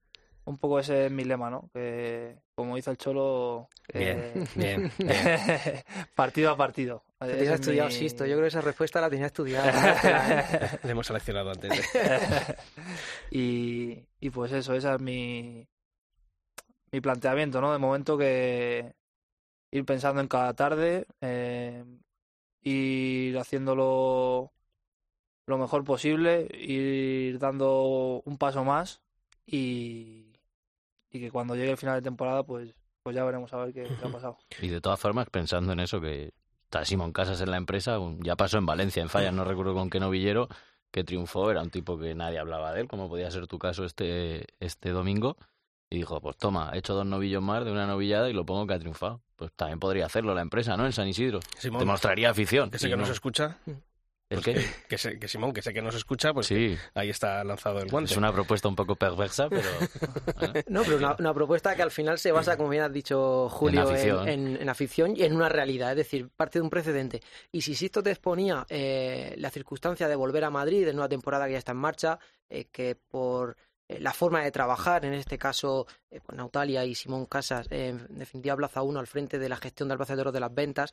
un 0.45 0.58
poco 0.58 0.80
ese 0.80 1.06
es 1.06 1.12
mi 1.12 1.23
lema, 1.23 1.49
¿no? 1.49 1.69
Que 1.73 2.39
como 2.56 2.75
dice 2.75 2.89
el 2.91 2.97
Cholo, 2.97 3.69
Bien, 3.93 4.43
bien, 4.56 4.91
partido 6.15 6.49
a 6.51 6.58
partido. 6.58 7.04
Tienes 7.19 7.47
es 7.47 7.54
estudiado, 7.54 7.89
mi- 7.89 7.95
Sisto. 7.95 8.25
Yo 8.25 8.34
creo 8.34 8.41
que 8.43 8.47
esa 8.49 8.62
respuesta 8.62 8.99
la 9.01 9.10
tenía 9.10 9.28
estudiada. 9.28 10.41
¿eh? 10.73 10.80
Le 10.84 10.91
hemos 10.91 11.08
seleccionado 11.08 11.51
antes. 11.51 11.71
de- 11.71 12.56
y, 13.32 14.06
y 14.19 14.30
pues 14.32 14.51
eso, 14.51 14.73
ese 14.73 14.93
es 14.93 14.99
mi, 15.01 15.67
mi 16.91 17.01
planteamiento, 17.01 17.62
¿no? 17.62 17.71
De 17.71 17.78
momento 17.78 18.17
que 18.17 18.93
ir 19.71 19.86
pensando 19.86 20.19
en 20.21 20.28
cada 20.28 20.54
tarde, 20.54 21.06
eh, 21.21 21.84
ir 22.65 23.38
haciéndolo 23.38 24.51
lo 25.47 25.58
mejor 25.58 25.84
posible, 25.86 26.49
ir 26.51 27.39
dando 27.39 28.21
un 28.25 28.38
paso 28.38 28.65
más 28.65 29.01
y, 29.45 30.34
y 31.12 31.19
que 31.19 31.32
cuando 31.32 31.56
llegue 31.56 31.71
el 31.71 31.78
final 31.78 31.95
de 31.95 32.01
temporada, 32.01 32.43
pues 32.43 32.75
pues 33.06 33.15
ya 33.15 33.23
veremos 33.23 33.54
a 33.54 33.58
ver 33.58 33.71
qué, 33.71 33.84
qué 33.84 34.08
ha 34.08 34.12
pasado. 34.12 34.39
Y 34.60 34.67
de 34.67 34.82
todas 34.82 34.99
formas, 34.99 35.30
pensando 35.30 35.73
en 35.73 35.80
eso, 35.80 36.01
que 36.01 36.34
está 36.63 36.84
Simón 36.84 37.12
Casas 37.12 37.39
en 37.39 37.51
la 37.51 37.58
empresa, 37.58 37.99
ya 38.17 38.36
pasó 38.36 38.58
en 38.58 38.65
Valencia, 38.65 39.04
en 39.04 39.10
Fallas, 39.10 39.32
no 39.32 39.45
recuerdo 39.45 39.75
con 39.75 39.91
qué 39.91 39.99
novillero, 39.99 40.49
que 40.91 41.04
triunfó, 41.04 41.51
era 41.51 41.62
un 41.62 41.69
tipo 41.69 41.99
que 41.99 42.15
nadie 42.15 42.39
hablaba 42.39 42.73
de 42.73 42.82
él, 42.82 42.88
como 42.88 43.08
podía 43.08 43.30
ser 43.30 43.45
tu 43.45 43.60
caso 43.60 43.86
este, 43.86 44.47
este 44.60 44.89
domingo, 44.89 45.38
y 45.91 45.97
dijo, 45.97 46.19
pues 46.19 46.36
toma, 46.38 46.71
he 46.73 46.80
hecho 46.80 46.95
dos 46.95 47.06
novillos 47.06 47.43
más 47.43 47.63
de 47.63 47.71
una 47.71 47.86
novillada 47.86 48.28
y 48.28 48.34
lo 48.34 48.43
pongo 48.43 48.65
que 48.65 48.73
ha 48.73 48.80
triunfado. 48.80 49.21
Pues 49.36 49.52
también 49.54 49.80
podría 49.80 50.06
hacerlo 50.06 50.34
la 50.34 50.41
empresa, 50.41 50.78
¿no? 50.78 50.86
En 50.86 50.93
San 50.93 51.08
Isidro. 51.08 51.39
Simón, 51.58 51.80
Demostraría 51.80 52.30
afición. 52.30 52.69
que 52.71 52.80
sé 52.80 52.88
que 52.89 52.95
no. 52.95 53.02
nos 53.02 53.10
escucha. 53.12 53.58
¿El 54.28 54.41
pues 54.41 54.45
qué? 54.45 54.54
que, 54.56 54.65
que 54.89 54.98
sé- 54.98 55.19
que 55.19 55.28
Simón, 55.28 55.54
que 55.54 55.62
sé 55.62 55.71
que 55.71 55.84
nos 55.84 55.93
escucha, 55.93 56.34
pues 56.34 56.48
Sí, 56.48 56.76
ahí 56.95 57.12
está 57.12 57.43
lanzado 57.43 57.80
el 57.80 57.89
guante. 57.91 58.12
es 58.12 58.17
una 58.17 58.34
propuesta 58.34 58.67
un 58.67 58.76
poco 58.76 58.95
perversa, 58.95 59.50
pero... 59.50 59.69
bueno. 60.39 60.54
No, 60.67 60.82
pero 60.84 60.98
una, 60.98 61.15
una 61.19 61.34
propuesta 61.34 61.76
que 61.76 61.84
al 61.84 61.91
final 61.91 62.17
se 62.17 62.32
basa, 62.32 62.58
como 62.58 62.69
bien 62.69 62.82
has 62.84 62.91
dicho 62.91 63.50
Julio, 63.50 63.82
en 63.82 63.88
afición. 63.88 64.28
en- 64.28 64.58
en 64.62 64.69
afición 64.69 65.13
y 65.15 65.24
en 65.24 65.36
una 65.36 65.48
realidad, 65.50 65.91
es 65.91 65.98
decir, 65.98 66.30
parte 66.36 66.58
de 66.58 66.63
un 66.63 66.71
precedente. 66.71 67.21
Y 67.52 67.62
si 67.62 67.76
Sisto 67.76 68.02
te 68.02 68.10
exponía 68.10 68.65
eh, 68.69 69.36
la 69.38 69.52
circunstancia 69.52 70.08
de 70.08 70.15
volver 70.15 70.43
a 70.43 70.50
Madrid 70.50 70.88
en 70.88 70.95
una 70.98 71.08
temporada 71.10 71.45
que 71.45 71.52
ya 71.52 71.60
está 71.60 71.74
en 71.74 71.78
marcha, 71.80 72.17
eh, 72.50 72.65
que 72.71 72.95
por 72.95 73.52
eh, 73.52 73.56
la 73.88 74.13
forma 74.13 74.43
de 74.43 74.52
trabajar, 74.52 75.06
en 75.06 75.13
este 75.13 75.38
caso, 75.38 75.88
eh, 76.10 76.19
Nautalia 76.34 76.86
y 76.86 76.95
Simón 76.95 77.26
Casas, 77.26 77.67
eh, 77.69 77.89
en 77.89 78.17
definitiva 78.17 78.56
Plaza 78.56 78.82
1 78.82 79.00
al 79.00 79.08
frente 79.08 79.38
de 79.39 79.50
la 79.50 79.58
gestión 79.58 79.89
de 79.89 79.95
Toros 79.98 80.34
de 80.34 80.39
las 80.39 80.54
ventas, 80.54 80.91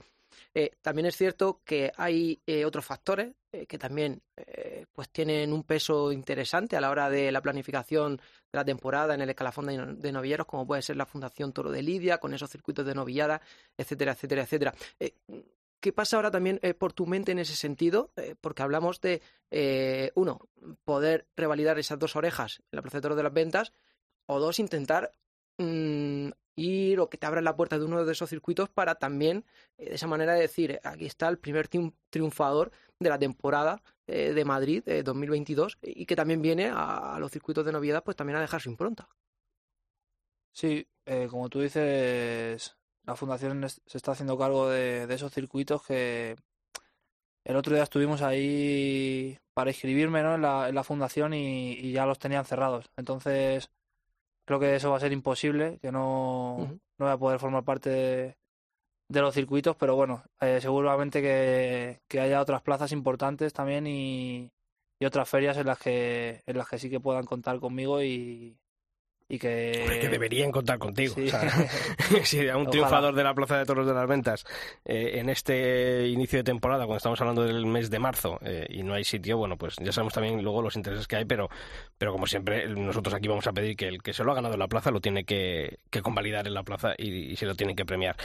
eh, 0.54 0.70
también 0.80 1.06
es 1.06 1.16
cierto 1.16 1.60
que 1.64 1.92
hay 1.96 2.40
eh, 2.46 2.64
otros 2.64 2.84
factores 2.84 3.32
eh, 3.52 3.66
que 3.66 3.78
también 3.78 4.22
eh, 4.36 4.86
pues 4.92 5.10
tienen 5.10 5.52
un 5.52 5.62
peso 5.62 6.12
interesante 6.12 6.76
a 6.76 6.80
la 6.80 6.90
hora 6.90 7.10
de 7.10 7.30
la 7.32 7.42
planificación 7.42 8.16
de 8.16 8.56
la 8.58 8.64
temporada 8.64 9.14
en 9.14 9.20
el 9.20 9.30
escalafón 9.30 9.66
de, 9.66 9.94
de 9.96 10.12
novilleros, 10.12 10.46
como 10.46 10.66
puede 10.66 10.82
ser 10.82 10.96
la 10.96 11.06
Fundación 11.06 11.52
Toro 11.52 11.70
de 11.70 11.82
Lidia, 11.82 12.18
con 12.18 12.34
esos 12.34 12.50
circuitos 12.50 12.86
de 12.86 12.94
novillada, 12.94 13.40
etcétera, 13.76 14.12
etcétera, 14.12 14.42
etcétera. 14.42 14.74
¿Qué 15.82 15.92
pasa 15.92 16.14
ahora 16.14 16.30
también 16.30 16.60
eh, 16.62 16.74
por 16.74 16.92
tu 16.92 17.06
mente 17.06 17.32
en 17.32 17.40
ese 17.40 17.56
sentido? 17.56 18.12
Eh, 18.14 18.36
porque 18.40 18.62
hablamos 18.62 19.00
de, 19.00 19.20
eh, 19.50 20.12
uno, 20.14 20.48
poder 20.84 21.26
revalidar 21.36 21.76
esas 21.80 21.98
dos 21.98 22.14
orejas 22.14 22.62
en 22.70 22.76
la 22.76 22.82
Plaza 22.82 23.00
de 23.00 23.22
las 23.22 23.32
Ventas, 23.32 23.72
o 24.26 24.38
dos, 24.38 24.60
intentar 24.60 25.10
mm, 25.58 26.28
ir 26.54 27.00
o 27.00 27.10
que 27.10 27.18
te 27.18 27.26
abran 27.26 27.42
la 27.42 27.56
puerta 27.56 27.80
de 27.80 27.84
uno 27.84 28.04
de 28.04 28.12
esos 28.12 28.30
circuitos 28.30 28.68
para 28.68 28.94
también, 28.94 29.44
de 29.76 29.94
esa 29.94 30.06
manera, 30.06 30.34
decir, 30.34 30.78
aquí 30.84 31.06
está 31.06 31.28
el 31.28 31.38
primer 31.38 31.68
triun- 31.68 31.96
triunfador 32.10 32.70
de 33.00 33.08
la 33.10 33.18
temporada 33.18 33.82
de 34.06 34.44
Madrid 34.44 34.84
eh, 34.86 35.02
2022 35.02 35.78
y 35.82 36.06
que 36.06 36.14
también 36.14 36.42
viene 36.42 36.70
a, 36.72 37.16
los 37.18 37.32
circuitos 37.32 37.64
de 37.66 37.72
novedad 37.72 38.04
pues 38.04 38.16
también 38.16 38.36
a 38.36 38.40
dejar 38.40 38.60
su 38.60 38.70
impronta. 38.70 39.08
Sí, 40.52 40.86
como 41.28 41.48
tú 41.48 41.60
dices, 41.60 42.76
la 43.04 43.16
fundación 43.16 43.68
se 43.68 43.98
está 43.98 44.12
haciendo 44.12 44.38
cargo 44.38 44.68
de, 44.68 45.06
de 45.06 45.14
esos 45.14 45.32
circuitos 45.32 45.84
que 45.84 46.36
el 47.44 47.56
otro 47.56 47.74
día 47.74 47.82
estuvimos 47.82 48.22
ahí 48.22 49.38
para 49.54 49.70
inscribirme, 49.70 50.22
¿no? 50.22 50.36
en 50.36 50.42
la, 50.42 50.68
en 50.68 50.74
la 50.74 50.84
fundación 50.84 51.34
y, 51.34 51.72
y 51.72 51.92
ya 51.92 52.06
los 52.06 52.18
tenían 52.18 52.44
cerrados. 52.44 52.90
Entonces, 52.96 53.70
creo 54.44 54.60
que 54.60 54.76
eso 54.76 54.90
va 54.90 54.98
a 54.98 55.00
ser 55.00 55.12
imposible, 55.12 55.78
que 55.82 55.92
no, 55.92 56.58
no 56.98 57.06
voy 57.06 57.10
a 57.10 57.18
poder 57.18 57.40
formar 57.40 57.64
parte 57.64 57.90
de, 57.90 58.36
de 59.08 59.20
los 59.20 59.34
circuitos, 59.34 59.76
pero 59.76 59.96
bueno, 59.96 60.24
eh, 60.40 60.60
seguramente 60.60 61.20
que, 61.20 62.00
que 62.08 62.20
haya 62.20 62.40
otras 62.40 62.62
plazas 62.62 62.92
importantes 62.92 63.52
también 63.52 63.86
y, 63.86 64.52
y 65.00 65.04
otras 65.04 65.28
ferias 65.28 65.56
en 65.56 65.66
las 65.66 65.78
que, 65.78 66.42
en 66.46 66.58
las 66.58 66.68
que 66.68 66.78
sí 66.78 66.88
que 66.90 67.00
puedan 67.00 67.24
contar 67.26 67.58
conmigo 67.60 68.02
y, 68.02 68.56
y 69.32 69.38
que... 69.38 69.78
Hombre, 69.80 69.98
que 69.98 70.08
deberían 70.10 70.52
contar 70.52 70.78
contigo. 70.78 71.14
Sí. 71.14 71.22
O 71.22 71.30
sea, 71.30 71.40
si 72.24 72.46
a 72.50 72.56
un 72.58 72.66
Ojalá. 72.66 72.70
triunfador 72.70 73.14
de 73.14 73.24
la 73.24 73.32
Plaza 73.32 73.56
de 73.56 73.64
Toros 73.64 73.86
de 73.86 73.94
las 73.94 74.06
Ventas 74.06 74.44
eh, 74.84 75.12
en 75.14 75.30
este 75.30 76.06
inicio 76.08 76.40
de 76.40 76.44
temporada, 76.44 76.84
cuando 76.84 76.98
estamos 76.98 77.18
hablando 77.22 77.42
del 77.42 77.64
mes 77.64 77.88
de 77.88 77.98
marzo 77.98 78.38
eh, 78.42 78.66
y 78.68 78.82
no 78.82 78.92
hay 78.92 79.04
sitio, 79.04 79.38
bueno, 79.38 79.56
pues 79.56 79.76
ya 79.80 79.90
sabemos 79.90 80.12
también 80.12 80.42
luego 80.42 80.60
los 80.60 80.76
intereses 80.76 81.08
que 81.08 81.16
hay, 81.16 81.24
pero, 81.24 81.48
pero 81.96 82.12
como 82.12 82.26
siempre, 82.26 82.68
nosotros 82.68 83.14
aquí 83.14 83.26
vamos 83.26 83.46
a 83.46 83.54
pedir 83.54 83.74
que 83.74 83.88
el 83.88 84.02
que 84.02 84.12
se 84.12 84.22
lo 84.22 84.32
ha 84.32 84.34
ganado 84.34 84.52
en 84.52 84.60
la 84.60 84.68
plaza 84.68 84.90
lo 84.90 85.00
tiene 85.00 85.24
que, 85.24 85.78
que 85.88 86.02
convalidar 86.02 86.46
en 86.46 86.52
la 86.52 86.62
plaza 86.62 86.92
y, 86.98 87.32
y 87.32 87.36
se 87.36 87.46
lo 87.46 87.54
tienen 87.54 87.74
que 87.74 87.86
premiar. 87.86 88.16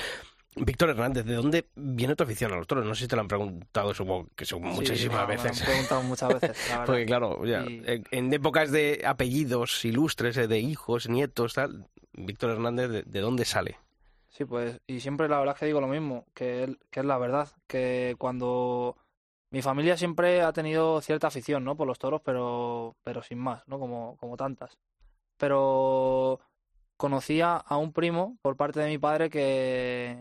Víctor 0.60 0.90
Hernández, 0.90 1.26
¿de 1.26 1.36
dónde 1.36 1.68
viene 1.76 2.16
tu 2.16 2.24
afición 2.24 2.52
a 2.52 2.56
los 2.58 2.68
toros? 2.68 2.86
No 2.86 2.96
sé 2.96 3.04
si 3.04 3.08
te 3.08 3.16
lo 3.16 3.22
han 3.22 3.28
preguntado, 3.28 3.94
supongo 3.94 4.28
que 4.36 4.46
son 4.46 4.62
Sí, 4.62 4.68
muchísimas 4.68 5.28
me 5.28 5.36
lo 5.36 5.42
han 5.42 5.48
veces. 5.48 5.64
preguntado 5.66 6.04
muchas 6.04 6.34
veces, 6.34 6.68
la. 6.70 6.84
Porque 6.86 7.06
claro, 7.06 7.46
ya, 7.46 7.64
Y- 7.64 7.82
en- 7.86 8.04
en 8.12 8.34
épocas 8.34 8.72
de 8.72 9.04
apellidos 9.06 9.84
ilustres, 9.86 10.38
eh, 10.38 10.48
de 10.48 10.60
hijos, 10.60 11.08
nietos, 11.10 11.54
tal, 11.54 11.88
Víctor 12.14 12.52
Hernández, 12.52 12.90
¿de, 12.90 13.04
de 13.04 13.20
dónde 13.20 13.46
sale? 13.46 13.78
Sí, 14.30 14.46
pues, 14.46 14.80
y 14.88 15.00
siempre 15.00 15.28
la 15.30 15.40
verdad 15.40 15.56
es 15.56 15.60
que 15.60 15.66
digo 15.66 15.82
lo 15.82 15.88
mismo, 15.88 16.26
que, 16.34 16.76
que 16.92 17.00
es 17.00 17.06
la 17.06 17.18
verdad, 17.18 17.50
que 17.68 18.16
cuando 18.20 18.96
mi 19.52 19.62
familia 19.62 19.98
siempre 19.98 20.42
ha 20.42 20.54
tenido 20.54 21.02
cierta 21.02 21.28
afición, 21.28 21.64
¿no? 21.64 21.76
Por 21.76 21.88
los 21.88 21.98
toros, 21.98 22.22
pero, 22.24 22.96
pero 23.04 23.24
sin 23.24 23.40
más, 23.40 23.68
¿no? 23.68 23.80
Como, 23.80 24.16
como 24.18 24.38
tantas. 24.38 24.78
Pero 25.38 26.40
conocía 26.98 27.56
a 27.58 27.78
un 27.78 27.94
primo 27.94 28.38
por 28.42 28.58
parte 28.58 28.80
de 28.80 28.90
mi 28.90 28.98
padre 28.98 29.30
que, 29.30 30.18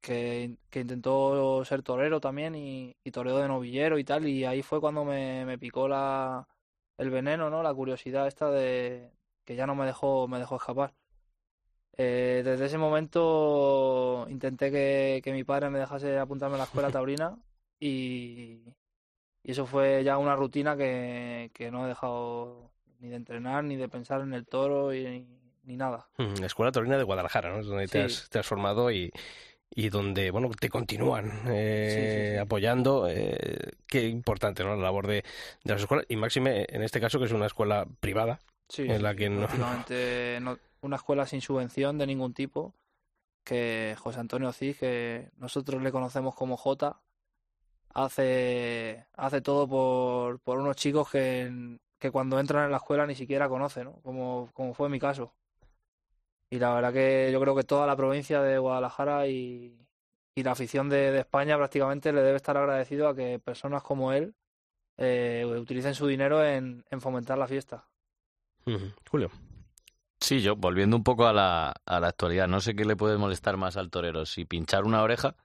que, 0.00 0.56
que 0.70 0.80
intentó 0.80 1.64
ser 1.64 1.82
torero 1.82 2.20
también 2.20 2.54
y, 2.54 2.96
y 3.04 3.10
torero 3.10 3.38
de 3.38 3.48
novillero 3.48 3.98
y 3.98 4.04
tal, 4.04 4.26
y 4.26 4.44
ahí 4.44 4.62
fue 4.62 4.80
cuando 4.80 5.04
me, 5.04 5.44
me 5.44 5.58
picó 5.58 5.88
la, 5.88 6.46
el 6.98 7.10
veneno, 7.10 7.50
¿no? 7.50 7.62
La 7.62 7.74
curiosidad 7.74 8.26
esta 8.26 8.50
de 8.50 9.10
que 9.44 9.56
ya 9.56 9.66
no 9.66 9.74
me 9.74 9.86
dejó, 9.86 10.28
me 10.28 10.38
dejó 10.38 10.56
escapar. 10.56 10.94
Eh, 11.96 12.42
desde 12.44 12.66
ese 12.66 12.78
momento 12.78 14.26
intenté 14.28 14.70
que, 14.70 15.20
que 15.22 15.32
mi 15.32 15.42
padre 15.42 15.68
me 15.70 15.80
dejase 15.80 16.16
apuntarme 16.18 16.54
a 16.54 16.58
la 16.58 16.64
escuela 16.64 16.90
taurina 16.92 17.36
y, 17.80 18.62
y 19.42 19.50
eso 19.50 19.66
fue 19.66 20.04
ya 20.04 20.18
una 20.18 20.36
rutina 20.36 20.76
que, 20.76 21.50
que 21.52 21.70
no 21.70 21.84
he 21.84 21.88
dejado 21.88 22.70
ni 23.00 23.08
de 23.08 23.16
entrenar, 23.16 23.64
ni 23.64 23.76
de 23.76 23.88
pensar 23.88 24.20
en 24.20 24.34
el 24.34 24.46
toro 24.46 24.92
y, 24.94 25.26
ni 25.64 25.76
nada. 25.76 26.08
Mm, 26.18 26.40
La 26.40 26.46
Escuela 26.46 26.72
Torina 26.72 26.96
de 26.96 27.04
Guadalajara, 27.04 27.50
¿no? 27.50 27.60
Es 27.60 27.66
donde 27.66 27.86
te, 27.86 28.02
has, 28.02 28.28
te 28.28 28.38
has 28.38 28.46
formado 28.46 28.90
y, 28.90 29.12
y 29.80 29.90
donde, 29.90 30.32
bueno, 30.32 30.50
te 30.58 30.68
continúan 30.68 31.30
eh, 31.46 31.92
Sí, 31.94 32.08
sí, 32.26 32.32
sí. 32.32 32.36
apoyando. 32.36 33.06
eh, 33.08 33.70
qué 33.86 34.08
importante, 34.08 34.64
¿no? 34.64 34.74
La 34.74 34.82
labor 34.82 35.06
de, 35.06 35.22
de 35.62 35.72
las 35.72 35.80
escuelas. 35.82 36.04
Y 36.08 36.16
máxime, 36.16 36.66
en 36.68 36.82
este 36.82 37.00
caso, 37.00 37.20
que 37.20 37.26
es 37.26 37.32
una 37.32 37.46
escuela 37.46 37.86
privada. 38.00 38.40
Sí, 38.68 38.82
En 38.90 39.04
la 39.04 39.14
que 39.14 39.30
no- 39.30 39.46
una 40.80 40.96
escuela 40.96 41.26
sin 41.26 41.40
subvención 41.40 41.96
de 41.96 42.08
ningún 42.08 42.34
tipo, 42.34 42.74
que 43.44 43.94
José 44.00 44.18
Antonio 44.18 44.52
Cid, 44.52 44.74
que 44.78 45.30
nosotros 45.36 45.80
le 45.80 45.92
conocemos 45.92 46.34
como 46.34 46.56
J, 46.56 47.00
hace, 47.94 49.06
hace 49.16 49.40
todo 49.40 49.68
por, 49.68 50.40
por 50.40 50.58
unos 50.58 50.74
chicos 50.74 51.08
que, 51.10 51.78
que 52.00 52.10
cuando 52.10 52.40
entran 52.40 52.64
en 52.64 52.70
la 52.72 52.78
escuela 52.78 53.06
ni 53.06 53.14
siquiera 53.14 53.48
conocen, 53.48 53.84
¿no? 53.84 53.92
Como, 54.02 54.50
como 54.54 54.74
fue 54.74 54.88
mi 54.88 54.98
caso. 54.98 55.32
Y 56.50 56.58
la 56.58 56.72
verdad 56.74 56.92
que 56.92 57.30
yo 57.32 57.40
creo 57.40 57.54
que 57.54 57.64
toda 57.64 57.86
la 57.86 57.96
provincia 57.96 58.40
de 58.40 58.58
Guadalajara 58.58 59.26
y, 59.26 59.76
y 60.34 60.42
la 60.42 60.52
afición 60.52 60.88
de, 60.88 61.10
de 61.10 61.20
España 61.20 61.56
prácticamente 61.56 62.12
le 62.12 62.22
debe 62.22 62.36
estar 62.36 62.56
agradecido 62.56 63.08
a 63.08 63.14
que 63.14 63.38
personas 63.38 63.82
como 63.82 64.12
él 64.12 64.34
eh, 64.96 65.44
utilicen 65.46 65.94
su 65.94 66.06
dinero 66.06 66.44
en, 66.44 66.84
en 66.90 67.00
fomentar 67.00 67.38
la 67.38 67.46
fiesta. 67.46 67.84
Julio. 69.10 69.30
Sí, 70.20 70.40
yo, 70.40 70.56
volviendo 70.56 70.96
un 70.96 71.04
poco 71.04 71.26
a 71.26 71.32
la, 71.32 71.74
a 71.86 72.00
la 72.00 72.08
actualidad, 72.08 72.48
no 72.48 72.60
sé 72.60 72.74
qué 72.74 72.84
le 72.84 72.96
puede 72.96 73.16
molestar 73.16 73.56
más 73.56 73.76
al 73.76 73.90
torero, 73.90 74.26
si 74.26 74.44
pinchar 74.44 74.84
una 74.84 75.02
oreja 75.02 75.36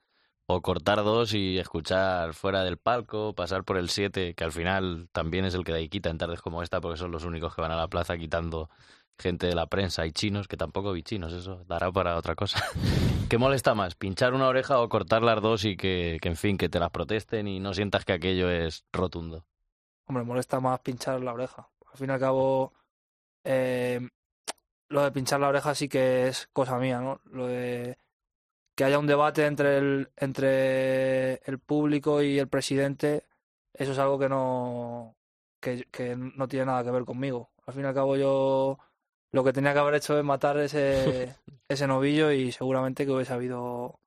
o 0.45 0.61
cortar 0.61 0.97
dos 0.97 1.33
y 1.33 1.57
escuchar 1.57 2.33
fuera 2.33 2.63
del 2.63 2.77
palco, 2.77 3.33
pasar 3.33 3.63
por 3.63 3.77
el 3.77 3.89
7, 3.89 4.33
que 4.33 4.43
al 4.43 4.51
final 4.51 5.07
también 5.11 5.45
es 5.45 5.53
el 5.53 5.63
que 5.63 5.71
da 5.71 5.79
y 5.79 5.89
quita 5.89 6.09
en 6.09 6.17
tardes 6.17 6.41
como 6.41 6.61
esta, 6.63 6.81
porque 6.81 6.97
son 6.97 7.11
los 7.11 7.23
únicos 7.23 7.55
que 7.55 7.61
van 7.61 7.71
a 7.71 7.77
la 7.77 7.87
plaza 7.87 8.17
quitando 8.17 8.69
gente 9.17 9.47
de 9.47 9.55
la 9.55 9.67
prensa 9.67 10.05
y 10.05 10.11
chinos, 10.11 10.47
que 10.47 10.57
tampoco 10.57 10.93
vi 10.93 11.03
chinos, 11.03 11.33
eso 11.33 11.63
dará 11.65 11.91
para 11.91 12.17
otra 12.17 12.35
cosa. 12.35 12.63
¿Qué 13.29 13.37
molesta 13.37 13.73
más, 13.73 13.95
pinchar 13.95 14.33
una 14.33 14.47
oreja 14.47 14.79
o 14.79 14.89
cortar 14.89 15.23
las 15.23 15.41
dos 15.41 15.65
y 15.65 15.77
que, 15.77 16.17
que, 16.21 16.29
en 16.29 16.35
fin, 16.35 16.57
que 16.57 16.69
te 16.69 16.79
las 16.79 16.89
protesten 16.89 17.47
y 17.47 17.59
no 17.59 17.73
sientas 17.73 18.05
que 18.05 18.13
aquello 18.13 18.49
es 18.49 18.85
rotundo? 18.91 19.45
Hombre, 20.05 20.23
molesta 20.23 20.59
más 20.59 20.79
pinchar 20.81 21.21
la 21.21 21.33
oreja. 21.33 21.69
Al 21.91 21.97
fin 21.97 22.09
y 22.09 22.13
al 22.13 22.19
cabo, 22.19 22.73
eh, 23.43 24.07
lo 24.89 25.03
de 25.03 25.11
pinchar 25.11 25.39
la 25.39 25.49
oreja 25.49 25.73
sí 25.73 25.87
que 25.87 26.27
es 26.27 26.47
cosa 26.53 26.77
mía, 26.77 26.99
¿no? 26.99 27.21
Lo 27.25 27.47
de 27.47 27.97
que 28.75 28.83
haya 28.83 28.99
un 28.99 29.07
debate 29.07 29.45
entre 29.45 29.77
el, 29.77 30.11
entre 30.17 31.35
el 31.45 31.59
público 31.59 32.21
y 32.21 32.39
el 32.39 32.47
presidente, 32.47 33.25
eso 33.73 33.91
es 33.91 33.99
algo 33.99 34.17
que 34.19 34.29
no, 34.29 35.15
que, 35.59 35.85
que 35.91 36.15
no 36.15 36.47
tiene 36.47 36.65
nada 36.65 36.83
que 36.83 36.91
ver 36.91 37.05
conmigo. 37.05 37.51
Al 37.65 37.73
fin 37.73 37.83
y 37.83 37.87
al 37.87 37.93
cabo 37.93 38.17
yo 38.17 38.79
lo 39.33 39.43
que 39.43 39.51
tenía 39.53 39.73
que 39.73 39.79
haber 39.79 39.95
hecho 39.95 40.17
es 40.17 40.23
matar 40.23 40.57
ese, 40.59 41.35
ese 41.67 41.87
novillo 41.87 42.31
y 42.31 42.51
seguramente 42.51 43.05
que 43.05 43.11
hubiese 43.11 43.33
habido 43.33 43.99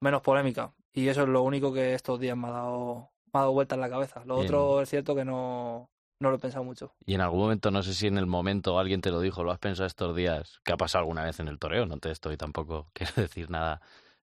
menos 0.00 0.22
polémica. 0.22 0.72
Y 0.92 1.08
eso 1.08 1.22
es 1.22 1.28
lo 1.28 1.42
único 1.42 1.72
que 1.72 1.94
estos 1.94 2.20
días 2.20 2.36
me 2.36 2.48
ha 2.48 2.52
dado, 2.52 3.10
me 3.32 3.38
ha 3.38 3.40
dado 3.40 3.52
vuelta 3.52 3.74
en 3.74 3.80
la 3.80 3.90
cabeza. 3.90 4.22
Lo 4.24 4.36
Bien. 4.36 4.46
otro 4.46 4.80
es 4.82 4.88
cierto 4.88 5.14
que 5.14 5.24
no, 5.24 5.90
no 6.20 6.30
lo 6.30 6.36
he 6.36 6.38
pensado 6.40 6.64
mucho. 6.64 6.92
Y 7.06 7.14
en 7.14 7.20
algún 7.20 7.40
momento, 7.40 7.70
no 7.70 7.82
sé 7.82 7.94
si 7.94 8.06
en 8.06 8.18
el 8.18 8.26
momento 8.26 8.78
alguien 8.78 9.00
te 9.00 9.10
lo 9.10 9.20
dijo, 9.20 9.42
lo 9.44 9.52
has 9.52 9.58
pensado 9.58 9.86
estos 9.86 10.14
días, 10.16 10.60
que 10.64 10.72
ha 10.72 10.76
pasado 10.76 11.02
alguna 11.02 11.24
vez 11.24 11.40
en 11.40 11.48
el 11.48 11.58
toreo, 11.58 11.86
no 11.86 11.98
te 11.98 12.10
estoy 12.10 12.36
tampoco, 12.36 12.88
quiero 12.94 13.12
decir 13.16 13.50
nada 13.50 13.80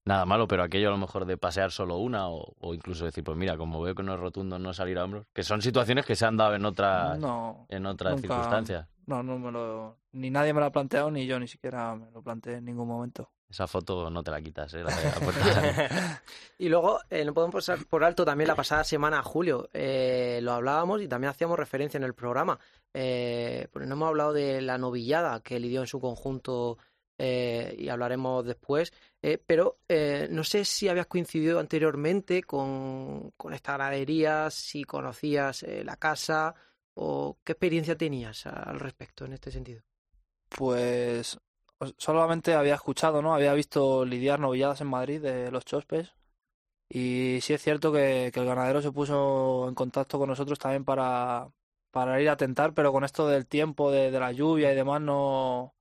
nada 0.04 0.26
malo, 0.26 0.48
pero 0.48 0.64
aquello 0.64 0.88
a 0.88 0.90
lo 0.90 0.96
mejor 0.98 1.26
de 1.26 1.36
pasear 1.36 1.70
solo 1.70 1.98
una 1.98 2.28
o, 2.28 2.56
o 2.58 2.74
incluso 2.74 3.04
decir, 3.04 3.22
pues 3.22 3.36
mira, 3.38 3.56
como 3.56 3.80
veo 3.80 3.94
que 3.94 4.02
no 4.02 4.14
es 4.14 4.18
rotundo 4.18 4.58
no 4.58 4.74
salir 4.74 4.98
a 4.98 5.04
hombros, 5.04 5.26
que 5.32 5.44
son 5.44 5.62
situaciones 5.62 6.04
que 6.04 6.16
se 6.16 6.26
han 6.26 6.36
dado 6.36 6.56
en 6.56 6.64
otras, 6.64 7.20
No, 7.20 7.66
en 7.68 7.86
otras 7.86 8.14
nunca- 8.14 8.22
circunstancias. 8.22 8.88
no, 9.06 9.22
no 9.22 9.38
me 9.38 9.52
lo, 9.52 9.96
ni 10.12 10.30
nadie 10.30 10.52
me 10.52 10.60
lo 10.60 10.66
ha 10.66 10.72
planteado, 10.72 11.10
ni 11.10 11.26
yo 11.26 11.38
ni 11.38 11.48
siquiera 11.48 11.94
me 11.96 12.10
lo 12.10 12.22
planteé 12.22 12.54
en 12.56 12.64
ningún 12.64 12.88
momento. 12.88 13.30
Esa 13.48 13.66
foto 13.66 14.08
no 14.08 14.22
te 14.22 14.30
la 14.30 14.40
quitas, 14.40 14.72
¿eh? 14.74 14.82
La 14.82 14.96
de 14.96 15.04
la 15.04 15.12
puerta. 15.20 16.22
Y 16.58 16.68
luego, 16.68 17.00
eh, 17.10 17.24
no 17.24 17.34
podemos 17.34 17.54
pasar 17.54 17.84
por 17.86 18.02
alto 18.02 18.24
también 18.24 18.48
la 18.48 18.54
pasada 18.54 18.82
semana, 18.82 19.22
Julio. 19.22 19.68
Eh, 19.72 20.40
lo 20.42 20.52
hablábamos 20.52 21.02
y 21.02 21.08
también 21.08 21.30
hacíamos 21.30 21.58
referencia 21.58 21.98
en 21.98 22.04
el 22.04 22.14
programa. 22.14 22.58
Eh, 22.94 23.68
no 23.74 23.92
hemos 23.92 24.08
hablado 24.08 24.32
de 24.32 24.62
la 24.62 24.78
novillada 24.78 25.40
que 25.40 25.60
lidió 25.60 25.82
en 25.82 25.86
su 25.86 26.00
conjunto 26.00 26.78
eh, 27.18 27.74
y 27.78 27.88
hablaremos 27.88 28.44
después. 28.44 28.92
Eh, 29.20 29.38
pero 29.44 29.78
eh, 29.88 30.26
no 30.30 30.42
sé 30.44 30.64
si 30.64 30.88
habías 30.88 31.06
coincidido 31.06 31.60
anteriormente 31.60 32.42
con, 32.42 33.32
con 33.36 33.54
esta 33.54 33.74
gradería, 33.74 34.50
si 34.50 34.84
conocías 34.84 35.62
eh, 35.62 35.84
la 35.84 35.96
casa 35.96 36.54
o 36.94 37.38
qué 37.44 37.52
experiencia 37.52 37.96
tenías 37.96 38.46
al 38.46 38.80
respecto 38.80 39.24
en 39.24 39.34
este 39.34 39.50
sentido. 39.50 39.82
Pues 40.56 41.38
solamente 41.98 42.54
había 42.54 42.74
escuchado, 42.74 43.22
¿no? 43.22 43.34
Había 43.34 43.54
visto 43.54 44.04
lidiar 44.04 44.40
novilladas 44.40 44.80
en 44.80 44.88
Madrid 44.88 45.20
de 45.20 45.50
los 45.50 45.64
Chospes. 45.64 46.14
Y 46.88 47.40
sí 47.42 47.54
es 47.54 47.62
cierto 47.62 47.92
que, 47.92 48.30
que 48.34 48.40
el 48.40 48.46
ganadero 48.46 48.82
se 48.82 48.92
puso 48.92 49.68
en 49.68 49.74
contacto 49.74 50.18
con 50.18 50.28
nosotros 50.28 50.58
también 50.58 50.84
para, 50.84 51.50
para 51.90 52.20
ir 52.22 52.30
a 52.30 52.36
tentar, 52.38 52.74
pero 52.74 52.92
con 52.92 53.04
esto 53.04 53.28
del 53.28 53.46
tiempo, 53.48 53.90
de, 53.90 54.10
de 54.12 54.20
la 54.20 54.32
lluvia 54.32 54.72
y 54.72 54.76
demás, 54.76 55.00
no, 55.02 55.74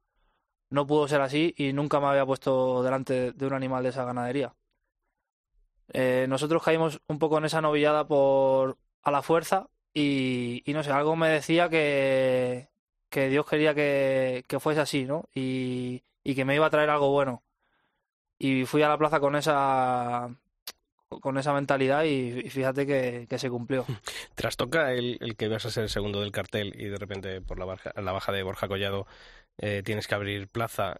no 0.71 0.87
pudo 0.87 1.07
ser 1.07 1.21
así 1.21 1.53
y 1.57 1.73
nunca 1.73 1.99
me 2.01 2.07
había 2.07 2.25
puesto 2.25 2.83
delante 2.83 3.33
de 3.33 3.47
un 3.47 3.53
animal 3.53 3.83
de 3.83 3.89
esa 3.89 4.05
ganadería. 4.05 4.55
Eh, 5.93 6.25
nosotros 6.29 6.63
caímos 6.63 7.01
un 7.07 7.19
poco 7.19 7.37
en 7.37 7.45
esa 7.45 7.61
novillada 7.61 8.07
por 8.07 8.77
a 9.03 9.11
la 9.11 9.21
fuerza 9.21 9.67
y, 9.93 10.63
y 10.65 10.73
no 10.73 10.83
sé, 10.83 10.91
algo 10.91 11.15
me 11.15 11.29
decía 11.29 11.69
que, 11.69 12.70
que 13.11 13.29
Dios 13.29 13.45
quería 13.45 13.75
que, 13.75 14.43
que 14.47 14.59
fuese 14.59 14.81
así, 14.81 15.05
¿no? 15.05 15.29
Y, 15.35 16.01
y 16.23 16.33
que 16.33 16.45
me 16.45 16.55
iba 16.55 16.65
a 16.65 16.69
traer 16.71 16.89
algo 16.89 17.11
bueno. 17.11 17.43
Y 18.39 18.65
fui 18.65 18.81
a 18.81 18.89
la 18.89 18.97
plaza 18.97 19.19
con 19.19 19.35
esa 19.35 20.29
con 21.21 21.37
esa 21.37 21.53
mentalidad 21.53 22.05
y, 22.05 22.39
y 22.39 22.49
fíjate 22.49 22.87
que, 22.87 23.27
que 23.29 23.37
se 23.37 23.49
cumplió. 23.49 23.85
Trastoca 24.35 24.93
el, 24.93 25.17
el 25.21 25.35
que 25.35 25.49
vas 25.49 25.65
a 25.65 25.69
ser 25.69 25.83
el 25.83 25.89
segundo 25.89 26.21
del 26.21 26.31
cartel 26.31 26.73
y 26.75 26.85
de 26.85 26.97
repente 26.97 27.41
por 27.41 27.59
la, 27.59 27.65
barja- 27.65 27.93
la 28.01 28.13
baja 28.13 28.31
de 28.31 28.43
Borja 28.43 28.67
Collado 28.69 29.05
eh, 29.57 29.83
tienes 29.83 30.07
que 30.07 30.15
abrir 30.15 30.47
plaza. 30.47 30.97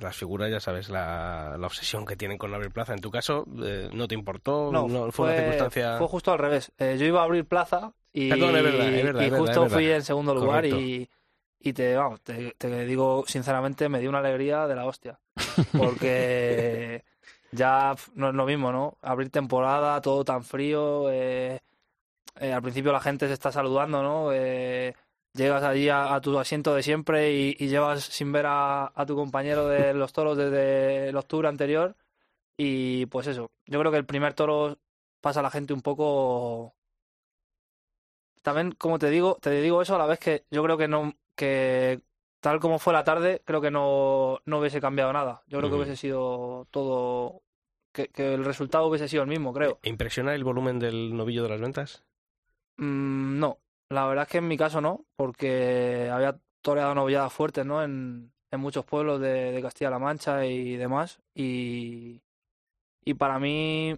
Las 0.00 0.14
figuras, 0.14 0.50
ya 0.50 0.60
sabes, 0.60 0.90
la, 0.90 1.56
la 1.58 1.66
obsesión 1.66 2.04
que 2.04 2.16
tienen 2.16 2.36
con 2.36 2.52
abrir 2.52 2.70
plaza. 2.70 2.92
En 2.92 3.00
tu 3.00 3.10
caso, 3.10 3.46
eh, 3.64 3.88
¿no 3.94 4.06
te 4.06 4.14
importó? 4.14 4.70
No, 4.70 5.10
fue, 5.10 5.28
una 5.28 5.36
circunstancia. 5.36 5.96
fue 5.96 6.06
justo 6.06 6.32
al 6.32 6.38
revés. 6.38 6.70
Eh, 6.76 6.96
yo 7.00 7.06
iba 7.06 7.22
a 7.22 7.24
abrir 7.24 7.46
plaza 7.46 7.94
y, 8.12 8.28
Perdón, 8.30 8.56
es 8.56 8.62
verdad, 8.62 8.94
es 8.94 9.02
verdad, 9.04 9.22
y 9.22 9.24
es 9.26 9.30
verdad, 9.30 9.38
justo 9.38 9.68
fui 9.70 9.90
en 9.90 10.02
segundo 10.02 10.34
lugar 10.34 10.64
Correcto. 10.64 10.80
y, 10.80 11.08
y 11.60 11.72
te, 11.72 11.96
vamos, 11.96 12.20
te, 12.22 12.52
te 12.58 12.84
digo 12.86 13.24
sinceramente, 13.26 13.88
me 13.88 14.00
dio 14.00 14.08
una 14.08 14.18
alegría 14.18 14.66
de 14.66 14.74
la 14.76 14.86
hostia. 14.86 15.18
Porque 15.76 17.04
ya 17.52 17.94
no 18.14 18.28
es 18.28 18.34
lo 18.34 18.46
mismo, 18.46 18.72
¿no? 18.72 18.96
Abrir 19.02 19.30
temporada, 19.30 20.00
todo 20.00 20.24
tan 20.24 20.44
frío. 20.44 21.10
eh, 21.10 21.60
eh, 22.40 22.52
al 22.52 22.62
principio 22.62 22.92
la 22.92 23.00
gente 23.00 23.26
se 23.26 23.32
está 23.34 23.50
saludando, 23.52 24.02
¿no? 24.02 24.30
Eh, 24.32 24.94
llegas 25.34 25.62
allí 25.62 25.88
a, 25.88 26.14
a 26.14 26.20
tu 26.20 26.38
asiento 26.38 26.74
de 26.74 26.82
siempre 26.82 27.32
y, 27.32 27.56
y 27.58 27.68
llevas 27.68 28.04
sin 28.04 28.32
ver 28.32 28.46
a, 28.46 28.92
a 28.94 29.06
tu 29.06 29.16
compañero 29.16 29.66
de 29.68 29.92
los 29.94 30.12
toros 30.12 30.36
desde 30.36 31.08
el 31.08 31.16
octubre 31.16 31.48
anterior. 31.48 31.96
Y 32.56 33.06
pues 33.06 33.26
eso, 33.28 33.50
yo 33.66 33.78
creo 33.80 33.92
que 33.92 33.98
el 33.98 34.06
primer 34.06 34.34
toro 34.34 34.78
pasa 35.20 35.40
a 35.40 35.42
la 35.44 35.50
gente 35.50 35.72
un 35.72 35.82
poco. 35.82 36.74
También, 38.42 38.72
como 38.72 38.98
te 38.98 39.10
digo, 39.10 39.38
te 39.40 39.50
digo 39.50 39.82
eso 39.82 39.94
a 39.94 39.98
la 39.98 40.06
vez 40.06 40.18
que 40.18 40.44
yo 40.50 40.62
creo 40.62 40.76
que 40.76 40.88
no, 40.88 41.14
que 41.34 42.00
tal 42.40 42.60
como 42.60 42.78
fue 42.78 42.92
la 42.92 43.04
tarde, 43.04 43.42
creo 43.44 43.60
que 43.60 43.70
no, 43.70 44.40
no 44.44 44.58
hubiese 44.58 44.80
cambiado 44.80 45.12
nada. 45.12 45.42
Yo 45.46 45.58
creo 45.58 45.70
que 45.70 45.76
hubiese 45.76 45.96
sido 45.96 46.66
todo, 46.70 47.42
que, 47.92 48.08
que 48.08 48.34
el 48.34 48.44
resultado 48.44 48.86
hubiese 48.86 49.08
sido 49.08 49.22
el 49.22 49.28
mismo, 49.28 49.52
creo. 49.52 49.78
¿Impresiona 49.82 50.34
el 50.34 50.44
volumen 50.44 50.78
del 50.78 51.16
novillo 51.16 51.42
de 51.42 51.48
las 51.48 51.60
ventas? 51.60 52.04
Mm, 52.76 53.38
no, 53.38 53.58
la 53.88 54.06
verdad 54.06 54.24
es 54.24 54.30
que 54.30 54.38
en 54.38 54.48
mi 54.48 54.56
caso 54.56 54.80
no, 54.80 55.04
porque 55.16 56.08
había 56.12 56.38
toreado 56.62 56.94
novilladas 56.94 57.32
fuertes, 57.32 57.66
¿no? 57.66 57.82
En, 57.82 58.32
en 58.50 58.60
muchos 58.60 58.84
pueblos 58.84 59.20
de, 59.20 59.52
de 59.52 59.62
Castilla-La 59.62 59.98
Mancha 59.98 60.44
y 60.46 60.76
demás. 60.76 61.20
Y, 61.34 62.22
y 63.04 63.14
para 63.14 63.38
mí 63.38 63.96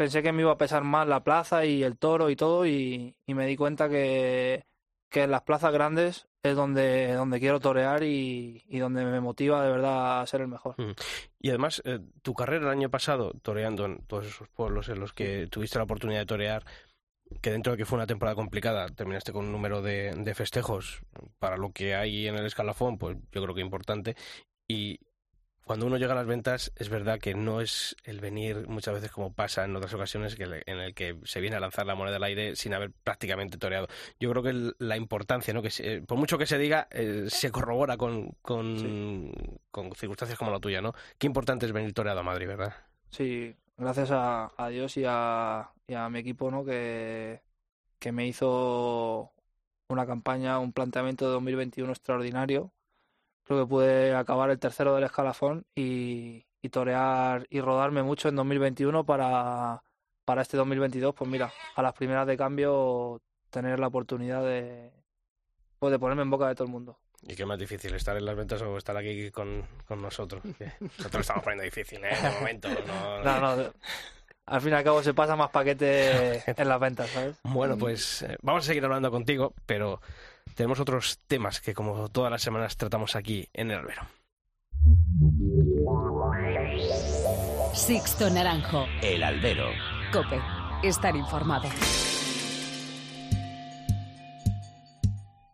pensé 0.00 0.22
que 0.22 0.32
me 0.32 0.40
iba 0.40 0.52
a 0.52 0.56
pesar 0.56 0.82
más 0.82 1.06
la 1.06 1.22
plaza 1.22 1.66
y 1.66 1.82
el 1.82 1.98
toro 1.98 2.30
y 2.30 2.36
todo, 2.36 2.64
y, 2.64 3.14
y 3.26 3.34
me 3.34 3.44
di 3.44 3.54
cuenta 3.54 3.90
que, 3.90 4.64
que 5.10 5.24
en 5.24 5.30
las 5.30 5.42
plazas 5.42 5.74
grandes 5.74 6.26
es 6.42 6.56
donde, 6.56 7.12
donde 7.12 7.38
quiero 7.38 7.60
torear 7.60 8.02
y, 8.02 8.64
y 8.66 8.78
donde 8.78 9.04
me 9.04 9.20
motiva 9.20 9.62
de 9.62 9.70
verdad 9.70 10.22
a 10.22 10.26
ser 10.26 10.40
el 10.40 10.48
mejor. 10.48 10.76
Y 11.38 11.50
además, 11.50 11.82
eh, 11.84 11.98
tu 12.22 12.32
carrera 12.32 12.64
el 12.64 12.70
año 12.70 12.88
pasado, 12.88 13.34
toreando 13.42 13.84
en 13.84 13.98
todos 14.06 14.26
esos 14.26 14.48
pueblos 14.48 14.88
en 14.88 15.00
los 15.00 15.12
que 15.12 15.48
tuviste 15.48 15.76
la 15.76 15.84
oportunidad 15.84 16.20
de 16.20 16.26
torear, 16.26 16.64
que 17.42 17.50
dentro 17.50 17.72
de 17.72 17.76
que 17.76 17.84
fue 17.84 17.98
una 17.98 18.06
temporada 18.06 18.34
complicada, 18.34 18.88
terminaste 18.88 19.34
con 19.34 19.44
un 19.44 19.52
número 19.52 19.82
de, 19.82 20.14
de 20.16 20.34
festejos 20.34 21.02
para 21.38 21.58
lo 21.58 21.72
que 21.72 21.94
hay 21.94 22.26
en 22.26 22.36
el 22.36 22.46
escalafón, 22.46 22.96
pues 22.96 23.18
yo 23.32 23.42
creo 23.42 23.54
que 23.54 23.60
importante. 23.60 24.16
Y 24.66 24.98
cuando 25.70 25.86
uno 25.86 25.98
llega 25.98 26.14
a 26.14 26.16
las 26.16 26.26
ventas, 26.26 26.72
es 26.74 26.88
verdad 26.88 27.20
que 27.20 27.32
no 27.32 27.60
es 27.60 27.94
el 28.02 28.18
venir 28.18 28.66
muchas 28.66 28.92
veces 28.92 29.12
como 29.12 29.32
pasa 29.32 29.64
en 29.64 29.76
otras 29.76 29.94
ocasiones 29.94 30.34
que 30.34 30.44
le- 30.44 30.64
en 30.66 30.80
el 30.80 30.94
que 30.94 31.16
se 31.22 31.40
viene 31.40 31.54
a 31.54 31.60
lanzar 31.60 31.86
la 31.86 31.94
moneda 31.94 32.16
al 32.16 32.24
aire 32.24 32.56
sin 32.56 32.74
haber 32.74 32.90
prácticamente 33.04 33.56
toreado. 33.56 33.86
Yo 34.18 34.28
creo 34.30 34.42
que 34.42 34.48
el- 34.48 34.74
la 34.80 34.96
importancia, 34.96 35.54
¿no? 35.54 35.62
que 35.62 35.70
se- 35.70 36.02
por 36.02 36.18
mucho 36.18 36.38
que 36.38 36.46
se 36.46 36.58
diga, 36.58 36.88
eh, 36.90 37.26
se 37.28 37.52
corrobora 37.52 37.96
con, 37.96 38.32
con, 38.42 39.30
con 39.70 39.94
circunstancias 39.94 40.36
como 40.36 40.50
la 40.50 40.58
tuya, 40.58 40.82
¿no? 40.82 40.92
Qué 41.18 41.28
importante 41.28 41.66
es 41.66 41.72
venir 41.72 41.94
toreado 41.94 42.18
a 42.18 42.24
Madrid, 42.24 42.48
¿verdad? 42.48 42.74
Sí, 43.10 43.54
gracias 43.78 44.10
a, 44.10 44.50
a 44.56 44.68
Dios 44.70 44.96
y 44.96 45.04
a, 45.06 45.70
y 45.86 45.94
a 45.94 46.08
mi 46.08 46.18
equipo, 46.18 46.50
¿no? 46.50 46.64
Que, 46.64 47.42
que 48.00 48.10
me 48.10 48.26
hizo 48.26 49.30
una 49.88 50.04
campaña, 50.04 50.58
un 50.58 50.72
planteamiento 50.72 51.26
de 51.26 51.30
2021 51.34 51.92
extraordinario. 51.92 52.72
Creo 53.50 53.64
que 53.64 53.68
pude 53.68 54.14
acabar 54.14 54.48
el 54.50 54.60
tercero 54.60 54.94
del 54.94 55.02
escalafón 55.02 55.66
y, 55.74 56.46
y 56.62 56.68
torear 56.68 57.48
y 57.50 57.60
rodarme 57.60 58.00
mucho 58.04 58.28
en 58.28 58.36
2021 58.36 59.04
para, 59.04 59.82
para 60.24 60.42
este 60.42 60.56
2022. 60.56 61.12
Pues 61.16 61.28
mira, 61.28 61.52
a 61.74 61.82
las 61.82 61.92
primeras 61.92 62.28
de 62.28 62.36
cambio 62.36 63.20
tener 63.50 63.80
la 63.80 63.88
oportunidad 63.88 64.44
de, 64.44 64.92
pues 65.80 65.90
de 65.90 65.98
ponerme 65.98 66.22
en 66.22 66.30
boca 66.30 66.46
de 66.46 66.54
todo 66.54 66.66
el 66.66 66.70
mundo. 66.70 67.00
Y 67.22 67.34
qué 67.34 67.44
más 67.44 67.58
difícil, 67.58 67.92
estar 67.92 68.16
en 68.16 68.24
las 68.24 68.36
ventas 68.36 68.62
o 68.62 68.78
estar 68.78 68.96
aquí 68.96 69.32
con, 69.32 69.66
con 69.84 70.00
nosotros. 70.00 70.44
Nosotros 70.44 71.12
lo 71.14 71.20
estamos 71.20 71.42
poniendo 71.42 71.64
difícil, 71.64 72.04
¿eh? 72.04 72.16
De 72.22 72.30
momento. 72.30 72.68
No, 72.86 73.24
No, 73.24 73.56
no, 73.56 73.72
al 74.50 74.60
fin 74.60 74.72
y 74.72 74.74
al 74.74 74.84
cabo 74.84 75.02
se 75.02 75.14
pasa 75.14 75.36
más 75.36 75.50
paquete 75.50 76.42
en 76.60 76.68
las 76.68 76.80
ventas, 76.80 77.08
¿sabes? 77.10 77.36
Bueno, 77.44 77.78
pues 77.78 78.22
eh, 78.22 78.36
vamos 78.42 78.64
a 78.64 78.66
seguir 78.66 78.84
hablando 78.84 79.10
contigo, 79.10 79.54
pero 79.64 80.00
tenemos 80.54 80.80
otros 80.80 81.20
temas 81.26 81.60
que 81.60 81.72
como 81.72 82.08
todas 82.08 82.30
las 82.30 82.42
semanas 82.42 82.76
tratamos 82.76 83.14
aquí 83.14 83.48
en 83.54 83.70
el 83.70 83.78
albero. 83.78 84.02
Sixto 87.74 88.28
Naranjo. 88.30 88.86
El 89.02 89.22
albero. 89.22 89.68
Cope. 90.12 90.40
Estar 90.82 91.14
informado. 91.14 91.68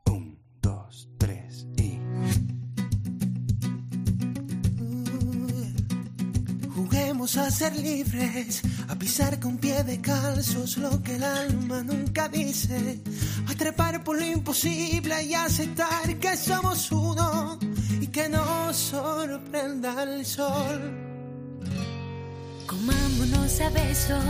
Un, 0.07 0.39
dos, 0.63 1.09
tres 1.19 1.67
y. 1.77 1.99
Juguemos 6.75 7.37
a 7.37 7.51
ser 7.51 7.77
libres, 7.77 8.63
a 8.89 8.95
pisar 8.97 9.41
con 9.41 9.59
pie 9.59 9.83
de 9.83 10.01
calzos 10.01 10.77
lo 10.79 11.03
que 11.03 11.17
el 11.17 11.25
alma 11.25 11.83
nunca 11.83 12.29
dice, 12.29 13.01
a 13.49 13.55
trepar 13.55 14.03
por 14.05 14.19
lo 14.19 14.25
imposible 14.25 15.23
y 15.25 15.35
aceptar 15.35 16.17
que 16.19 16.37
somos 16.37 16.91
uno 16.93 17.59
y 18.01 18.07
que 18.09 18.29
nos 18.29 18.77
sorprenda 18.77 20.03
el 20.03 20.25
sol. 20.25 21.03
Comámonos 22.67 23.61
a 23.61 23.71
besos 23.71 24.25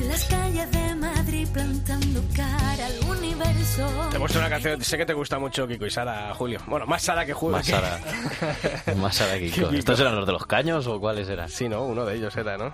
en 0.00 0.08
las 0.08 0.24
calles 0.24 0.70
de 0.72 0.94
Madrid 0.94 1.46
plantando 1.52 2.22
cara 2.34 2.86
al 2.86 3.18
universo. 3.18 3.86
Te 4.10 4.16
he 4.16 4.20
puesto 4.20 4.38
una 4.38 4.48
canción, 4.48 4.82
sé 4.82 4.96
que 4.96 5.04
te 5.04 5.12
gusta 5.12 5.38
mucho 5.38 5.68
Kiko 5.68 5.84
y 5.86 5.90
Sara, 5.90 6.32
Julio. 6.34 6.60
Bueno, 6.66 6.86
más 6.86 7.02
Sara 7.02 7.26
que 7.26 7.34
Julio. 7.34 7.58
Más 7.58 7.66
Sara. 7.66 8.00
Más 8.96 9.14
Sara 9.16 9.38
Kiko. 9.38 9.68
¿Estos 9.70 10.00
eran 10.00 10.16
los 10.16 10.26
de 10.26 10.32
los 10.32 10.46
caños 10.46 10.86
o 10.86 10.98
cuáles 10.98 11.28
eran? 11.28 11.50
Sí, 11.50 11.68
¿no? 11.68 11.84
Uno 11.84 12.06
de 12.06 12.16
ellos 12.16 12.34
era, 12.36 12.56
¿no? 12.56 12.72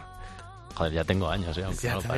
Joder, 0.75 0.93
ya 0.93 1.05
tengo 1.05 1.29
años, 1.29 1.57
¿eh? 1.59 1.65
aunque 1.65 1.83
Ya 1.87 1.95
no 1.95 2.01
lo. 2.01 2.15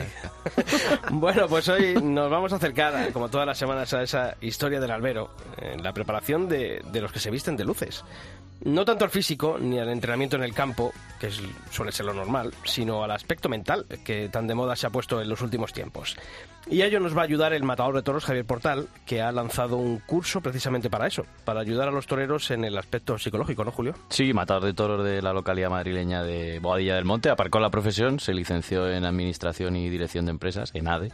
Bueno, 1.20 1.48
pues 1.48 1.68
hoy 1.68 1.94
nos 2.02 2.30
vamos 2.30 2.52
a 2.52 2.56
acercar, 2.56 3.12
como 3.12 3.28
todas 3.28 3.46
las 3.46 3.58
semanas, 3.58 3.92
a 3.94 4.02
esa 4.02 4.36
historia 4.40 4.80
del 4.80 4.90
albero, 4.90 5.30
en 5.58 5.82
la 5.82 5.92
preparación 5.92 6.48
de, 6.48 6.82
de 6.92 7.00
los 7.00 7.12
que 7.12 7.18
se 7.18 7.30
visten 7.30 7.56
de 7.56 7.64
luces. 7.64 8.04
No 8.64 8.84
tanto 8.84 9.04
al 9.04 9.10
físico 9.10 9.58
ni 9.60 9.78
al 9.78 9.90
entrenamiento 9.90 10.36
en 10.36 10.42
el 10.42 10.54
campo, 10.54 10.92
que 11.20 11.26
es- 11.26 11.40
suele 11.70 11.92
ser 11.92 12.06
lo 12.06 12.14
normal, 12.14 12.52
sino 12.64 13.04
al 13.04 13.10
aspecto 13.10 13.48
mental, 13.48 13.84
que 14.04 14.28
tan 14.30 14.46
de 14.46 14.54
moda 14.54 14.74
se 14.74 14.86
ha 14.86 14.90
puesto 14.90 15.20
en 15.20 15.28
los 15.28 15.42
últimos 15.42 15.72
tiempos. 15.72 16.16
Y 16.70 16.80
a 16.80 16.86
ello 16.86 16.98
nos 16.98 17.14
va 17.14 17.20
a 17.20 17.24
ayudar 17.24 17.52
el 17.52 17.62
matador 17.62 17.94
de 17.94 18.02
toros 18.02 18.24
Javier 18.24 18.46
Portal, 18.46 18.88
que 19.04 19.20
ha 19.20 19.30
lanzado 19.32 19.76
un 19.76 19.98
curso 19.98 20.40
precisamente 20.40 20.88
para 20.88 21.06
eso, 21.06 21.26
para 21.44 21.60
ayudar 21.60 21.88
a 21.88 21.90
los 21.90 22.06
toreros 22.06 22.50
en 22.52 22.64
el 22.64 22.78
aspecto 22.78 23.18
psicológico, 23.18 23.64
¿no, 23.66 23.70
Julio? 23.70 23.94
Sí, 24.08 24.32
matador 24.32 24.64
de 24.64 24.72
toros 24.72 25.04
de 25.04 25.20
la 25.20 25.34
localidad 25.34 25.68
madrileña 25.68 26.22
de 26.22 26.58
Boadilla 26.60 26.94
del 26.94 27.04
Monte, 27.04 27.28
aparcó 27.28 27.60
la 27.60 27.68
profesión, 27.68 28.18
se 28.18 28.32
licenció 28.32 28.88
en 28.90 29.04
Administración 29.04 29.76
y 29.76 29.90
Dirección 29.90 30.24
de 30.24 30.30
Empresas, 30.30 30.70
en 30.72 30.88
ADE, 30.88 31.12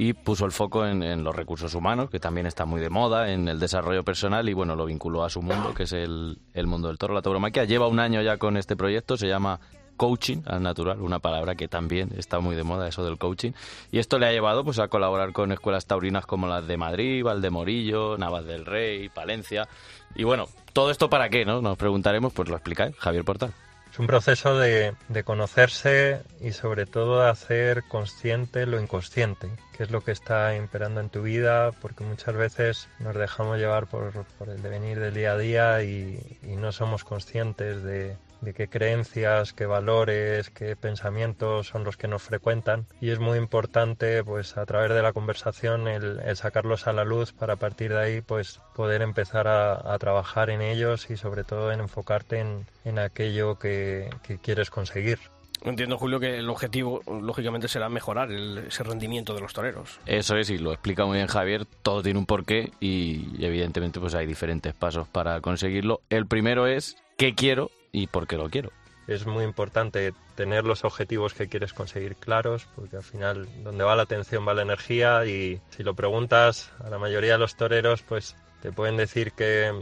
y 0.00 0.12
puso 0.12 0.46
el 0.46 0.52
foco 0.52 0.86
en, 0.86 1.24
los 1.24 1.34
recursos 1.34 1.74
humanos, 1.74 2.08
que 2.08 2.20
también 2.20 2.46
está 2.46 2.64
muy 2.64 2.80
de 2.80 2.88
moda, 2.88 3.32
en 3.32 3.48
el 3.48 3.58
desarrollo 3.58 4.04
personal, 4.04 4.48
y 4.48 4.52
bueno, 4.52 4.76
lo 4.76 4.86
vinculó 4.86 5.24
a 5.24 5.28
su 5.28 5.42
mundo, 5.42 5.74
que 5.74 5.82
es 5.82 5.92
el, 5.92 6.38
el 6.54 6.68
mundo 6.68 6.86
del 6.86 6.98
toro, 6.98 7.14
la 7.14 7.20
tauromaquia. 7.20 7.64
Lleva 7.64 7.88
un 7.88 7.98
año 7.98 8.22
ya 8.22 8.36
con 8.36 8.56
este 8.56 8.76
proyecto, 8.76 9.16
se 9.16 9.26
llama 9.26 9.58
coaching 9.96 10.42
al 10.46 10.62
natural, 10.62 11.00
una 11.00 11.18
palabra 11.18 11.56
que 11.56 11.66
también 11.66 12.10
está 12.16 12.38
muy 12.38 12.54
de 12.54 12.62
moda, 12.62 12.86
eso 12.86 13.04
del 13.04 13.18
coaching. 13.18 13.50
Y 13.90 13.98
esto 13.98 14.20
le 14.20 14.26
ha 14.26 14.30
llevado 14.30 14.62
pues 14.62 14.78
a 14.78 14.86
colaborar 14.86 15.32
con 15.32 15.50
escuelas 15.50 15.86
taurinas 15.86 16.26
como 16.26 16.46
las 16.46 16.64
de 16.68 16.76
Madrid, 16.76 17.24
Valdemorillo, 17.24 18.16
Navas 18.18 18.44
del 18.44 18.66
Rey, 18.66 19.08
Palencia. 19.08 19.68
Y 20.14 20.22
bueno, 20.22 20.46
todo 20.74 20.92
esto 20.92 21.10
para 21.10 21.28
qué, 21.28 21.44
¿no? 21.44 21.60
Nos 21.60 21.76
preguntaremos, 21.76 22.32
pues 22.32 22.48
lo 22.48 22.54
explica 22.54 22.92
Javier 22.98 23.24
Portal. 23.24 23.52
Es 23.98 24.00
un 24.00 24.06
proceso 24.06 24.56
de, 24.56 24.94
conocerse 25.24 26.22
y 26.40 26.52
sobre 26.52 26.86
todo 26.86 27.20
de 27.20 27.30
hacer 27.30 27.82
consciente 27.88 28.64
lo 28.64 28.80
inconsciente, 28.80 29.48
que 29.76 29.82
es 29.82 29.90
lo 29.90 30.02
que 30.02 30.12
está 30.12 30.54
imperando 30.54 31.00
en 31.00 31.08
tu 31.08 31.22
vida, 31.22 31.72
porque 31.72 32.04
muchas 32.04 32.36
veces 32.36 32.88
nos 33.00 33.16
dejamos 33.16 33.58
llevar 33.58 33.88
por, 33.88 34.24
por 34.38 34.50
el 34.50 34.62
devenir 34.62 35.00
del 35.00 35.14
día 35.14 35.32
a 35.32 35.36
día 35.36 35.82
y 35.82 36.38
no 36.44 36.70
somos 36.70 37.02
conscientes 37.02 37.82
de, 37.82 38.16
de 38.40 38.54
qué 38.54 38.68
creencias, 38.68 39.52
qué 39.52 39.66
valores, 39.66 40.50
qué 40.50 40.76
pensamientos 40.76 41.66
son 41.68 41.84
los 41.84 41.96
que 41.96 42.08
nos 42.08 42.22
frecuentan 42.22 42.86
y 43.00 43.10
es 43.10 43.18
muy 43.18 43.38
importante 43.38 44.22
pues 44.24 44.56
a 44.56 44.64
través 44.66 44.90
de 44.90 45.02
la 45.02 45.12
conversación 45.12 45.88
el, 45.88 46.20
el 46.20 46.36
sacarlos 46.36 46.86
a 46.86 46.92
la 46.92 47.04
luz 47.04 47.32
para 47.32 47.54
a 47.54 47.56
partir 47.56 47.90
de 47.92 47.98
ahí 48.00 48.20
pues 48.20 48.60
poder 48.76 49.02
empezar 49.02 49.48
a, 49.48 49.92
a 49.92 49.98
trabajar 49.98 50.50
en 50.50 50.60
ellos 50.62 51.10
y 51.10 51.16
sobre 51.16 51.44
todo 51.44 51.72
en 51.72 51.80
enfocarte 51.80 52.38
en, 52.38 52.66
en 52.84 52.98
aquello 52.98 53.58
que, 53.58 54.10
que 54.22 54.38
quieres 54.38 54.70
conseguir. 54.70 55.18
Entiendo, 55.64 55.98
Julio, 55.98 56.20
que 56.20 56.38
el 56.38 56.48
objetivo, 56.50 57.02
lógicamente, 57.20 57.66
será 57.66 57.88
mejorar 57.88 58.30
el- 58.30 58.58
ese 58.68 58.84
rendimiento 58.84 59.34
de 59.34 59.40
los 59.40 59.52
toreros. 59.52 59.98
Eso 60.06 60.36
es, 60.36 60.50
y 60.50 60.58
lo 60.58 60.72
explica 60.72 61.04
muy 61.04 61.16
bien 61.16 61.26
Javier, 61.26 61.66
todo 61.82 62.00
tiene 62.00 62.20
un 62.20 62.26
porqué 62.26 62.70
y 62.78 63.44
evidentemente 63.44 63.98
pues 63.98 64.14
hay 64.14 64.26
diferentes 64.26 64.72
pasos 64.74 65.08
para 65.08 65.40
conseguirlo. 65.40 66.00
El 66.10 66.26
primero 66.28 66.68
es 66.68 66.96
qué 67.16 67.34
quiero 67.34 67.72
y 67.92 68.06
por 68.06 68.26
qué 68.26 68.36
lo 68.36 68.48
quiero. 68.48 68.70
Es 69.06 69.26
muy 69.26 69.44
importante 69.44 70.12
tener 70.34 70.64
los 70.64 70.84
objetivos 70.84 71.32
que 71.32 71.48
quieres 71.48 71.72
conseguir 71.72 72.16
claros, 72.16 72.68
porque 72.76 72.96
al 72.96 73.02
final 73.02 73.48
donde 73.64 73.82
va 73.82 73.96
la 73.96 74.02
atención 74.02 74.46
va 74.46 74.52
la 74.52 74.62
energía 74.62 75.24
y 75.24 75.60
si 75.70 75.82
lo 75.82 75.94
preguntas 75.94 76.70
a 76.84 76.90
la 76.90 76.98
mayoría 76.98 77.32
de 77.32 77.38
los 77.38 77.56
toreros, 77.56 78.02
pues 78.02 78.36
te 78.60 78.70
pueden 78.70 78.98
decir 78.98 79.32
que, 79.32 79.72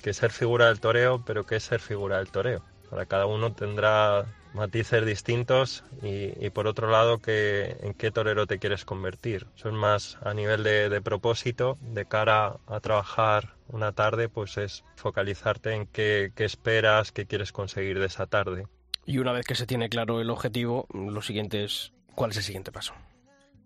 que 0.00 0.12
ser 0.12 0.30
figura 0.30 0.66
del 0.66 0.80
toreo, 0.80 1.24
pero 1.26 1.44
que 1.44 1.56
es 1.56 1.64
ser 1.64 1.80
figura 1.80 2.18
del 2.18 2.30
toreo. 2.30 2.62
Para 2.88 3.06
cada 3.06 3.26
uno 3.26 3.52
tendrá 3.52 4.26
matices 4.54 5.04
distintos 5.04 5.84
y, 6.02 6.32
y 6.44 6.50
por 6.50 6.66
otro 6.66 6.90
lado 6.90 7.18
que 7.18 7.76
en 7.80 7.94
qué 7.94 8.10
torero 8.10 8.46
te 8.46 8.58
quieres 8.58 8.84
convertir. 8.84 9.46
Eso 9.56 9.68
es 9.68 9.74
más 9.74 10.18
a 10.22 10.34
nivel 10.34 10.62
de, 10.62 10.88
de 10.88 11.00
propósito, 11.00 11.78
de 11.80 12.06
cara 12.06 12.58
a 12.66 12.80
trabajar 12.80 13.54
una 13.68 13.92
tarde, 13.92 14.28
pues 14.28 14.56
es 14.56 14.84
focalizarte 14.96 15.72
en 15.72 15.86
qué, 15.86 16.32
qué 16.34 16.44
esperas, 16.44 17.12
qué 17.12 17.26
quieres 17.26 17.52
conseguir 17.52 17.98
de 17.98 18.06
esa 18.06 18.26
tarde. 18.26 18.66
Y 19.04 19.18
una 19.18 19.32
vez 19.32 19.46
que 19.46 19.54
se 19.54 19.66
tiene 19.66 19.88
claro 19.88 20.20
el 20.20 20.30
objetivo, 20.30 20.86
lo 20.92 21.22
siguiente 21.22 21.64
es 21.64 21.92
cuál 22.14 22.30
es 22.30 22.38
el 22.38 22.42
siguiente 22.42 22.72
paso. 22.72 22.94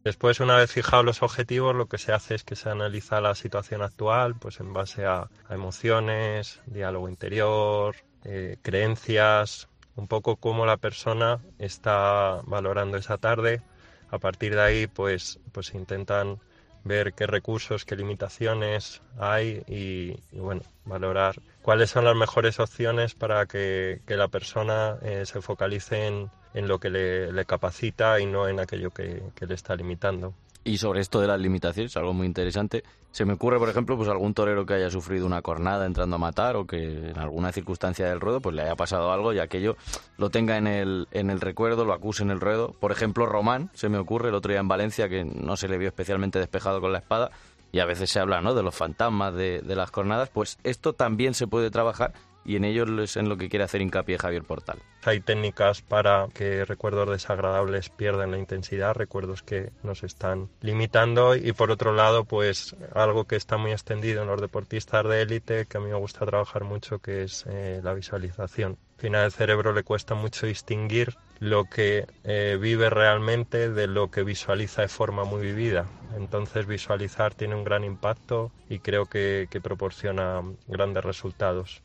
Después, 0.05 0.41
una 0.41 0.57
vez 0.57 0.73
fijados 0.73 1.05
los 1.05 1.23
objetivos, 1.23 1.77
lo 1.77 1.87
que 1.87 1.99
se 1.99 2.13
hace 2.13 2.35
es 2.35 2.43
que 2.43 2.57
se 2.57 2.69
analiza 2.69 3.21
la 3.21 3.37
situación 3.37 3.83
actual, 3.83 4.35
pues 4.35 4.59
en 4.59 4.73
base 4.73 5.05
a, 5.05 5.29
a 5.49 5.55
emociones, 5.55 6.61
diálogo 6.67 7.09
interior, 7.09 7.95
eh, 8.25 8.57
creencias, 8.63 9.69
un 9.97 10.07
poco 10.07 10.37
cómo 10.37 10.67
la 10.67 10.77
persona 10.77 11.41
está 11.59 12.41
valorando 12.45 12.97
esa 12.97 13.19
tarde. 13.19 13.63
A 14.11 14.19
partir 14.19 14.55
de 14.55 14.63
ahí, 14.63 14.87
pues, 14.87 15.41
pues 15.53 15.75
intentan 15.75 16.39
ver 16.85 17.15
qué 17.15 17.27
recursos, 17.27 17.85
qué 17.85 17.97
limitaciones 17.97 19.03
hay 19.19 19.63
y, 19.69 20.17
bueno, 20.33 20.63
valorar 20.85 21.41
cuáles 21.63 21.91
son 21.91 22.05
las 22.05 22.17
mejores 22.17 22.59
opciones 22.59 23.15
para 23.15 23.47
que, 23.47 24.01
que 24.07 24.17
la 24.17 24.29
persona 24.29 24.99
eh, 25.03 25.25
se 25.27 25.41
focalice 25.41 26.07
en, 26.07 26.31
en 26.55 26.69
lo 26.69 26.81
que 26.81 26.91
le, 26.91 27.33
le, 27.33 27.45
capacita 27.45 28.21
y 28.21 28.27
no 28.27 28.49
en 28.49 28.61
aquello 28.61 28.91
que, 28.91 29.23
que, 29.35 29.47
le 29.47 29.55
está 29.55 29.77
limitando. 29.77 30.35
Y 30.65 30.79
sobre 30.79 31.01
esto 31.01 31.21
de 31.21 31.27
las 31.27 31.41
limitaciones, 31.41 31.97
algo 31.97 32.13
muy 32.13 32.27
interesante, 32.27 32.85
se 33.11 33.25
me 33.25 33.33
ocurre, 33.33 33.59
por 33.59 33.69
ejemplo, 33.69 33.97
pues 33.97 34.09
algún 34.09 34.33
torero 34.33 34.65
que 34.65 34.75
haya 34.75 34.91
sufrido 34.91 35.27
una 35.27 35.43
cornada 35.43 35.87
entrando 35.87 36.17
a 36.17 36.19
matar 36.21 36.57
o 36.57 36.67
que 36.67 37.11
en 37.11 37.19
alguna 37.19 37.51
circunstancia 37.51 38.09
del 38.09 38.21
ruedo 38.21 38.41
pues 38.41 38.55
le 38.55 38.63
haya 38.63 38.77
pasado 38.77 39.13
algo 39.13 39.33
y 39.33 39.41
aquello 39.41 39.77
lo 40.19 40.31
tenga 40.31 40.57
en 40.57 40.69
el, 40.69 41.09
en 41.11 41.31
el 41.31 41.41
recuerdo, 41.41 41.85
lo 41.85 41.93
acuse 41.93 42.23
en 42.23 42.31
el 42.31 42.41
ruedo. 42.41 42.75
Por 42.79 42.93
ejemplo, 42.93 43.27
Román, 43.27 43.71
se 43.75 43.89
me 43.89 43.99
ocurre 43.99 44.29
el 44.29 44.35
otro 44.37 44.51
día 44.51 44.61
en 44.61 44.69
Valencia 44.69 45.09
que 45.09 45.25
no 45.25 45.57
se 45.57 45.69
le 45.69 45.79
vio 45.79 45.89
especialmente 45.89 46.39
despejado 46.39 46.81
con 46.81 46.93
la 46.93 46.99
espada 46.99 47.33
y 47.73 47.81
a 47.81 47.85
veces 47.85 48.11
se 48.11 48.21
habla 48.21 48.41
¿no? 48.41 48.55
de 48.55 48.63
los 48.63 48.75
fantasmas 48.75 49.35
de, 49.35 49.63
de 49.63 49.75
las 49.75 49.91
cornadas, 49.91 50.29
pues 50.29 50.59
esto 50.63 50.93
también 50.93 51.35
se 51.35 51.49
puede 51.49 51.71
trabajar 51.71 52.13
y 52.45 52.57
en 52.57 52.65
ello 52.65 53.03
es 53.03 53.17
en 53.17 53.29
lo 53.29 53.37
que 53.37 53.49
quiere 53.49 53.65
hacer 53.65 53.81
hincapié 53.81 54.19
Javier 54.19 54.45
Portal. 54.45 54.79
Hay 55.05 55.21
técnicas 55.21 55.83
para 55.83 56.29
que 56.33 56.65
recuerdos 56.65 57.11
desagradables 57.11 57.89
pierdan 57.89 58.31
la 58.31 58.39
intensidad, 58.39 58.95
recuerdos 58.95 59.43
que 59.43 59.71
nos 59.83 60.05
están 60.05 60.49
limitando 60.61 61.35
y 61.35 61.53
por 61.53 61.71
otro 61.71 61.93
lado, 61.93 62.25
pues 62.25 62.77
algo 62.95 63.25
que 63.25 63.37
está 63.37 63.57
muy 63.57 63.73
extendido 63.73 64.23
en 64.23 64.29
los 64.29 64.41
deportistas 64.41 65.05
de 65.09 65.23
élite, 65.23 65.67
que 65.67 65.79
a 65.79 65.81
mí 65.81 65.89
me 65.89 65.97
gusta 65.97 66.25
trabajar 66.25 66.65
mucho, 66.65 67.01
que 67.01 67.25
es 67.25 67.45
eh, 67.49 67.81
la 67.83 67.95
visualización. 67.95 68.79
Al 68.97 69.01
final 69.01 69.25
al 69.25 69.33
cerebro 69.33 69.73
le 69.73 69.83
cuesta 69.83 70.15
mucho 70.15 70.47
distinguir 70.47 71.17
lo 71.41 71.65
que 71.65 72.07
eh, 72.23 72.57
vive 72.61 72.89
realmente 72.89 73.69
de 73.69 73.89
lo 73.89 74.13
que 74.13 74.23
visualiza 74.23 74.83
de 74.83 74.89
forma 74.89 75.25
muy 75.25 75.43
vivida. 75.43 75.87
Entonces 76.17 76.67
visualizar 76.67 77.35
tiene 77.35 77.57
un 77.57 77.65
gran 77.65 77.83
impacto 77.83 78.53
y 78.69 78.79
creo 78.79 79.07
que, 79.07 79.49
que 79.51 79.61
proporciona 79.61 80.43
grandes 80.69 81.05
resultados. 81.05 81.83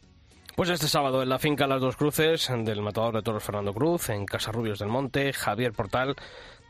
Pues 0.58 0.70
este 0.72 0.88
sábado 0.88 1.22
en 1.22 1.30
la 1.30 1.38
finca 1.38 1.68
Las 1.68 1.82
Dos 1.82 1.98
Cruces 1.98 2.50
del 2.50 2.82
matador 2.82 3.14
de 3.14 3.22
toros 3.22 3.44
Fernando 3.44 3.76
Cruz, 3.76 4.10
en 4.10 4.26
Casarrubios 4.26 4.80
del 4.80 4.88
Monte, 4.88 5.32
Javier 5.32 5.72
Portal 5.72 6.16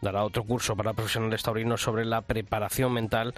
dará 0.02 0.26
otro 0.26 0.44
curso 0.44 0.76
para 0.76 0.92
profesionales 0.92 1.42
taurinos 1.42 1.84
sobre 1.84 2.04
la 2.04 2.24
preparación 2.24 2.92
mental 2.92 3.34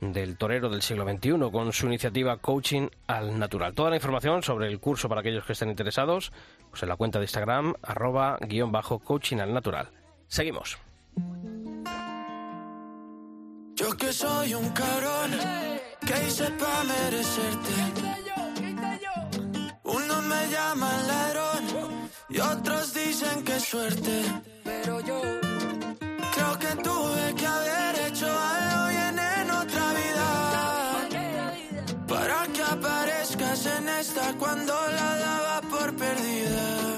del 0.00 0.38
torero 0.38 0.70
del 0.70 0.80
siglo 0.80 1.04
XXI 1.04 1.50
con 1.52 1.74
su 1.74 1.84
iniciativa 1.84 2.38
Coaching 2.38 2.88
al 3.08 3.38
Natural. 3.38 3.74
Toda 3.74 3.90
la 3.90 3.96
información 3.96 4.42
sobre 4.42 4.68
el 4.68 4.80
curso 4.80 5.06
para 5.06 5.20
aquellos 5.20 5.44
que 5.44 5.52
estén 5.52 5.68
interesados 5.68 6.32
pues 6.70 6.82
en 6.82 6.88
la 6.88 6.96
cuenta 6.96 7.18
de 7.18 7.26
Instagram 7.26 7.74
arroba 7.82 8.38
guion 8.40 8.72
bajo 8.72 9.00
coaching 9.00 9.36
al 9.36 9.52
natural. 9.52 9.90
Seguimos. 10.28 10.78
Yo 13.74 13.94
que 13.98 14.10
soy 14.14 14.54
un 14.54 14.72
que 14.72 16.14
merecerte. 16.86 18.29
Me 20.30 20.48
llaman 20.48 21.08
ladrón 21.08 21.62
y 22.28 22.38
otros 22.38 22.94
dicen 22.94 23.42
que 23.42 23.58
suerte. 23.58 24.14
Pero 24.62 25.00
yo 25.00 25.20
creo 26.34 26.52
que 26.62 26.72
tuve 26.88 27.34
que 27.38 27.46
haber 27.46 27.92
hecho 28.06 28.28
algo 28.56 28.80
bien 28.94 29.16
en 29.18 29.50
otra 29.62 29.84
vida. 30.00 30.28
Para 32.06 32.46
que 32.54 32.62
aparezcas 32.62 33.66
en 33.66 33.88
esta 33.88 34.34
cuando 34.38 34.74
la 34.98 35.10
daba 35.26 35.60
por 35.62 35.96
perdida. 35.96 36.89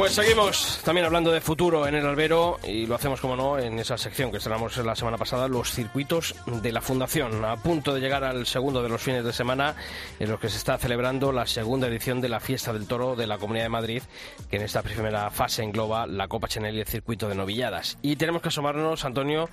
Pues 0.00 0.14
seguimos 0.14 0.80
también 0.82 1.04
hablando 1.04 1.30
de 1.30 1.42
futuro 1.42 1.86
en 1.86 1.94
el 1.94 2.06
albero 2.06 2.58
y 2.66 2.86
lo 2.86 2.94
hacemos, 2.94 3.20
como 3.20 3.36
no, 3.36 3.58
en 3.58 3.78
esa 3.78 3.98
sección 3.98 4.30
que 4.30 4.38
estrenamos 4.38 4.74
la 4.78 4.96
semana 4.96 5.18
pasada, 5.18 5.46
los 5.46 5.70
circuitos 5.72 6.34
de 6.46 6.72
la 6.72 6.80
Fundación. 6.80 7.44
A 7.44 7.56
punto 7.56 7.92
de 7.92 8.00
llegar 8.00 8.24
al 8.24 8.46
segundo 8.46 8.82
de 8.82 8.88
los 8.88 9.02
fines 9.02 9.22
de 9.22 9.34
semana 9.34 9.74
en 10.18 10.30
los 10.30 10.40
que 10.40 10.48
se 10.48 10.56
está 10.56 10.78
celebrando 10.78 11.32
la 11.32 11.46
segunda 11.46 11.86
edición 11.86 12.22
de 12.22 12.30
la 12.30 12.40
Fiesta 12.40 12.72
del 12.72 12.86
Toro 12.86 13.14
de 13.14 13.26
la 13.26 13.36
Comunidad 13.36 13.66
de 13.66 13.68
Madrid, 13.68 14.02
que 14.48 14.56
en 14.56 14.62
esta 14.62 14.80
primera 14.80 15.28
fase 15.28 15.64
engloba 15.64 16.06
la 16.06 16.28
Copa 16.28 16.48
Chanel 16.48 16.76
y 16.76 16.80
el 16.80 16.86
circuito 16.86 17.28
de 17.28 17.34
novilladas. 17.34 17.98
Y 18.00 18.16
tenemos 18.16 18.40
que 18.40 18.48
asomarnos, 18.48 19.04
Antonio, 19.04 19.50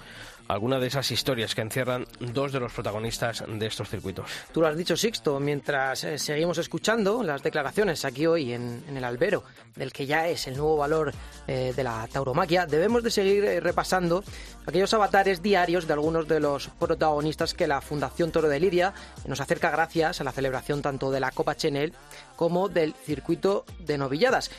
alguna 0.48 0.80
de 0.80 0.88
esas 0.88 1.10
historias 1.12 1.56
que 1.56 1.62
encierran 1.62 2.06
dos 2.20 2.52
de 2.52 2.60
los 2.60 2.74
protagonistas 2.74 3.44
de 3.48 3.66
estos 3.66 3.90
circuitos. 3.90 4.30
Tú 4.52 4.62
lo 4.62 4.68
has 4.68 4.78
dicho, 4.78 4.96
Sixto, 4.96 5.40
mientras 5.40 6.04
eh, 6.04 6.18
seguimos 6.18 6.58
escuchando 6.58 7.24
las 7.24 7.44
declaraciones 7.44 8.06
aquí 8.06 8.26
hoy 8.26 8.54
en, 8.54 8.84
el 8.96 9.04
albero, 9.04 9.44
del 9.76 9.92
que 9.92 10.06
ya 10.06 10.28
es 10.28 10.48
el 10.48 10.58
nuevo 10.58 10.78
valor 10.78 11.14
eh, 11.48 11.74
de 11.76 11.84
la 11.84 12.08
tauromaquia, 12.12 12.66
debemos 12.66 13.04
de 13.04 13.12
seguir 13.12 13.46
eh, 13.46 13.60
repasando 13.60 14.24
aquellos 14.66 14.94
avatares 14.94 15.42
diarios 15.42 15.88
de 15.88 15.94
algunos 15.94 16.28
de 16.28 16.40
los 16.40 16.70
protagonistas 16.80 17.54
que 17.54 17.68
la 17.68 17.82
Fundación 17.82 18.32
Toro 18.32 18.50
de 18.50 18.60
Lidia 18.60 18.94
nos 19.26 19.42
acerca 19.42 19.72
gracias 19.72 20.22
a 20.22 20.24
la 20.24 20.32
celebración 20.32 20.82
tanto 20.82 21.12
de 21.12 21.20
la 21.20 21.32
Copa 21.32 21.56
Chenel 21.56 21.94
como 22.36 22.70
del 22.70 22.94
circuito 22.94 23.66
de 23.80 23.98
novilladas. 23.98 24.52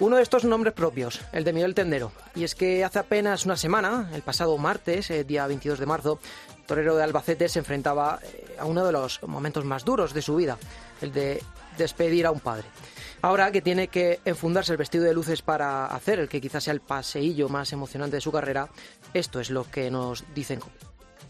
Uno 0.00 0.16
de 0.16 0.22
estos 0.22 0.44
nombres 0.44 0.74
propios, 0.74 1.20
el 1.32 1.44
de 1.44 1.52
Miguel 1.52 1.74
Tendero. 1.74 2.10
Y 2.34 2.42
es 2.42 2.56
que 2.56 2.84
hace 2.84 2.98
apenas 2.98 3.44
una 3.44 3.56
semana, 3.56 4.10
el 4.12 4.22
pasado 4.22 4.58
martes, 4.58 5.08
eh, 5.10 5.22
día 5.22 5.46
22 5.46 5.78
de 5.78 5.86
marzo, 5.86 6.18
el 6.58 6.64
torero 6.64 6.96
de 6.96 7.04
Albacete 7.04 7.48
se 7.48 7.60
enfrentaba 7.60 8.18
eh, 8.20 8.56
a 8.58 8.64
uno 8.64 8.84
de 8.84 8.90
los 8.90 9.22
momentos 9.22 9.64
más 9.64 9.84
duros 9.84 10.12
de 10.12 10.20
su 10.20 10.34
vida, 10.34 10.58
el 11.00 11.12
de 11.12 11.40
despedir 11.78 12.26
a 12.26 12.32
un 12.32 12.40
padre. 12.40 12.64
Ahora 13.22 13.52
que 13.52 13.62
tiene 13.62 13.86
que 13.86 14.18
enfundarse 14.24 14.72
el 14.72 14.78
vestido 14.78 15.04
de 15.04 15.14
luces 15.14 15.42
para 15.42 15.86
hacer 15.86 16.18
el 16.18 16.28
que 16.28 16.40
quizás 16.40 16.64
sea 16.64 16.74
el 16.74 16.80
paseillo 16.80 17.48
más 17.48 17.72
emocionante 17.72 18.16
de 18.16 18.20
su 18.20 18.32
carrera, 18.32 18.68
esto 19.14 19.38
es 19.38 19.48
lo 19.48 19.70
que 19.70 19.92
nos 19.92 20.24
dicen 20.34 20.58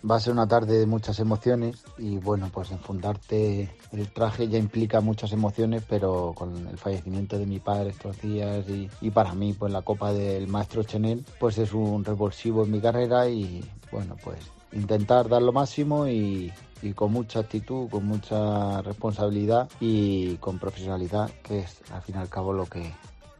va 0.08 0.16
a 0.16 0.20
ser 0.20 0.32
una 0.32 0.46
tarde 0.46 0.78
de 0.78 0.86
muchas 0.86 1.18
emociones 1.18 1.82
y 1.98 2.18
bueno, 2.18 2.50
pues 2.52 2.70
enfundarte 2.70 3.70
el 3.92 4.12
traje 4.12 4.48
ya 4.48 4.58
implica 4.58 5.00
muchas 5.00 5.32
emociones, 5.32 5.82
pero 5.88 6.34
con 6.36 6.68
el 6.68 6.76
fallecimiento 6.76 7.38
de 7.38 7.46
mi 7.46 7.58
padre 7.58 7.90
estos 7.90 8.20
días 8.20 8.68
y, 8.68 8.90
y 9.00 9.10
para 9.10 9.34
mí 9.34 9.54
pues 9.54 9.72
la 9.72 9.82
copa 9.82 10.12
del 10.12 10.46
maestro 10.48 10.82
Chanel 10.82 11.24
pues 11.38 11.58
es 11.58 11.72
un 11.72 12.04
revulsivo 12.04 12.64
en 12.64 12.70
mi 12.70 12.80
carrera 12.80 13.28
y 13.28 13.64
bueno, 13.90 14.16
pues 14.22 14.38
intentar 14.72 15.28
dar 15.28 15.42
lo 15.42 15.52
máximo 15.52 16.06
y, 16.06 16.52
y 16.82 16.92
con 16.92 17.12
mucha 17.12 17.40
actitud, 17.40 17.88
con 17.88 18.04
mucha 18.06 18.82
responsabilidad 18.82 19.68
y 19.80 20.36
con 20.36 20.58
profesionalidad, 20.58 21.30
que 21.42 21.60
es 21.60 21.80
al 21.92 22.02
fin 22.02 22.16
y 22.16 22.18
al 22.18 22.28
cabo 22.28 22.52
lo 22.52 22.66
que 22.66 22.92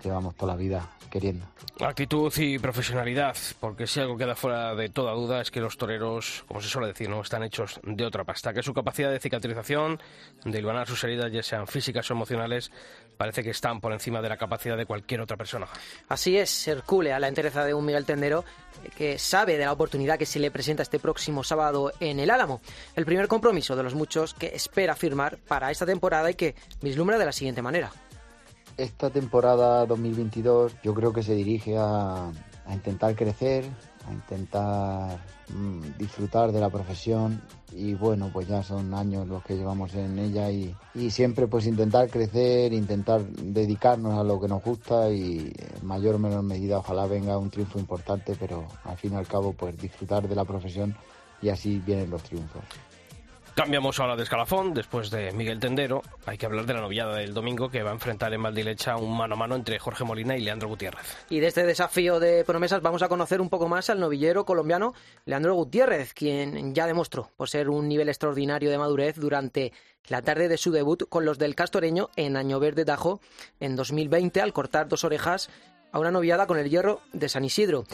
llevamos 0.05 0.35
toda 0.37 0.53
la 0.53 0.59
vida 0.59 0.89
queriendo. 1.11 1.47
Actitud 1.81 2.33
y 2.39 2.59
profesionalidad, 2.59 3.37
porque 3.61 3.87
si 3.87 4.01
algo 4.01 4.17
queda 4.17 4.35
fuera 4.35 4.75
de 4.75 4.89
toda 4.89 5.13
duda 5.13 5.41
es 5.41 5.51
que 5.51 5.61
los 5.61 5.77
toreros, 5.77 6.45
como 6.49 6.61
se 6.61 6.69
suele 6.69 6.89
decir, 6.89 7.09
no 7.09 7.21
están 7.21 7.45
hechos 7.45 7.81
de 7.85 8.05
otra 8.05 8.25
pasta, 8.25 8.53
que 8.53 8.63
su 8.63 8.75
capacidad 8.75 9.11
de 9.11 9.21
cicatrización, 9.21 10.01
de 10.45 10.59
iluminar 10.59 10.89
sus 10.89 11.03
heridas, 11.05 11.31
ya 11.31 11.43
sean 11.43 11.67
físicas 11.69 12.11
o 12.11 12.15
emocionales, 12.15 12.73
parece 13.17 13.45
que 13.45 13.51
están 13.51 13.81
por 13.81 13.93
encima 13.93 14.21
de 14.23 14.29
la 14.29 14.37
capacidad 14.37 14.77
de 14.77 14.87
cualquier 14.87 15.21
otra 15.21 15.37
persona. 15.37 15.69
Así 16.09 16.37
es, 16.37 16.67
Hercule, 16.67 17.13
a 17.13 17.21
la 17.21 17.29
entereza 17.29 17.65
de 17.65 17.75
un 17.75 17.85
Miguel 17.85 18.05
Tendero 18.05 18.45
que 18.97 19.19
sabe 19.19 19.57
de 19.57 19.65
la 19.65 19.73
oportunidad 19.73 20.19
que 20.19 20.27
se 20.27 20.41
le 20.41 20.51
presenta 20.51 20.83
este 20.83 20.99
próximo 20.99 21.45
sábado 21.45 21.93
en 22.01 22.19
el 22.19 22.31
Álamo. 22.31 22.61
El 22.97 23.05
primer 23.05 23.29
compromiso 23.29 23.77
de 23.77 23.85
los 23.85 23.95
muchos 23.95 24.35
que 24.35 24.49
espera 24.49 24.97
firmar 24.97 25.39
para 25.39 25.71
esta 25.71 25.87
temporada 25.87 26.31
y 26.31 26.35
que 26.35 26.57
vislumbra 26.83 27.19
de 27.19 27.25
la 27.25 27.33
siguiente 27.33 27.63
manera 27.63 27.93
esta 28.77 29.11
temporada 29.11 29.87
2022 29.87 30.77
yo 30.83 30.95
creo 30.95 31.13
que 31.13 31.23
se 31.23 31.35
dirige 31.35 31.77
a, 31.79 32.31
intentar 32.73 33.15
crecer, 33.15 33.65
a 34.09 34.13
intentar 34.13 35.19
mmm, 35.49 35.81
disfrutar 35.99 36.51
de 36.51 36.61
la 36.61 36.71
profesión 36.71 37.41
y 37.73 37.95
bueno, 37.95 38.31
pues 38.33 38.49
ya 38.49 38.63
son 38.63 38.95
años 38.95 39.27
los 39.27 39.45
que 39.45 39.57
llevamos 39.57 39.95
en 39.95 40.19
ella 40.19 40.51
y, 40.51 40.75
y, 40.95 41.11
siempre 41.11 41.47
pues 41.47 41.67
intentar 41.67 42.09
crecer, 42.09 42.73
intentar 42.73 43.23
dedicarnos 43.25 44.19
a 44.19 44.25
lo 44.25 44.41
que 44.41 44.49
nos 44.49 44.63
gusta 44.63 45.11
y 45.11 45.53
en 45.81 45.87
mayor 45.87 46.17
o 46.17 46.19
menor 46.19 46.43
medida 46.43 46.79
ojalá 46.79 47.07
venga 47.07 47.39
un 47.39 47.51
triunfo 47.51 47.79
importante, 47.79 48.37
pero 48.39 48.67
al 48.85 48.97
fin 48.97 49.13
y 49.13 49.17
al 49.17 49.27
cabo 49.27 49.53
pues 49.53 49.77
disfrutar 49.77 50.29
de 50.29 50.35
la 50.35 50.45
profesión 50.45 50.97
y 51.43 51.49
así 51.49 51.83
vienen 51.85 52.11
los 52.11 52.23
triunfos. 52.23 52.63
Cambiamos 53.55 54.01
ahora 54.01 54.17
de 54.17 54.25
escalafón. 54.25 54.75
Después 54.75 55.11
de 55.11 55.31
Miguel 55.31 55.61
Tendero, 55.61 56.03
hay 56.27 56.37
que 56.37 56.45
hablar 56.45 56.67
de 56.67 56.75
la 56.75 56.81
noviada 56.81 57.15
del 57.15 57.35
domingo 57.35 57.71
que 57.71 57.85
va 57.85 57.91
a 57.91 57.95
enfrentar 57.95 58.35
en 58.35 58.43
Valdilecha 58.43 58.97
un 58.97 59.17
mano 59.17 59.35
a 59.35 59.37
mano 59.37 59.55
entre 59.55 59.79
Jorge 59.79 60.03
Molina 60.03 60.37
y 60.37 60.41
Leandro 60.41 60.69
Gutiérrez. 60.69 61.25
Y 61.31 61.39
de 61.39 61.47
este 61.47 61.65
desafío 61.65 62.19
de 62.19 62.45
promesas 62.45 62.83
vamos 62.83 63.03
a 63.03 63.09
conocer 63.09 63.41
un 63.41 63.49
poco 63.49 63.69
más 63.69 63.91
al 63.91 64.01
novillero 64.01 64.45
colombiano 64.45 64.93
Leandro 65.25 65.55
Gutiérrez, 65.55 66.15
quien 66.15 66.75
ya 66.75 66.89
demostró 66.89 67.31
por 67.37 67.49
ser 67.49 67.71
un 67.71 67.87
nivel 67.87 68.09
extraordinario 68.09 68.73
de 68.73 68.79
madurez 68.79 69.15
durante 69.21 69.73
la 70.09 70.21
tarde 70.21 70.49
de 70.49 70.59
su 70.59 70.73
debut 70.73 71.09
con 71.09 71.25
los 71.25 71.39
del 71.39 71.55
Castoreño 71.55 72.11
en 72.17 72.37
Año 72.37 72.59
Verde 72.59 72.85
Tajo 72.85 73.21
en 73.61 73.77
2020 73.77 74.41
al 74.41 74.53
cortar 74.53 74.89
dos 74.89 75.05
orejas 75.05 75.49
a 75.93 76.01
una 76.01 76.11
noviada 76.11 76.49
con 76.49 76.59
el 76.59 76.69
hierro 76.69 77.03
de 77.13 77.29
San 77.29 77.45
Isidro 77.45 77.85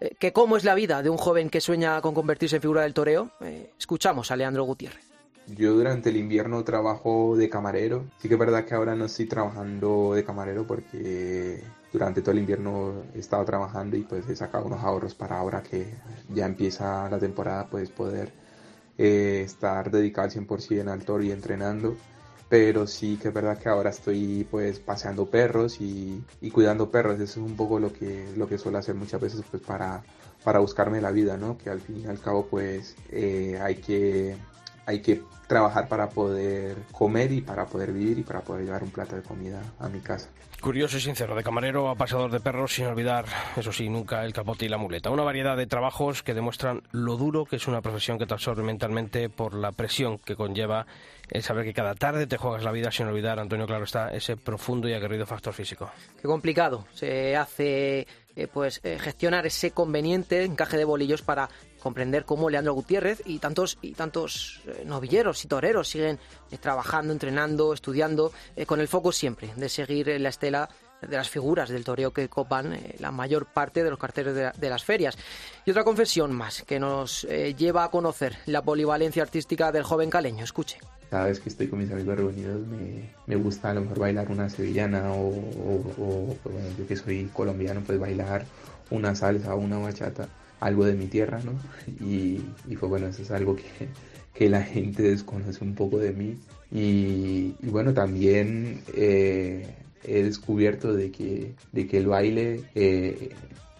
eh, 0.00 0.14
que 0.18 0.32
cómo 0.32 0.56
es 0.56 0.64
la 0.64 0.74
vida 0.74 1.02
de 1.02 1.10
un 1.10 1.18
joven 1.18 1.50
que 1.50 1.60
sueña 1.60 2.00
con 2.00 2.14
convertirse 2.14 2.56
en 2.56 2.62
figura 2.62 2.82
del 2.82 2.94
toreo, 2.94 3.30
eh, 3.42 3.70
escuchamos 3.78 4.30
a 4.30 4.36
Leandro 4.36 4.64
Gutiérrez. 4.64 5.09
Yo 5.46 5.72
durante 5.74 6.10
el 6.10 6.16
invierno 6.16 6.62
trabajo 6.64 7.36
de 7.36 7.48
camarero. 7.48 8.04
Sí 8.18 8.28
que 8.28 8.34
es 8.34 8.40
verdad 8.40 8.64
que 8.64 8.74
ahora 8.74 8.94
no 8.94 9.06
estoy 9.06 9.26
trabajando 9.26 10.14
de 10.14 10.24
camarero 10.24 10.66
porque 10.66 11.62
durante 11.92 12.22
todo 12.22 12.32
el 12.32 12.38
invierno 12.38 13.02
he 13.14 13.18
estado 13.18 13.44
trabajando 13.44 13.96
y 13.96 14.02
pues 14.02 14.28
he 14.28 14.36
sacado 14.36 14.66
unos 14.66 14.82
ahorros 14.82 15.14
para 15.14 15.38
ahora 15.38 15.62
que 15.62 15.94
ya 16.28 16.46
empieza 16.46 17.08
la 17.10 17.18
temporada 17.18 17.66
pues 17.68 17.90
poder 17.90 18.32
eh, 18.96 19.42
estar 19.44 19.90
dedicado 19.90 20.26
al 20.26 20.30
100% 20.30 20.88
al 20.88 21.04
toro 21.04 21.22
y 21.22 21.32
entrenando. 21.32 21.96
Pero 22.48 22.86
sí 22.86 23.16
que 23.16 23.28
es 23.28 23.34
verdad 23.34 23.58
que 23.58 23.68
ahora 23.68 23.90
estoy 23.90 24.46
pues 24.50 24.80
paseando 24.80 25.26
perros 25.30 25.80
y, 25.80 26.24
y 26.40 26.50
cuidando 26.50 26.90
perros. 26.90 27.14
Eso 27.14 27.40
es 27.40 27.46
un 27.46 27.56
poco 27.56 27.78
lo 27.78 27.92
que, 27.92 28.26
lo 28.36 28.48
que 28.48 28.58
suelo 28.58 28.78
hacer 28.78 28.94
muchas 28.94 29.20
veces 29.20 29.42
pues 29.50 29.62
para, 29.62 30.02
para 30.44 30.58
buscarme 30.58 31.00
la 31.00 31.12
vida, 31.12 31.36
¿no? 31.36 31.56
Que 31.58 31.70
al 31.70 31.80
fin 31.80 32.00
y 32.00 32.06
al 32.06 32.20
cabo 32.20 32.46
pues 32.46 32.96
eh, 33.10 33.58
hay 33.62 33.76
que 33.76 34.36
hay 34.90 35.00
que 35.00 35.22
trabajar 35.46 35.88
para 35.88 36.08
poder 36.08 36.76
comer 36.92 37.32
y 37.32 37.40
para 37.40 37.66
poder 37.66 37.92
vivir 37.92 38.18
y 38.18 38.22
para 38.22 38.40
poder 38.40 38.64
llevar 38.64 38.82
un 38.82 38.90
plato 38.90 39.16
de 39.16 39.22
comida 39.22 39.60
a 39.78 39.88
mi 39.88 40.00
casa. 40.00 40.28
Curioso 40.60 40.98
y 40.98 41.00
sincero, 41.00 41.34
de 41.34 41.42
camarero 41.42 41.88
a 41.88 41.94
pasador 41.94 42.30
de 42.30 42.38
perros, 42.38 42.74
sin 42.74 42.84
olvidar, 42.84 43.24
eso 43.56 43.72
sí, 43.72 43.88
nunca 43.88 44.24
el 44.24 44.34
capote 44.34 44.66
y 44.66 44.68
la 44.68 44.76
muleta. 44.76 45.08
Una 45.08 45.22
variedad 45.22 45.56
de 45.56 45.66
trabajos 45.66 46.22
que 46.22 46.34
demuestran 46.34 46.82
lo 46.92 47.16
duro 47.16 47.46
que 47.46 47.56
es 47.56 47.66
una 47.66 47.80
profesión 47.80 48.18
que 48.18 48.26
te 48.26 48.34
absorbe 48.34 48.62
mentalmente 48.62 49.30
por 49.30 49.54
la 49.54 49.72
presión 49.72 50.18
que 50.18 50.36
conlleva 50.36 50.86
el 51.30 51.42
saber 51.42 51.64
que 51.64 51.72
cada 51.72 51.94
tarde 51.94 52.26
te 52.26 52.36
juegas 52.36 52.62
la 52.62 52.72
vida 52.72 52.90
sin 52.90 53.06
olvidar, 53.06 53.40
Antonio, 53.40 53.66
claro 53.66 53.84
está, 53.84 54.10
ese 54.10 54.36
profundo 54.36 54.88
y 54.88 54.92
aguerrido 54.92 55.24
factor 55.24 55.54
físico. 55.54 55.90
Qué 56.20 56.28
complicado 56.28 56.86
se 56.92 57.36
hace 57.36 58.06
eh, 58.36 58.46
pues 58.46 58.80
eh, 58.84 58.98
gestionar 59.00 59.46
ese 59.46 59.70
conveniente 59.70 60.44
encaje 60.44 60.76
de 60.76 60.84
bolillos 60.84 61.22
para 61.22 61.48
comprender 61.80 62.24
cómo 62.24 62.48
Leandro 62.48 62.74
Gutiérrez 62.74 63.22
y 63.24 63.38
tantos 63.38 63.78
y 63.82 63.92
tantos 63.92 64.60
eh, 64.66 64.84
novilleros 64.86 65.44
y 65.44 65.48
toreros 65.48 65.88
siguen 65.88 66.18
eh, 66.50 66.58
trabajando, 66.58 67.12
entrenando, 67.12 67.72
estudiando, 67.72 68.32
eh, 68.54 68.66
con 68.66 68.80
el 68.80 68.88
foco 68.88 69.10
siempre 69.12 69.50
de 69.56 69.68
seguir 69.68 70.08
la 70.20 70.28
estela 70.28 70.68
de 71.00 71.16
las 71.16 71.30
figuras 71.30 71.70
del 71.70 71.82
toreo 71.82 72.12
que 72.12 72.28
copan 72.28 72.78
la 72.98 73.10
mayor 73.10 73.46
parte 73.46 73.82
de 73.82 73.88
los 73.88 73.98
carteles 73.98 74.34
de, 74.34 74.68
las 74.68 74.84
ferias. 74.84 75.16
Y 75.64 75.70
otra 75.70 75.82
confesión 75.82 76.30
más 76.30 76.62
que 76.62 76.78
nos 76.78 77.22
lleva 77.56 77.84
a 77.84 77.90
conocer 77.90 78.36
la 78.44 78.60
polivalencia 78.60 79.22
artística 79.22 79.72
del 79.72 79.82
joven 79.82 80.10
caleño. 80.10 80.44
Escuche. 80.44 80.78
Cada 81.08 81.24
vez 81.24 81.40
que 81.40 81.48
estoy 81.48 81.68
con 81.68 81.78
mis 81.78 81.90
amigos 81.90 82.16
reunidos 82.18 82.60
me, 83.26 83.36
gusta 83.36 83.70
a 83.70 83.74
lo 83.74 83.80
mejor 83.80 83.98
bailar 83.98 84.30
una 84.30 84.50
sevillana 84.50 85.10
o, 85.10 85.28
o, 85.28 85.96
o 85.98 86.36
bueno, 86.44 86.68
yo 86.78 86.86
que 86.86 86.96
soy 86.96 87.30
colombiano, 87.32 87.80
pues 87.80 87.98
bailar 87.98 88.44
una 88.90 89.14
salsa 89.14 89.54
o 89.54 89.58
una 89.58 89.78
bachata 89.78 90.28
algo 90.60 90.84
de 90.84 90.94
mi 90.94 91.06
tierra, 91.06 91.40
¿no? 91.42 91.52
Y, 92.06 92.40
y 92.68 92.76
pues 92.76 92.88
bueno, 92.90 93.06
eso 93.08 93.22
es 93.22 93.30
algo 93.30 93.56
que, 93.56 93.64
que, 94.34 94.48
la 94.48 94.62
gente 94.62 95.02
desconoce 95.02 95.64
un 95.64 95.74
poco 95.74 95.98
de 95.98 96.12
mí. 96.12 96.38
Y, 96.70 97.54
y 97.60 97.66
bueno, 97.70 97.92
también 97.92 98.82
eh, 98.94 99.66
he 100.04 100.22
descubierto 100.22 100.92
de 100.92 101.10
que, 101.10 101.54
de 101.72 101.86
que 101.86 101.98
el 101.98 102.06
baile 102.06 102.62
eh, 102.74 103.30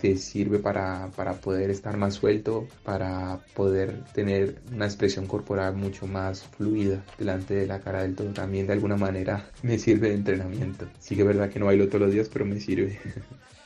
te 0.01 0.16
sirve 0.16 0.59
para, 0.59 1.11
para, 1.14 1.35
poder 1.35 1.70
estar 1.70 1.97
más 1.97 2.14
suelto, 2.14 2.66
para 2.83 3.39
poder 3.55 4.03
tener 4.14 4.62
una 4.72 4.87
expresión 4.87 5.26
corporal 5.26 5.76
mucho 5.76 6.07
más 6.07 6.43
fluida 6.43 7.05
delante 7.18 7.55
de 7.55 7.66
la 7.66 7.81
cara 7.81 8.03
del 8.03 8.14
todo. 8.14 8.28
También 8.31 8.66
de 8.66 8.72
alguna 8.72 8.97
manera 8.97 9.51
me 9.62 9.78
sirve 9.78 10.09
de 10.09 10.14
entrenamiento. 10.14 10.87
Sí 10.99 11.14
que 11.14 11.22
es 11.22 11.28
verdad 11.28 11.51
que 11.51 11.59
no 11.59 11.66
bailo 11.66 11.89
todos 11.89 12.03
los 12.03 12.12
días, 12.12 12.31
pero 12.33 12.47
me 12.47 12.59
sirve. 12.59 12.99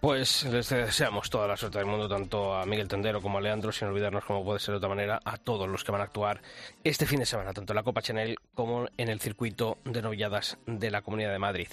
Pues 0.00 0.44
les 0.44 0.68
deseamos 0.70 1.28
toda 1.28 1.46
la 1.46 1.58
suerte 1.58 1.78
del 1.78 1.86
mundo, 1.86 2.08
tanto 2.08 2.54
a 2.54 2.64
Miguel 2.64 2.88
Tendero 2.88 3.20
como 3.20 3.36
a 3.36 3.40
Leandro, 3.42 3.70
sin 3.70 3.88
olvidarnos, 3.88 4.24
como 4.24 4.42
puede 4.42 4.58
ser 4.58 4.72
de 4.72 4.78
otra 4.78 4.88
manera, 4.88 5.20
a 5.24 5.36
todos 5.36 5.68
los 5.68 5.84
que 5.84 5.92
van 5.92 6.00
a 6.00 6.04
actuar 6.04 6.40
este 6.82 7.04
fin 7.04 7.20
de 7.20 7.26
semana, 7.26 7.52
tanto 7.52 7.72
en 7.72 7.76
la 7.76 7.82
Copa 7.82 8.00
Chanel 8.00 8.36
como 8.54 8.86
en 8.96 9.08
el 9.10 9.20
circuito 9.20 9.76
de 9.84 10.00
novilladas 10.00 10.56
de 10.66 10.90
la 10.90 11.02
Comunidad 11.02 11.32
de 11.32 11.38
Madrid. 11.38 11.68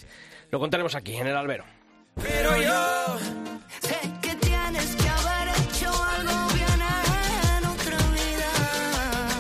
Lo 0.51 0.59
contaremos 0.59 0.93
aquí, 0.95 1.15
en 1.15 1.27
el 1.27 1.37
albero. 1.37 1.63
Pero 2.21 2.61
yo 2.61 3.17
Sé 3.81 3.99
que 4.21 4.35
tienes 4.35 4.95
que 4.95 5.09
haber 5.09 5.47
hecho 5.49 5.89
algo 6.03 6.53
bien 6.53 6.81
en 6.81 7.65
otra 7.65 7.97
vida. 8.11 8.51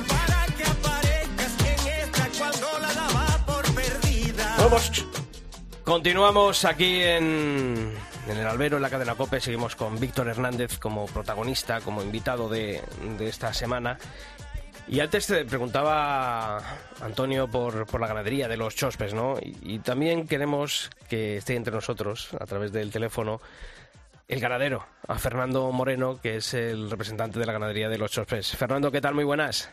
para 0.07 0.45
que 0.55 0.63
aparezcas 0.63 1.57
en 1.59 1.87
esta 2.03 2.29
cual 2.37 2.53
no 2.61 2.79
la 2.79 2.93
daba 2.93 3.45
por 3.45 3.63
perdida. 3.75 4.55
Vamos. 4.59 5.05
Continuamos 5.83 6.65
aquí 6.65 7.01
en, 7.01 7.93
en 8.29 8.37
el 8.37 8.47
albero, 8.47 8.77
en 8.77 8.83
la 8.83 8.89
cadena 8.89 9.15
COPE. 9.15 9.39
Seguimos 9.39 9.75
con 9.75 9.99
Víctor 9.99 10.27
Hernández 10.27 10.77
como 10.77 11.05
protagonista, 11.05 11.81
como 11.81 12.01
invitado 12.01 12.49
de, 12.49 12.81
esta 13.19 13.53
semana. 13.53 13.97
Y 14.87 14.99
antes 14.99 15.27
te 15.27 15.45
preguntaba, 15.45 16.57
Antonio, 17.01 17.47
por, 17.47 17.99
la 17.99 18.07
ganadería 18.07 18.47
de 18.47 18.57
los 18.57 18.75
chospes, 18.75 19.13
¿no? 19.13 19.35
Y 19.41 19.79
también 19.79 20.27
queremos 20.27 20.89
que 21.09 21.37
esté 21.37 21.55
entre 21.55 21.73
nosotros, 21.73 22.29
a 22.39 22.45
través 22.45 22.71
del 22.71 22.91
teléfono, 22.91 23.41
el 24.27 24.39
ganadero, 24.39 24.85
a 25.07 25.17
Fernando 25.19 25.71
Moreno, 25.71 26.19
que 26.21 26.37
es 26.37 26.53
el 26.53 26.89
representante 26.89 27.39
de 27.39 27.45
la 27.45 27.53
ganadería 27.53 27.89
de 27.89 27.97
los 27.97 28.11
chospes. 28.11 28.55
Fernando, 28.55 28.91
¿qué 28.91 29.01
tal? 29.01 29.13
Muy 29.13 29.25
buenas. 29.25 29.69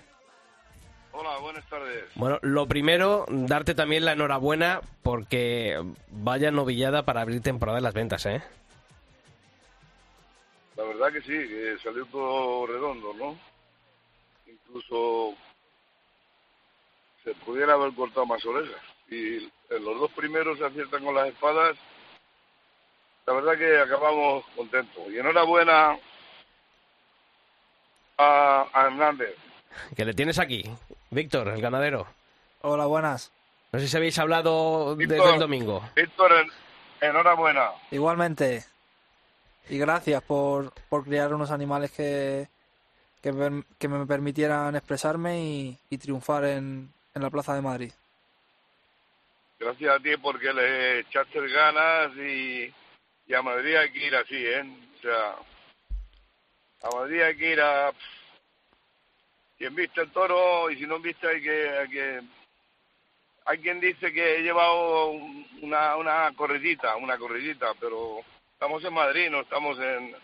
Hola, 1.17 1.39
buenas 1.39 1.65
tardes. 1.69 2.05
Bueno, 2.17 2.41
lo 2.43 2.67
primero, 2.67 3.25
darte 3.29 3.77
también 3.77 4.05
la 4.05 4.13
enhorabuena 4.15 4.81
porque 5.05 5.81
vaya 6.09 6.51
novillada 6.51 7.05
para 7.05 7.21
abrir 7.21 7.41
temporada 7.41 7.79
en 7.79 7.85
las 7.85 7.95
ventas, 7.95 8.27
¿eh? 8.27 8.43
La 10.77 10.83
verdad 10.83 11.13
que 11.13 11.21
sí, 11.21 11.29
que 11.29 11.77
salió 11.85 12.05
todo 12.07 12.67
redondo, 12.67 13.15
¿no? 13.15 13.39
Incluso 14.45 15.35
se 17.23 17.33
pudiera 17.47 17.75
haber 17.75 17.95
cortado 17.95 18.27
más 18.27 18.45
orejas. 18.45 18.83
Y 19.09 19.37
en 19.71 19.85
los 19.85 20.01
dos 20.01 20.11
primeros 20.13 20.59
se 20.59 20.65
aciertan 20.65 21.05
con 21.05 21.15
las 21.15 21.29
espadas. 21.29 21.77
La 23.27 23.35
verdad 23.35 23.57
que 23.57 23.79
acabamos 23.79 24.45
contentos. 24.57 25.05
Y 25.13 25.19
enhorabuena 25.19 25.97
a, 28.19 28.67
a 28.73 28.87
Hernández. 28.87 29.37
Que 29.97 30.05
le 30.05 30.15
tienes 30.15 30.41
aquí, 30.41 30.65
Víctor, 31.15 31.49
el 31.49 31.61
ganadero. 31.61 32.07
Hola, 32.63 32.87
buenas. 32.87 33.31
No 33.73 33.79
sé 33.79 33.89
si 33.89 33.97
habéis 33.97 34.19
hablado 34.19 34.97
desde 34.97 35.15
Víctor. 35.15 35.35
el 35.35 35.41
domingo. 35.41 35.89
Víctor, 35.95 36.33
en- 36.33 37.09
enhorabuena. 37.09 37.71
Igualmente. 37.91 38.65
Y 39.69 39.79
gracias 39.79 40.23
por, 40.23 40.73
por 40.89 41.05
criar 41.05 41.33
unos 41.33 41.51
animales 41.51 41.91
que, 41.93 42.49
que, 43.23 43.33
me 43.89 44.07
permitieran 44.07 44.75
expresarme 44.77 45.41
y, 45.41 45.79
y 45.89 45.99
triunfar 45.99 46.45
en, 46.45 46.93
en 47.15 47.23
la 47.23 47.31
Plaza 47.31 47.55
de 47.55 47.63
Madrid. 47.63 47.93
Gracias 49.59 49.95
a 49.97 50.03
ti 50.03 50.17
porque 50.21 50.53
le 50.53 50.99
echaste 51.01 51.41
ganas 51.49 52.11
y, 52.17 52.75
y 53.27 53.35
a 53.35 53.41
Madrid 53.41 53.77
hay 53.77 53.91
que 53.93 54.07
ir 54.07 54.17
así, 54.17 54.37
¿eh? 54.37 54.65
O 54.99 55.01
sea, 55.01 55.37
a 56.83 56.97
Madrid 56.97 57.23
hay 57.23 57.37
que 57.37 57.53
ir 57.53 57.61
a... 57.61 57.93
Quien 59.65 59.77
viste 59.77 60.03
el 60.03 60.11
toro 60.11 60.71
y 60.71 60.77
si 60.77 60.87
no 60.87 60.99
viste 60.99 61.27
hay 61.27 61.41
que... 61.41 61.69
Hay, 61.71 61.89
que, 61.89 62.21
hay 63.47 63.59
quien 63.61 63.81
dice 63.81 64.13
que 64.13 64.37
he 64.37 64.43
llevado 64.43 65.07
un- 65.07 65.49
una, 65.63 65.97
una 65.97 66.31
corridita, 66.37 66.97
una 66.97 67.17
corridita, 67.17 67.73
pero 67.81 68.19
estamos 68.53 68.85
en 68.85 68.93
Madrid, 68.93 69.31
no 69.31 69.41
estamos 69.41 69.79
en, 69.79 70.15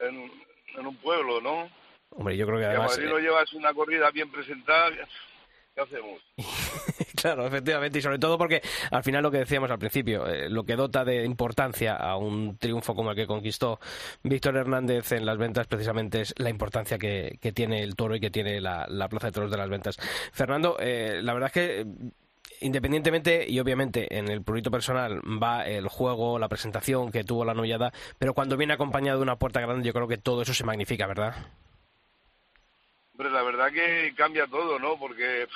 en, 0.00 0.32
en 0.76 0.86
un 0.88 0.96
pueblo, 0.96 1.40
¿no? 1.40 1.70
Hombre, 2.10 2.36
yo 2.36 2.46
creo 2.48 2.58
que 2.58 2.64
Si 2.64 2.66
a 2.66 2.70
además... 2.70 2.90
Madrid 2.90 3.06
eh, 3.06 3.10
no 3.10 3.18
llevas 3.20 3.52
una 3.52 3.72
corrida 3.72 4.10
bien 4.10 4.28
presentada, 4.32 4.90
¿qué 5.76 5.80
hacemos? 5.80 6.20
Claro, 7.20 7.46
efectivamente, 7.46 7.98
y 7.98 8.02
sobre 8.02 8.18
todo 8.18 8.38
porque 8.38 8.62
al 8.92 9.02
final 9.02 9.24
lo 9.24 9.30
que 9.30 9.38
decíamos 9.38 9.70
al 9.70 9.78
principio, 9.78 10.26
eh, 10.28 10.48
lo 10.48 10.64
que 10.64 10.76
dota 10.76 11.04
de 11.04 11.24
importancia 11.24 11.96
a 11.96 12.16
un 12.16 12.56
triunfo 12.58 12.94
como 12.94 13.10
el 13.10 13.16
que 13.16 13.26
conquistó 13.26 13.80
Víctor 14.22 14.56
Hernández 14.56 15.10
en 15.10 15.26
las 15.26 15.36
ventas 15.36 15.66
precisamente 15.66 16.20
es 16.20 16.34
la 16.38 16.48
importancia 16.48 16.96
que, 16.96 17.38
que 17.40 17.50
tiene 17.50 17.82
el 17.82 17.96
toro 17.96 18.14
y 18.14 18.20
que 18.20 18.30
tiene 18.30 18.60
la, 18.60 18.86
la 18.88 19.08
Plaza 19.08 19.26
de 19.28 19.32
Toros 19.32 19.50
de 19.50 19.56
las 19.56 19.68
Ventas. 19.68 19.96
Fernando, 20.32 20.76
eh, 20.78 21.20
la 21.20 21.34
verdad 21.34 21.48
es 21.48 21.52
que 21.52 21.86
independientemente 22.60 23.46
y 23.48 23.58
obviamente 23.58 24.16
en 24.16 24.28
el 24.28 24.42
prurito 24.42 24.70
personal 24.70 25.20
va 25.20 25.66
el 25.66 25.88
juego, 25.88 26.38
la 26.38 26.48
presentación 26.48 27.10
que 27.10 27.24
tuvo 27.24 27.44
la 27.44 27.54
novillada, 27.54 27.92
pero 28.18 28.32
cuando 28.32 28.56
viene 28.56 28.74
acompañado 28.74 29.18
de 29.18 29.24
una 29.24 29.36
puerta 29.36 29.60
grande 29.60 29.86
yo 29.86 29.92
creo 29.92 30.06
que 30.06 30.18
todo 30.18 30.42
eso 30.42 30.54
se 30.54 30.64
magnifica, 30.64 31.06
¿verdad? 31.06 31.34
Hombre, 33.12 33.30
la 33.30 33.42
verdad 33.42 33.72
que 33.72 34.14
cambia 34.16 34.46
todo, 34.46 34.78
¿no? 34.78 34.96
Porque 34.96 35.48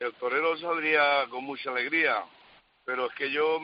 el 0.00 0.12
torero 0.14 0.56
saldría 0.58 1.26
con 1.30 1.44
mucha 1.44 1.70
alegría, 1.70 2.24
pero 2.84 3.06
es 3.06 3.14
que 3.14 3.30
yo, 3.30 3.60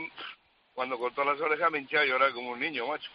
cuando 0.74 0.98
cortó 0.98 1.24
las 1.24 1.40
orejas, 1.40 1.70
me 1.70 1.78
hinché 1.78 1.98
a 1.98 2.04
llorar 2.04 2.32
como 2.32 2.50
un 2.50 2.60
niño, 2.60 2.86
macho. 2.86 3.10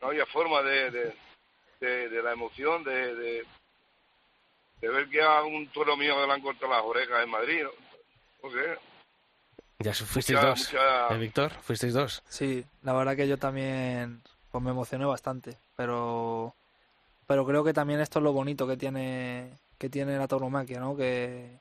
No 0.00 0.08
había 0.08 0.26
forma 0.26 0.62
de, 0.62 0.90
de, 0.90 1.14
de- 1.80 2.08
de 2.08 2.22
la 2.22 2.32
emoción, 2.32 2.84
de, 2.84 3.14
de, 3.14 3.44
de 4.80 4.88
ver 4.88 5.08
que 5.08 5.22
a 5.22 5.42
un 5.42 5.66
toro 5.68 5.96
mío 5.96 6.24
le 6.26 6.32
han 6.32 6.40
cortado 6.42 6.72
las 6.72 6.82
orejas 6.82 7.22
en 7.22 7.30
Madrid. 7.30 7.62
No, 7.64 7.70
No 8.48 8.54
sé, 8.54 8.78
Ya 9.80 9.92
fuisteis 9.94 10.38
Mucha- 10.38 10.48
dos, 10.48 10.72
mucha- 10.72 11.14
¿eh, 11.14 11.18
Víctor? 11.18 11.50
¿Fuisteis 11.62 11.92
dos? 11.94 12.22
Sí, 12.28 12.64
la 12.82 12.92
verdad 12.92 13.16
que 13.16 13.28
yo 13.28 13.38
también 13.38 14.22
pues 14.50 14.62
me 14.64 14.70
emocioné 14.70 15.04
bastante, 15.04 15.56
pero 15.76 16.54
pero 17.26 17.46
creo 17.46 17.62
que 17.62 17.72
también 17.72 18.00
esto 18.00 18.18
es 18.18 18.22
lo 18.24 18.32
bonito 18.32 18.66
que 18.66 18.76
tiene 18.76 19.50
que 19.78 19.88
tiene 19.88 20.18
la 20.18 20.26
tauromaquia, 20.28 20.80
¿no? 20.80 20.96
Que, 20.96 21.58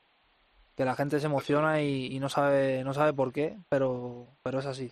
que 0.80 0.86
la 0.86 0.96
gente 0.96 1.20
se 1.20 1.26
emociona 1.26 1.82
y, 1.82 2.06
y 2.16 2.20
no 2.22 2.30
sabe 2.30 2.86
no 2.86 2.94
sabe 2.94 3.12
por 3.12 3.34
qué, 3.34 3.58
pero 3.68 4.28
pero 4.42 4.60
es 4.60 4.66
así. 4.66 4.90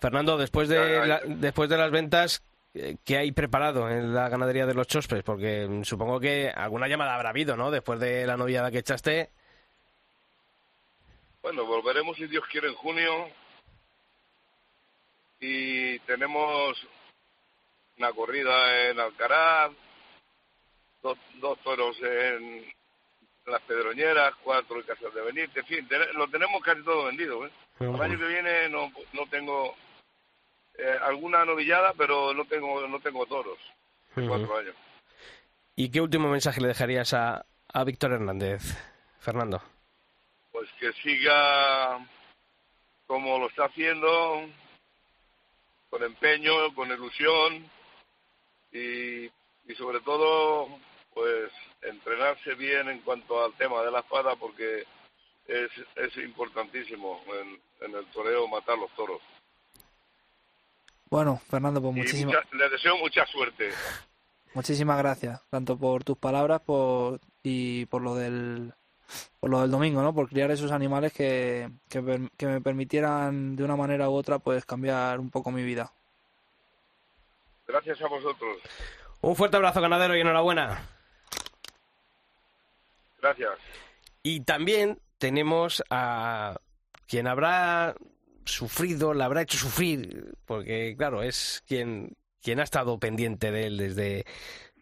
Fernando, 0.00 0.38
después 0.38 0.70
de, 0.70 1.06
la- 1.06 1.20
después 1.26 1.68
de 1.68 1.76
las 1.76 1.90
ventas, 1.90 2.42
eh, 2.72 2.96
¿qué 3.04 3.18
hay 3.18 3.32
preparado 3.32 3.90
en 3.90 4.14
la 4.14 4.30
ganadería 4.30 4.64
de 4.64 4.72
los 4.72 4.86
Chospes? 4.86 5.22
Porque 5.22 5.68
supongo 5.84 6.18
que 6.18 6.48
alguna 6.48 6.88
llamada 6.88 7.14
habrá 7.14 7.28
habido, 7.28 7.58
¿no? 7.58 7.70
Después 7.70 8.00
de 8.00 8.26
la 8.26 8.38
noviada 8.38 8.70
que 8.70 8.78
echaste. 8.78 9.28
Bueno, 11.42 11.66
volveremos 11.66 12.16
si 12.16 12.26
Dios 12.26 12.44
quiere 12.50 12.68
en 12.68 12.74
junio 12.74 13.28
y 15.40 15.98
tenemos 16.00 16.74
una 17.98 18.12
corrida 18.14 18.88
en 18.88 18.98
Alcaraz, 18.98 19.72
dos, 21.02 21.18
dos 21.38 21.58
toros 21.62 21.94
en 22.00 22.64
las 23.46 23.62
Pedroñeras, 23.62 24.34
cuatro 24.42 24.84
Casas 24.84 25.14
de 25.14 25.20
Benítez, 25.22 25.56
en 25.58 25.66
fin, 25.66 25.88
ten- 25.88 26.12
lo 26.14 26.28
tenemos 26.28 26.62
casi 26.62 26.82
todo 26.82 27.04
vendido. 27.04 27.46
¿eh? 27.46 27.50
El 27.80 28.00
año 28.00 28.18
que 28.18 28.26
viene 28.26 28.68
no, 28.68 28.92
no 29.12 29.26
tengo 29.30 29.74
eh, 30.78 30.98
alguna 31.02 31.44
novillada, 31.44 31.92
pero 31.96 32.34
no 32.34 32.44
tengo 32.46 32.86
no 32.88 32.98
tengo 33.00 33.24
toros. 33.26 33.58
Cuatro 34.14 34.58
años. 34.58 34.74
¿Y 35.76 35.90
qué 35.90 36.00
último 36.00 36.28
mensaje 36.28 36.60
le 36.60 36.68
dejarías 36.68 37.12
a, 37.14 37.44
a 37.72 37.84
Víctor 37.84 38.12
Hernández, 38.12 38.62
Fernando? 39.20 39.62
Pues 40.52 40.68
que 40.80 40.92
siga 40.94 41.98
como 43.06 43.38
lo 43.38 43.48
está 43.48 43.66
haciendo, 43.66 44.48
con 45.90 46.02
empeño, 46.02 46.74
con 46.74 46.90
ilusión 46.90 47.70
y, 48.72 49.26
y 49.26 49.74
sobre 49.76 50.00
todo, 50.00 50.68
pues 51.14 51.52
entrenarse 51.82 52.54
bien 52.54 52.88
en 52.88 53.00
cuanto 53.00 53.44
al 53.44 53.52
tema 53.54 53.82
de 53.82 53.90
la 53.90 54.00
espada 54.00 54.34
porque 54.36 54.84
es, 55.46 55.70
es 55.96 56.16
importantísimo 56.16 57.20
en, 57.40 57.60
en 57.88 57.94
el 57.96 58.04
toreo 58.06 58.48
matar 58.48 58.76
los 58.78 58.90
toros. 58.96 59.20
Bueno, 61.08 61.40
Fernando, 61.48 61.80
pues 61.80 61.94
muchísimas 61.94 62.34
mucha- 62.34 62.56
le 62.56 62.68
deseo 62.68 62.96
mucha 62.98 63.24
suerte. 63.26 63.70
muchísimas 64.54 64.98
gracias, 64.98 65.40
tanto 65.50 65.76
por 65.78 66.02
tus 66.02 66.18
palabras 66.18 66.60
por, 66.62 67.20
y 67.42 67.86
por 67.86 68.02
lo 68.02 68.14
del 68.16 68.72
por 69.38 69.50
lo 69.50 69.60
del 69.60 69.70
domingo, 69.70 70.02
¿no? 70.02 70.12
Por 70.12 70.28
criar 70.28 70.50
esos 70.50 70.72
animales 70.72 71.12
que, 71.12 71.70
que, 71.88 72.02
per- 72.02 72.28
que 72.36 72.46
me 72.46 72.60
permitieran 72.60 73.54
de 73.54 73.62
una 73.62 73.76
manera 73.76 74.10
u 74.10 74.14
otra 74.14 74.40
pues 74.40 74.64
cambiar 74.64 75.20
un 75.20 75.30
poco 75.30 75.52
mi 75.52 75.62
vida. 75.62 75.92
Gracias 77.68 78.00
a 78.02 78.08
vosotros. 78.08 78.58
Un 79.20 79.36
fuerte 79.36 79.56
abrazo, 79.56 79.80
ganadero, 79.80 80.16
y 80.16 80.20
enhorabuena. 80.22 80.80
Gracias. 83.20 83.50
Y 84.22 84.40
también 84.40 84.98
tenemos 85.18 85.82
a 85.90 86.56
quien 87.06 87.26
habrá 87.26 87.94
sufrido, 88.44 89.14
la 89.14 89.26
habrá 89.26 89.42
hecho 89.42 89.58
sufrir, 89.58 90.34
porque 90.44 90.94
claro, 90.96 91.22
es 91.22 91.62
quien, 91.66 92.16
quien 92.40 92.60
ha 92.60 92.64
estado 92.64 92.98
pendiente 92.98 93.50
de 93.50 93.66
él 93.66 93.76
desde, 93.76 94.24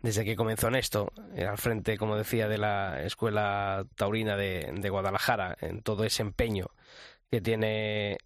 desde 0.03 0.24
que 0.24 0.37
comenzó 0.37 0.68
en 0.68 0.76
esto, 0.76 1.12
eh, 1.35 1.47
al 1.47 1.59
frente, 1.59 1.97
como 1.97 2.16
decía, 2.16 2.49
de 2.49 2.59
la 2.59 3.03
Escuela 3.03 3.87
Taurina 3.97 4.37
de, 4.37 4.70
de 4.74 4.91
Guadalajara, 4.91 5.57
en 5.61 5.82
todo 5.82 6.05
ese 6.05 6.22
empeño 6.22 6.70
que 7.30 7.41
tiene 7.41 8.18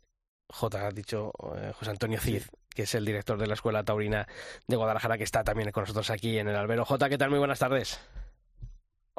J, 0.50 0.86
ha 0.86 0.90
dicho 0.90 1.32
eh, 1.56 1.72
José 1.74 1.90
Antonio 1.90 2.20
Cid, 2.20 2.42
que 2.74 2.82
es 2.82 2.94
el 2.94 3.04
director 3.04 3.38
de 3.38 3.46
la 3.46 3.54
Escuela 3.54 3.84
Taurina 3.84 4.26
de 4.66 4.76
Guadalajara, 4.76 5.18
que 5.18 5.24
está 5.24 5.44
también 5.44 5.70
con 5.70 5.82
nosotros 5.82 6.10
aquí 6.10 6.38
en 6.38 6.48
el 6.48 6.56
albero. 6.56 6.84
J, 6.84 7.08
¿qué 7.08 7.18
tal? 7.18 7.30
Muy 7.30 7.38
buenas 7.38 7.58
tardes. 7.58 8.00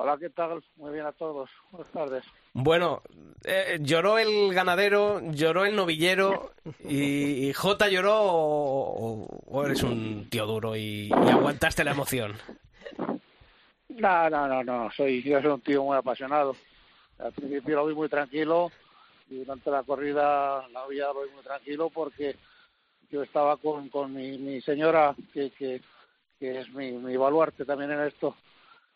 Hola, 0.01 0.17
¿qué 0.17 0.29
tal? 0.29 0.63
Muy 0.77 0.93
bien 0.93 1.05
a 1.05 1.11
todos. 1.11 1.49
Buenas 1.71 1.91
tardes. 1.91 2.23
Bueno, 2.53 3.01
eh, 3.43 3.79
lloró 3.81 4.17
el 4.17 4.53
ganadero, 4.53 5.19
lloró 5.31 5.65
el 5.65 5.75
novillero 5.75 6.53
y, 6.87 7.49
y 7.49 7.51
J 7.53 7.89
lloró 7.89 8.15
o, 8.17 9.27
o 9.45 9.65
eres 9.65 9.83
un 9.83 10.29
tío 10.29 10.45
duro 10.45 10.77
y, 10.77 11.09
y 11.09 11.29
aguantaste 11.29 11.83
la 11.83 11.91
emoción. 11.91 12.33
No, 13.89 14.29
no, 14.29 14.47
no, 14.47 14.63
no. 14.63 14.89
Soy, 14.91 15.21
yo 15.21 15.41
soy 15.41 15.51
un 15.51 15.59
tío 15.59 15.83
muy 15.83 15.97
apasionado. 15.97 16.55
Al 17.17 17.33
principio 17.33 17.75
lo 17.75 17.87
vi 17.87 17.93
muy 17.93 18.07
tranquilo 18.07 18.71
y 19.29 19.39
durante 19.39 19.69
la 19.69 19.83
corrida 19.83 20.65
la 20.69 20.87
vida 20.87 21.11
lo 21.11 21.23
vi 21.23 21.31
muy 21.31 21.43
tranquilo 21.43 21.89
porque 21.89 22.37
yo 23.11 23.21
estaba 23.21 23.57
con, 23.57 23.89
con 23.89 24.13
mi, 24.13 24.37
mi 24.37 24.61
señora, 24.61 25.13
que, 25.33 25.51
que, 25.51 25.81
que 26.39 26.61
es 26.61 26.69
mi, 26.69 26.93
mi 26.93 27.17
baluarte 27.17 27.65
también 27.65 27.91
en 27.91 27.99
esto, 28.07 28.37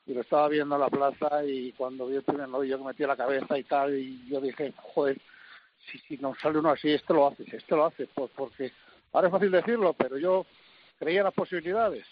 y 0.05 0.13
lo 0.13 0.21
estaba 0.21 0.49
viendo 0.49 0.75
en 0.75 0.81
la 0.81 0.89
plaza 0.89 1.45
y 1.45 1.71
cuando 1.73 2.07
vi 2.07 2.15
el 2.15 2.23
primer 2.23 2.49
novillo 2.49 2.77
que 2.77 2.83
metía 2.83 3.07
la 3.07 3.15
cabeza 3.15 3.57
y 3.57 3.63
tal, 3.63 3.97
y 3.97 4.27
yo 4.27 4.41
dije, 4.41 4.73
joder, 4.77 5.17
si, 5.91 5.97
si 5.99 6.17
nos 6.17 6.37
sale 6.39 6.59
uno 6.59 6.71
así, 6.71 6.91
este 6.91 7.13
lo 7.13 7.27
hace, 7.27 7.43
este 7.43 7.75
lo 7.75 7.85
hace, 7.85 8.07
pues 8.07 8.29
porque 8.35 8.71
ahora 9.13 9.27
es 9.27 9.31
fácil 9.31 9.51
decirlo, 9.51 9.93
pero 9.93 10.17
yo 10.17 10.45
creía 10.99 11.19
en 11.19 11.25
las 11.25 11.33
posibilidades. 11.33 12.05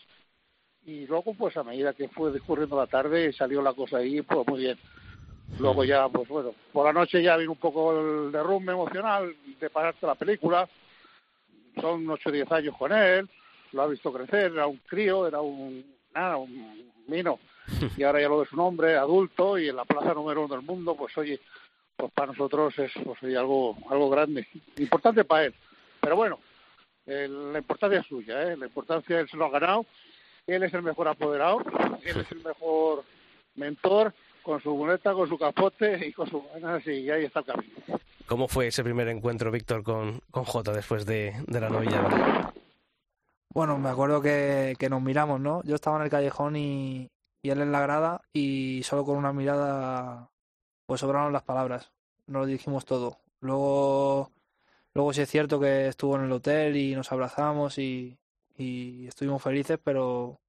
Y 0.84 1.06
luego, 1.06 1.34
pues 1.36 1.56
a 1.58 1.64
medida 1.64 1.94
que 1.94 2.10
fue 2.10 2.32
discurriendo 2.32 2.76
la 2.76 2.88
tarde, 2.88 3.32
salió 3.34 3.62
la 3.62 3.74
cosa 3.74 3.98
ahí, 3.98 4.22
pues 4.22 4.48
muy 4.48 4.62
bien. 4.62 4.78
Luego 5.60 5.84
ya, 5.84 6.08
pues 6.10 6.28
bueno, 6.28 6.56
por 6.72 6.86
la 6.86 6.94
noche 6.94 7.22
ya 7.22 7.38
vino 7.38 7.52
un 7.52 7.58
poco 7.58 8.00
el 8.00 8.32
derrumbe 8.32 8.72
emocional 8.72 9.36
de 9.60 9.70
pararte 9.70 10.08
la 10.08 10.16
película. 10.16 10.68
Son 11.80 12.10
8 12.10 12.30
o 12.30 12.32
10 12.32 12.52
años 12.52 12.78
con 12.78 12.92
él, 12.92 13.30
lo 13.74 13.82
ha 13.82 13.88
visto 13.88 14.12
crecer, 14.12 14.54
era 14.54 14.66
un 14.66 14.78
crío, 14.78 15.28
era 15.28 15.42
un, 15.42 15.86
nada, 16.14 16.38
un 16.38 16.92
mino. 17.08 17.40
Y 17.98 18.04
ahora 18.04 18.22
ya 18.22 18.28
lo 18.30 18.44
es 18.44 18.52
un 18.54 18.60
hombre 18.60 18.96
adulto 18.98 19.58
y 19.58 19.70
en 19.70 19.76
la 19.76 19.86
plaza 19.86 20.14
número 20.14 20.46
uno 20.46 20.56
del 20.56 20.66
mundo, 20.66 20.96
pues 20.96 21.18
oye, 21.18 21.40
pues 21.96 22.12
para 22.14 22.32
nosotros 22.32 22.78
es 22.80 22.92
pues, 23.04 23.22
oye, 23.24 23.38
algo, 23.38 23.78
algo 23.90 24.10
grande, 24.10 24.48
importante 24.78 25.24
para 25.24 25.46
él. 25.46 25.54
Pero 26.00 26.16
bueno, 26.16 26.40
el- 27.06 27.54
la 27.54 27.60
importancia 27.60 28.00
es 28.00 28.08
suya, 28.08 28.42
¿eh? 28.44 28.58
la 28.58 28.66
importancia 28.68 29.20
él 29.20 29.30
se 29.30 29.38
lo 29.38 29.46
ha 29.46 29.50
ganado, 29.50 29.86
él 30.48 30.64
es 30.64 30.74
el 30.74 30.82
mejor 30.84 31.08
apoderado, 31.08 31.60
él 32.04 32.20
es 32.20 32.32
el 32.32 32.44
mejor 32.44 33.04
mentor, 33.56 34.14
con 34.44 34.60
su 34.62 34.76
muleta, 34.76 35.14
con 35.14 35.30
su 35.30 35.38
capote 35.38 36.08
y 36.08 36.14
con 36.14 36.28
sus 36.28 36.42
ganas, 36.54 36.86
y 36.88 37.10
ahí 37.12 37.26
está 37.26 37.42
el 37.42 37.46
camino. 37.46 37.76
¿Cómo 38.26 38.48
fue 38.48 38.68
ese 38.68 38.84
primer 38.84 39.08
encuentro, 39.10 39.52
Víctor, 39.52 39.84
con, 39.84 40.20
con 40.32 40.46
J 40.46 40.72
después 40.72 41.06
de, 41.06 41.36
de 41.46 41.60
la 41.60 41.70
novillada? 41.70 42.52
Bueno, 43.54 43.78
me 43.78 43.90
acuerdo 43.90 44.20
que, 44.22 44.76
que 44.80 44.90
nos 44.90 45.02
miramos, 45.02 45.40
¿no? 45.42 45.62
Yo 45.64 45.76
estaba 45.76 45.98
en 45.98 46.04
el 46.04 46.10
callejón 46.10 46.56
y, 46.56 47.11
y 47.42 47.50
él 47.50 47.62
en 47.62 47.72
la 47.72 47.82
grada 47.82 48.22
y 48.34 48.82
solo 48.84 49.06
con 49.06 49.18
una 49.18 49.34
mirada 49.34 50.30
pues 50.86 51.02
sobraron 51.02 51.34
las 51.34 51.44
palabras. 51.44 51.92
Nos 52.28 52.42
lo 52.42 52.46
dijimos 52.46 52.86
todo. 52.86 53.20
Luego, 53.40 54.32
luego 54.94 55.14
sí 55.14 55.22
es 55.22 55.30
cierto 55.30 55.60
que 55.60 55.88
estuvo 55.88 56.16
en 56.18 56.24
el 56.26 56.32
hotel 56.32 56.76
y 56.78 56.96
nos 56.96 57.12
abrazamos 57.12 57.78
y, 57.78 58.18
y 58.58 59.08
estuvimos 59.08 59.42
felices, 59.42 59.80
pero, 59.84 60.40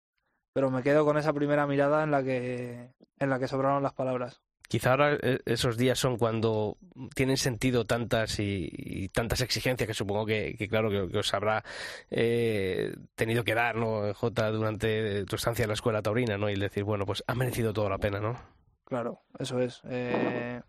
pero 0.53 0.71
me 0.71 0.83
quedo 0.83 1.05
con 1.05 1.17
esa 1.19 1.33
primera 1.33 1.67
mirada 1.67 2.03
en 2.03 2.11
la 2.11 2.23
que, 2.23 2.95
en 3.19 3.31
la 3.31 3.39
que 3.39 3.49
sobraron 3.49 3.83
las 3.83 3.95
palabras. 3.95 4.43
Quizá 4.73 4.93
ahora 4.93 5.19
eh, 5.21 5.39
esos 5.45 5.77
días 5.77 5.99
son 5.99 6.17
cuando 6.17 6.79
tienen 7.15 7.37
sentido 7.37 7.85
tantas 7.85 8.41
y, 8.41 9.11
tantas 9.11 9.43
exigencias 9.43 9.87
que 9.87 9.93
supongo 9.93 10.25
que, 10.25 10.57
claro, 10.71 10.89
que, 10.89 11.19
os 11.19 11.35
habrá 11.35 11.63
eh, 12.11 12.97
tenido 13.15 13.45
que 13.45 13.55
dar, 13.55 13.77
¿no, 13.77 14.15
J, 14.15 14.51
durante 14.51 15.27
tu 15.27 15.37
estancia 15.37 15.65
en 15.65 15.69
la 15.69 15.75
escuela 15.75 16.01
taurina, 16.01 16.39
¿no? 16.39 16.49
Y 16.49 16.59
decir, 16.59 16.85
bueno, 16.85 17.05
pues 17.05 17.23
ha 17.27 17.35
merecido 17.35 17.75
toda 17.75 17.91
la 17.91 17.99
pena, 17.99 18.19
¿no? 18.19 18.41
Claro, 18.87 19.21
eso 19.39 19.61
es. 19.61 19.83
Eh, 19.91 20.63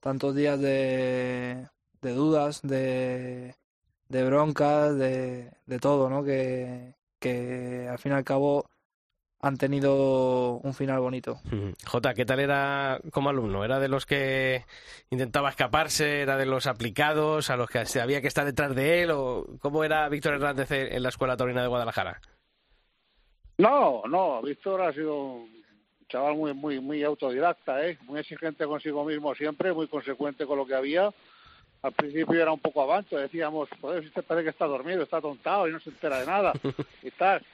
tantos 0.00 0.34
días 0.34 0.58
de, 0.58 1.68
de 2.00 2.12
dudas, 2.14 2.62
de, 2.62 3.56
de 4.08 4.24
broncas, 4.24 4.96
de, 4.96 5.52
de 5.66 5.78
todo, 5.78 6.08
¿no? 6.08 6.24
Que, 6.24 6.94
que 7.18 7.88
al 7.90 7.98
fin 7.98 8.12
y 8.12 8.14
al 8.14 8.24
cabo 8.24 8.70
han 9.40 9.56
tenido 9.56 10.58
un 10.58 10.74
final 10.74 11.00
bonito. 11.00 11.40
Ujú. 11.46 11.74
J, 11.84 12.14
¿qué 12.14 12.24
tal 12.24 12.40
era 12.40 13.00
como 13.12 13.30
alumno? 13.30 13.64
¿Era 13.64 13.78
de 13.78 13.88
los 13.88 14.06
que 14.06 14.64
intentaba 15.10 15.50
escaparse? 15.50 16.22
¿Era 16.22 16.36
de 16.36 16.46
los 16.46 16.66
aplicados? 16.66 17.50
¿A 17.50 17.56
los 17.56 17.70
que 17.70 17.86
se 17.86 18.00
había 18.00 18.20
que 18.20 18.28
estar 18.28 18.44
detrás 18.44 18.74
de 18.74 19.02
él? 19.02 19.10
¿O 19.12 19.46
cómo 19.60 19.84
era 19.84 20.08
Víctor 20.08 20.34
Hernández 20.34 20.70
en 20.72 21.02
la 21.02 21.08
escuela 21.08 21.36
taurina 21.36 21.62
de 21.62 21.68
Guadalajara? 21.68 22.20
No, 23.58 24.02
no, 24.08 24.40
Víctor 24.42 24.82
ha 24.82 24.92
sido 24.92 25.16
un 25.16 25.50
chaval 26.08 26.36
muy, 26.36 26.54
muy, 26.54 26.80
muy 26.80 27.02
autodidacta, 27.02 27.86
¿eh? 27.86 27.98
muy 28.02 28.20
exigente 28.20 28.64
consigo 28.66 29.04
mismo 29.04 29.34
siempre, 29.34 29.72
muy 29.72 29.88
consecuente 29.88 30.46
con 30.46 30.58
lo 30.58 30.66
que 30.66 30.74
había. 30.74 31.12
Al 31.82 31.92
principio 31.92 32.40
era 32.40 32.52
un 32.52 32.58
poco 32.58 32.82
avanto, 32.82 33.16
decíamos, 33.16 33.68
joder, 33.80 34.02
si 34.02 34.08
este 34.08 34.22
parece 34.22 34.44
que 34.44 34.50
está 34.50 34.66
dormido, 34.66 35.02
está 35.02 35.20
tontado 35.20 35.68
y 35.68 35.72
no 35.72 35.78
se 35.80 35.90
entera 35.90 36.20
de 36.20 36.26
nada 36.26 36.52
y 37.02 37.10
tal. 37.12 37.44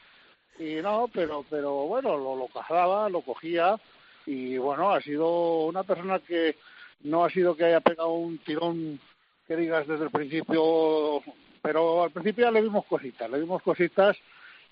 Y 0.58 0.74
no, 0.76 1.08
pero, 1.12 1.44
pero 1.48 1.72
bueno, 1.86 2.16
lo, 2.16 2.36
lo 2.36 2.46
cazaba, 2.48 3.08
lo 3.08 3.22
cogía 3.22 3.78
y 4.26 4.56
bueno, 4.56 4.92
ha 4.92 5.00
sido 5.00 5.64
una 5.64 5.82
persona 5.82 6.18
que 6.20 6.56
no 7.02 7.24
ha 7.24 7.30
sido 7.30 7.56
que 7.56 7.64
haya 7.64 7.80
pegado 7.80 8.12
un 8.12 8.38
tirón 8.38 9.00
que 9.46 9.56
digas 9.56 9.86
desde 9.86 10.04
el 10.04 10.10
principio, 10.10 11.22
pero 11.60 12.04
al 12.04 12.10
principio 12.10 12.46
ya 12.46 12.50
le 12.50 12.62
vimos 12.62 12.86
cositas, 12.86 13.30
le 13.30 13.40
vimos 13.40 13.62
cositas 13.62 14.16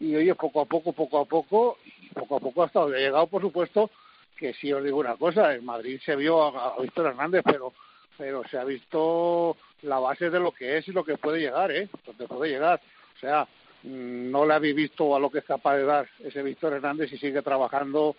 y 0.00 0.14
oye, 0.16 0.34
poco 0.34 0.62
a 0.62 0.64
poco, 0.64 0.92
poco 0.92 1.20
a 1.20 1.24
poco, 1.24 1.78
poco 2.14 2.36
a 2.36 2.40
poco 2.40 2.62
hasta 2.62 2.80
donde 2.80 2.98
ha 2.98 3.00
llegado, 3.00 3.26
por 3.26 3.42
supuesto, 3.42 3.90
que 4.36 4.54
sí 4.54 4.72
os 4.72 4.82
digo 4.82 4.98
una 4.98 5.16
cosa, 5.16 5.54
en 5.54 5.64
Madrid 5.64 6.00
se 6.04 6.16
vio 6.16 6.42
a, 6.42 6.74
a 6.74 6.80
Víctor 6.80 7.06
Hernández, 7.06 7.42
pero 7.44 7.72
pero 8.16 8.42
se 8.48 8.58
ha 8.58 8.64
visto 8.64 9.56
la 9.82 9.98
base 9.98 10.30
de 10.30 10.38
lo 10.38 10.52
que 10.52 10.78
es 10.78 10.86
y 10.88 10.92
lo 10.92 11.04
que 11.04 11.16
puede 11.16 11.40
llegar, 11.40 11.70
¿eh? 11.72 11.88
Donde 12.06 12.28
puede 12.28 12.52
llegar. 12.52 12.80
O 13.16 13.18
sea, 13.18 13.48
no 13.84 14.46
le 14.46 14.54
habéis 14.54 14.74
visto 14.74 15.14
a 15.14 15.20
lo 15.20 15.30
que 15.30 15.38
es 15.38 15.44
capaz 15.44 15.76
de 15.76 15.84
dar 15.84 16.08
ese 16.20 16.42
Víctor 16.42 16.74
Hernández 16.74 17.12
y 17.12 17.18
sigue 17.18 17.42
trabajando 17.42 18.16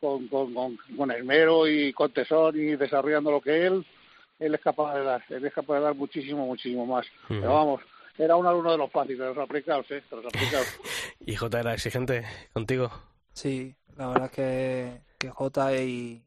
con, 0.00 0.28
con, 0.28 0.54
con, 0.54 0.78
con 0.96 1.10
esmero 1.10 1.68
y 1.68 1.92
con 1.92 2.12
tesón 2.12 2.56
y 2.56 2.76
desarrollando 2.76 3.30
lo 3.30 3.40
que 3.40 3.66
él, 3.66 3.86
él 4.38 4.54
es 4.54 4.60
capaz 4.60 4.94
de 4.94 5.04
dar. 5.04 5.22
Él 5.28 5.44
es 5.44 5.52
capaz 5.52 5.74
de 5.74 5.80
dar 5.80 5.94
muchísimo, 5.94 6.46
muchísimo 6.46 6.86
más. 6.86 7.06
Pero 7.28 7.54
vamos, 7.54 7.82
era 8.16 8.36
un 8.36 8.46
alumno 8.46 8.72
de 8.72 8.78
los 8.78 8.90
fáciles, 8.90 9.18
de 9.18 9.34
los 9.34 9.38
aplicados, 9.38 9.90
¿eh? 9.90 10.02
De 10.10 10.16
los 10.16 10.26
aplicados. 10.26 10.66
¿Y 11.20 11.36
J 11.36 11.60
era 11.60 11.74
exigente 11.74 12.24
contigo? 12.52 12.90
Sí, 13.32 13.74
la 13.96 14.08
verdad 14.08 14.24
es 14.26 14.30
que, 14.32 15.02
que 15.18 15.30
Jota 15.30 15.76
y 15.76 16.24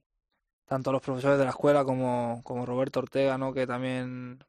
tanto 0.66 0.92
los 0.92 1.02
profesores 1.02 1.38
de 1.38 1.44
la 1.44 1.50
escuela 1.50 1.84
como, 1.84 2.42
como 2.44 2.66
Roberto 2.66 3.00
Ortega, 3.00 3.38
¿no? 3.38 3.54
Que 3.54 3.68
también 3.68 4.44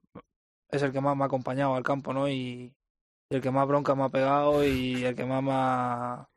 es 0.71 0.83
el 0.83 0.93
que 0.93 1.01
más 1.01 1.17
me 1.17 1.25
ha 1.25 1.27
acompañado 1.27 1.75
al 1.75 1.83
campo, 1.83 2.13
¿no? 2.13 2.29
Y, 2.29 2.75
y 3.31 3.37
el 3.37 3.43
que 3.43 3.51
más 3.51 3.67
bronca 3.67 3.95
me 3.95 4.05
ha 4.05 4.09
pegado 4.09 4.65
y 4.65 5.05
el 5.05 5.15
que 5.15 5.25
más 5.25 5.43
me 5.43 5.51
ha, 5.53 6.29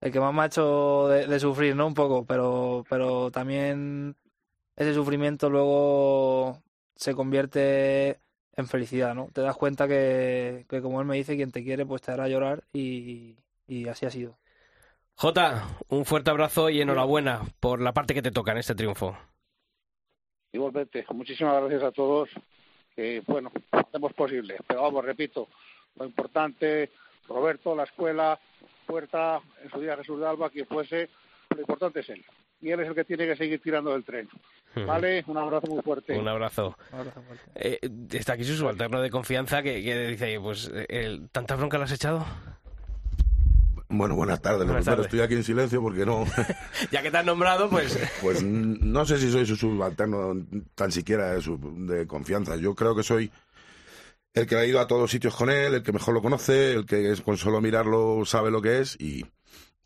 el 0.00 0.12
que 0.12 0.20
más 0.20 0.32
me 0.34 0.42
ha 0.42 0.46
hecho 0.46 1.08
de, 1.08 1.26
de 1.26 1.40
sufrir, 1.40 1.76
¿no? 1.76 1.86
Un 1.86 1.94
poco, 1.94 2.24
pero, 2.24 2.84
pero 2.88 3.30
también 3.30 4.16
ese 4.76 4.94
sufrimiento 4.94 5.50
luego 5.50 6.62
se 6.96 7.14
convierte 7.14 8.20
en 8.56 8.66
felicidad, 8.66 9.14
¿no? 9.14 9.28
Te 9.32 9.40
das 9.42 9.56
cuenta 9.56 9.86
que, 9.88 10.66
que 10.68 10.82
como 10.82 11.00
él 11.00 11.06
me 11.06 11.16
dice, 11.16 11.36
quien 11.36 11.52
te 11.52 11.64
quiere 11.64 11.86
pues 11.86 12.02
te 12.02 12.12
hará 12.12 12.28
llorar 12.28 12.64
y, 12.72 13.36
y 13.66 13.88
así 13.88 14.06
ha 14.06 14.10
sido. 14.10 14.38
J, 15.16 15.66
un 15.88 16.06
fuerte 16.06 16.30
abrazo 16.30 16.70
y 16.70 16.80
enhorabuena 16.80 17.42
por 17.60 17.82
la 17.82 17.92
parte 17.92 18.14
que 18.14 18.22
te 18.22 18.30
toca 18.30 18.52
en 18.52 18.58
este 18.58 18.74
triunfo. 18.74 19.16
Igualmente, 20.52 21.04
muchísimas 21.10 21.60
gracias 21.60 21.82
a 21.82 21.92
todos. 21.92 22.30
Que, 22.96 23.22
bueno, 23.26 23.52
hacemos 23.70 24.14
posible. 24.14 24.56
Pero 24.66 24.82
vamos, 24.82 25.04
repito, 25.04 25.48
lo 25.98 26.06
importante, 26.06 26.90
Roberto, 27.28 27.74
la 27.74 27.84
escuela, 27.84 28.38
Puerta, 28.86 29.40
en 29.62 29.70
su 29.70 29.80
día 29.80 29.96
Jesús 29.96 30.18
de 30.20 30.26
Alba, 30.26 30.50
quien 30.50 30.66
fuese, 30.66 31.08
lo 31.54 31.60
importante 31.60 32.00
es 32.00 32.08
él. 32.08 32.24
Y 32.60 32.70
él 32.70 32.80
es 32.80 32.88
el 32.88 32.94
que 32.94 33.04
tiene 33.04 33.26
que 33.26 33.36
seguir 33.36 33.60
tirando 33.62 33.92
del 33.92 34.04
tren. 34.04 34.28
¿Vale? 34.86 35.24
Un 35.26 35.36
abrazo 35.38 35.66
muy 35.68 35.82
fuerte. 35.82 36.18
Un 36.18 36.28
abrazo. 36.28 36.76
Eh, 37.54 37.78
está 38.12 38.34
aquí 38.34 38.44
su 38.44 38.54
subalterno 38.54 39.00
de 39.00 39.10
confianza 39.10 39.62
que, 39.62 39.82
que 39.82 40.06
dice, 40.08 40.38
pues, 40.40 40.70
el, 40.88 41.28
¿tanta 41.30 41.56
bronca 41.56 41.78
le 41.78 41.84
has 41.84 41.92
echado? 41.92 42.24
Bueno, 43.88 44.14
buenas 44.14 44.40
tardes. 44.40 44.60
Lo 44.60 44.66
Buenas 44.66 44.84
primero, 44.84 45.02
tardes. 45.02 45.06
estoy 45.06 45.20
aquí 45.20 45.34
en 45.34 45.42
silencio 45.42 45.82
porque 45.82 46.06
no. 46.06 46.24
Ya 46.92 47.02
que 47.02 47.10
te 47.10 47.16
han 47.18 47.26
nombrado, 47.26 47.68
pues... 47.68 47.98
Pues 48.22 48.42
no 48.42 49.04
sé 49.04 49.18
si 49.18 49.30
soy 49.32 49.44
su 49.46 49.56
subalterno 49.56 50.34
tan 50.76 50.92
siquiera 50.92 51.32
de, 51.32 51.40
su- 51.40 51.58
de 51.86 52.06
confianza. 52.06 52.54
Yo 52.56 52.74
creo 52.74 52.94
que 52.94 53.02
soy 53.02 53.30
el 54.34 54.46
que 54.46 54.56
ha 54.56 54.64
ido 54.64 54.80
a 54.80 54.86
todos 54.86 55.10
sitios 55.10 55.34
con 55.34 55.50
él, 55.50 55.74
el 55.74 55.82
que 55.82 55.92
mejor 55.92 56.14
lo 56.14 56.22
conoce, 56.22 56.72
el 56.72 56.86
que 56.86 57.10
es- 57.12 57.20
con 57.22 57.36
solo 57.36 57.60
mirarlo 57.60 58.24
sabe 58.24 58.50
lo 58.50 58.62
que 58.62 58.80
es 58.80 58.96
y, 59.00 59.24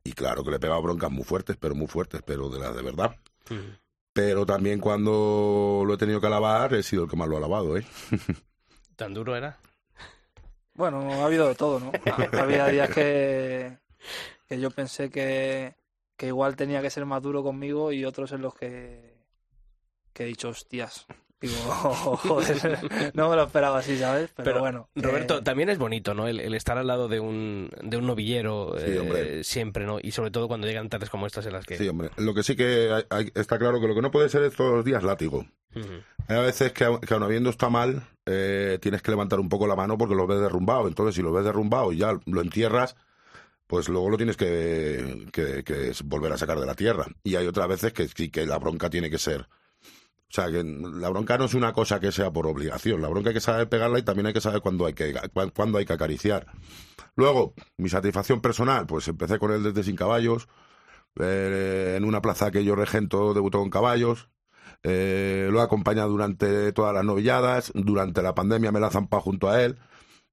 y 0.05 0.13
claro 0.13 0.45
que 0.45 0.51
le 0.51 0.57
he 0.57 0.61
pegado 0.61 0.83
broncas 0.83 1.11
muy 1.11 1.25
fuertes, 1.25 1.57
pero 1.59 1.75
muy 1.75 1.87
fuertes, 1.87 2.23
pero 2.27 2.49
de 2.51 2.59
las 2.61 2.75
de 2.77 2.83
verdad. 2.83 3.17
Pero 4.13 4.47
también 4.47 4.79
cuando 4.81 5.83
lo 5.87 5.95
he 5.95 5.99
tenido 5.99 6.21
que 6.21 6.27
alabar 6.29 6.73
he 6.75 6.83
sido 6.83 7.05
el 7.05 7.11
que 7.11 7.17
más 7.17 7.29
lo 7.29 7.35
ha 7.37 7.39
alabado, 7.39 7.77
¿eh? 7.77 7.85
¿Tan 8.97 9.13
duro 9.15 9.35
era? 9.35 9.59
Bueno, 10.75 11.23
ha 11.23 11.27
habido 11.27 11.49
de 11.49 11.55
todo, 11.55 11.81
¿no? 11.81 11.93
Ha- 12.07 12.29
Había 12.43 12.67
días 12.69 12.91
que, 12.91 13.77
que 14.49 14.61
yo 14.61 14.71
pensé 14.71 15.11
que, 15.11 15.75
que 16.17 16.27
igual 16.29 16.55
tenía 16.57 16.83
que 16.83 16.91
ser 16.91 17.07
más 17.07 17.23
duro 17.23 17.43
conmigo 17.43 17.93
y 17.93 18.05
otros 18.05 18.33
en 18.33 18.43
los 18.43 18.55
que, 18.55 19.15
que 20.13 20.25
he 20.25 20.27
dicho, 20.27 20.49
hostias. 20.51 21.07
Digo, 21.49 21.57
joder, 22.17 22.79
no 23.15 23.29
me 23.31 23.37
lo 23.37 23.45
esperaba 23.45 23.79
así, 23.79 23.99
¿sabes? 23.99 24.31
Pero, 24.37 24.61
bueno. 24.61 24.89
que- 24.95 25.03
Roberto, 25.03 25.43
también 25.43 25.69
es 25.69 25.79
bonito, 25.79 26.15
¿no? 26.15 26.27
El, 26.27 26.41
el 26.41 26.55
estar 26.55 26.79
al 26.79 26.87
lado 26.87 27.09
de 27.09 27.21
un, 27.21 27.71
de 27.83 27.97
un 27.97 28.07
novillero 28.07 28.75
Sí, 28.79 28.85
eh, 28.87 29.41
siempre, 29.45 29.85
¿no? 29.87 29.99
Y 30.03 30.11
sobre 30.13 30.31
todo 30.31 30.49
cuando 30.49 30.67
llegan 30.67 30.89
tardes 30.89 31.11
como 31.11 31.27
estas 31.27 31.47
en 31.47 31.53
las 31.53 31.65
que... 31.67 31.77
Sí, 31.77 31.89
hombre. 31.89 32.11
Lo 32.17 32.35
que 32.35 32.43
sí 32.43 32.57
que 32.57 32.91
hay- 32.93 33.05
hay- 33.11 33.33
está 33.35 33.59
claro 33.59 33.81
que 33.81 33.87
lo 33.89 33.95
que 33.95 34.03
no 34.03 34.11
puede 34.11 34.29
ser 34.29 34.43
es 34.43 34.55
todos 34.55 34.73
los 34.75 34.85
días 34.85 35.03
látigo. 35.03 35.47
Ujú. 35.75 35.89
Hay 36.29 36.37
a 36.37 36.41
veces 36.41 36.73
que, 36.73 36.85
aun- 36.87 37.01
que 37.01 37.13
aun 37.15 37.23
habiendo 37.23 37.51
está 37.51 37.69
mal, 37.69 38.03
eh, 38.27 38.79
tienes 38.81 39.03
que 39.03 39.11
levantar 39.11 39.41
un 39.41 39.49
poco 39.49 39.67
la 39.67 39.77
mano 39.77 39.99
porque 39.99 40.15
lo 40.15 40.27
ves 40.27 40.41
derrumbado. 40.41 40.89
Entonces, 40.89 41.15
si 41.15 41.23
lo 41.23 41.33
ves 41.33 41.45
derrumbado 41.45 41.93
y 41.93 41.99
ya 41.99 42.19
lo 42.25 42.41
entierras, 42.41 42.97
pues 43.67 43.89
luego 43.89 44.11
lo 44.11 44.17
tienes 44.17 44.37
que, 44.37 45.27
que- 45.33 45.65
que 45.65 45.93
volver 46.05 46.33
a 46.33 46.39
sacar 46.39 46.59
de 46.61 46.67
la 46.67 46.75
tierra. 46.75 47.07
Y 47.23 47.37
hay 47.37 47.47
otras 47.47 47.69
veces 47.69 47.93
que 47.93 48.09
sí 48.09 48.31
que 48.31 48.47
la 48.47 48.59
bronca 48.59 48.89
tiene 48.91 49.11
que 49.11 49.19
ser. 49.19 49.47
O 50.35 50.41
sea, 50.43 50.51
que 50.51 50.65
la 50.65 51.09
bronca 51.11 51.39
no 51.39 51.45
es 51.45 51.55
una 51.55 51.73
cosa 51.73 52.01
que 52.01 52.11
sea 52.11 52.33
por 52.33 52.49
obligación. 52.49 53.01
La 53.01 53.07
bronca 53.09 53.29
hay 53.31 53.35
que 53.35 53.41
saber 53.41 53.69
pegarla 53.69 54.01
y 54.01 54.03
también 54.03 54.27
hay 54.27 54.33
que 54.33 54.41
saber 54.41 54.63
cuándo 54.63 54.85
hay 54.85 54.93
que, 54.93 55.15
cuán- 55.33 55.51
cuándo 55.51 55.79
hay 55.79 55.85
que 55.85 55.93
acariciar. 55.93 56.47
Luego, 57.15 57.55
mi 57.77 57.89
satisfacción 57.89 58.41
personal, 58.41 58.85
pues 58.85 59.07
empecé 59.07 59.39
con 59.39 59.53
él 59.53 59.63
desde 59.63 59.85
sin 59.85 59.95
caballos. 59.95 60.49
Eh, 61.21 61.95
en 61.97 62.05
una 62.05 62.21
plaza 62.21 62.51
que 62.51 62.65
yo 62.65 62.75
regento 62.75 63.33
debutó 63.33 63.61
con 63.61 63.71
caballos. 63.71 64.29
Eh, 64.83 65.49
lo 65.53 65.61
he 65.61 65.63
acompañado 65.63 66.09
durante 66.11 66.73
todas 66.73 66.93
las 66.93 67.05
novilladas. 67.05 67.71
Durante 67.73 68.21
la 68.21 68.35
pandemia 68.35 68.73
me 68.73 68.81
la 68.81 68.91
zampado 68.91 69.23
junto 69.23 69.49
a 69.49 69.63
él. 69.63 69.79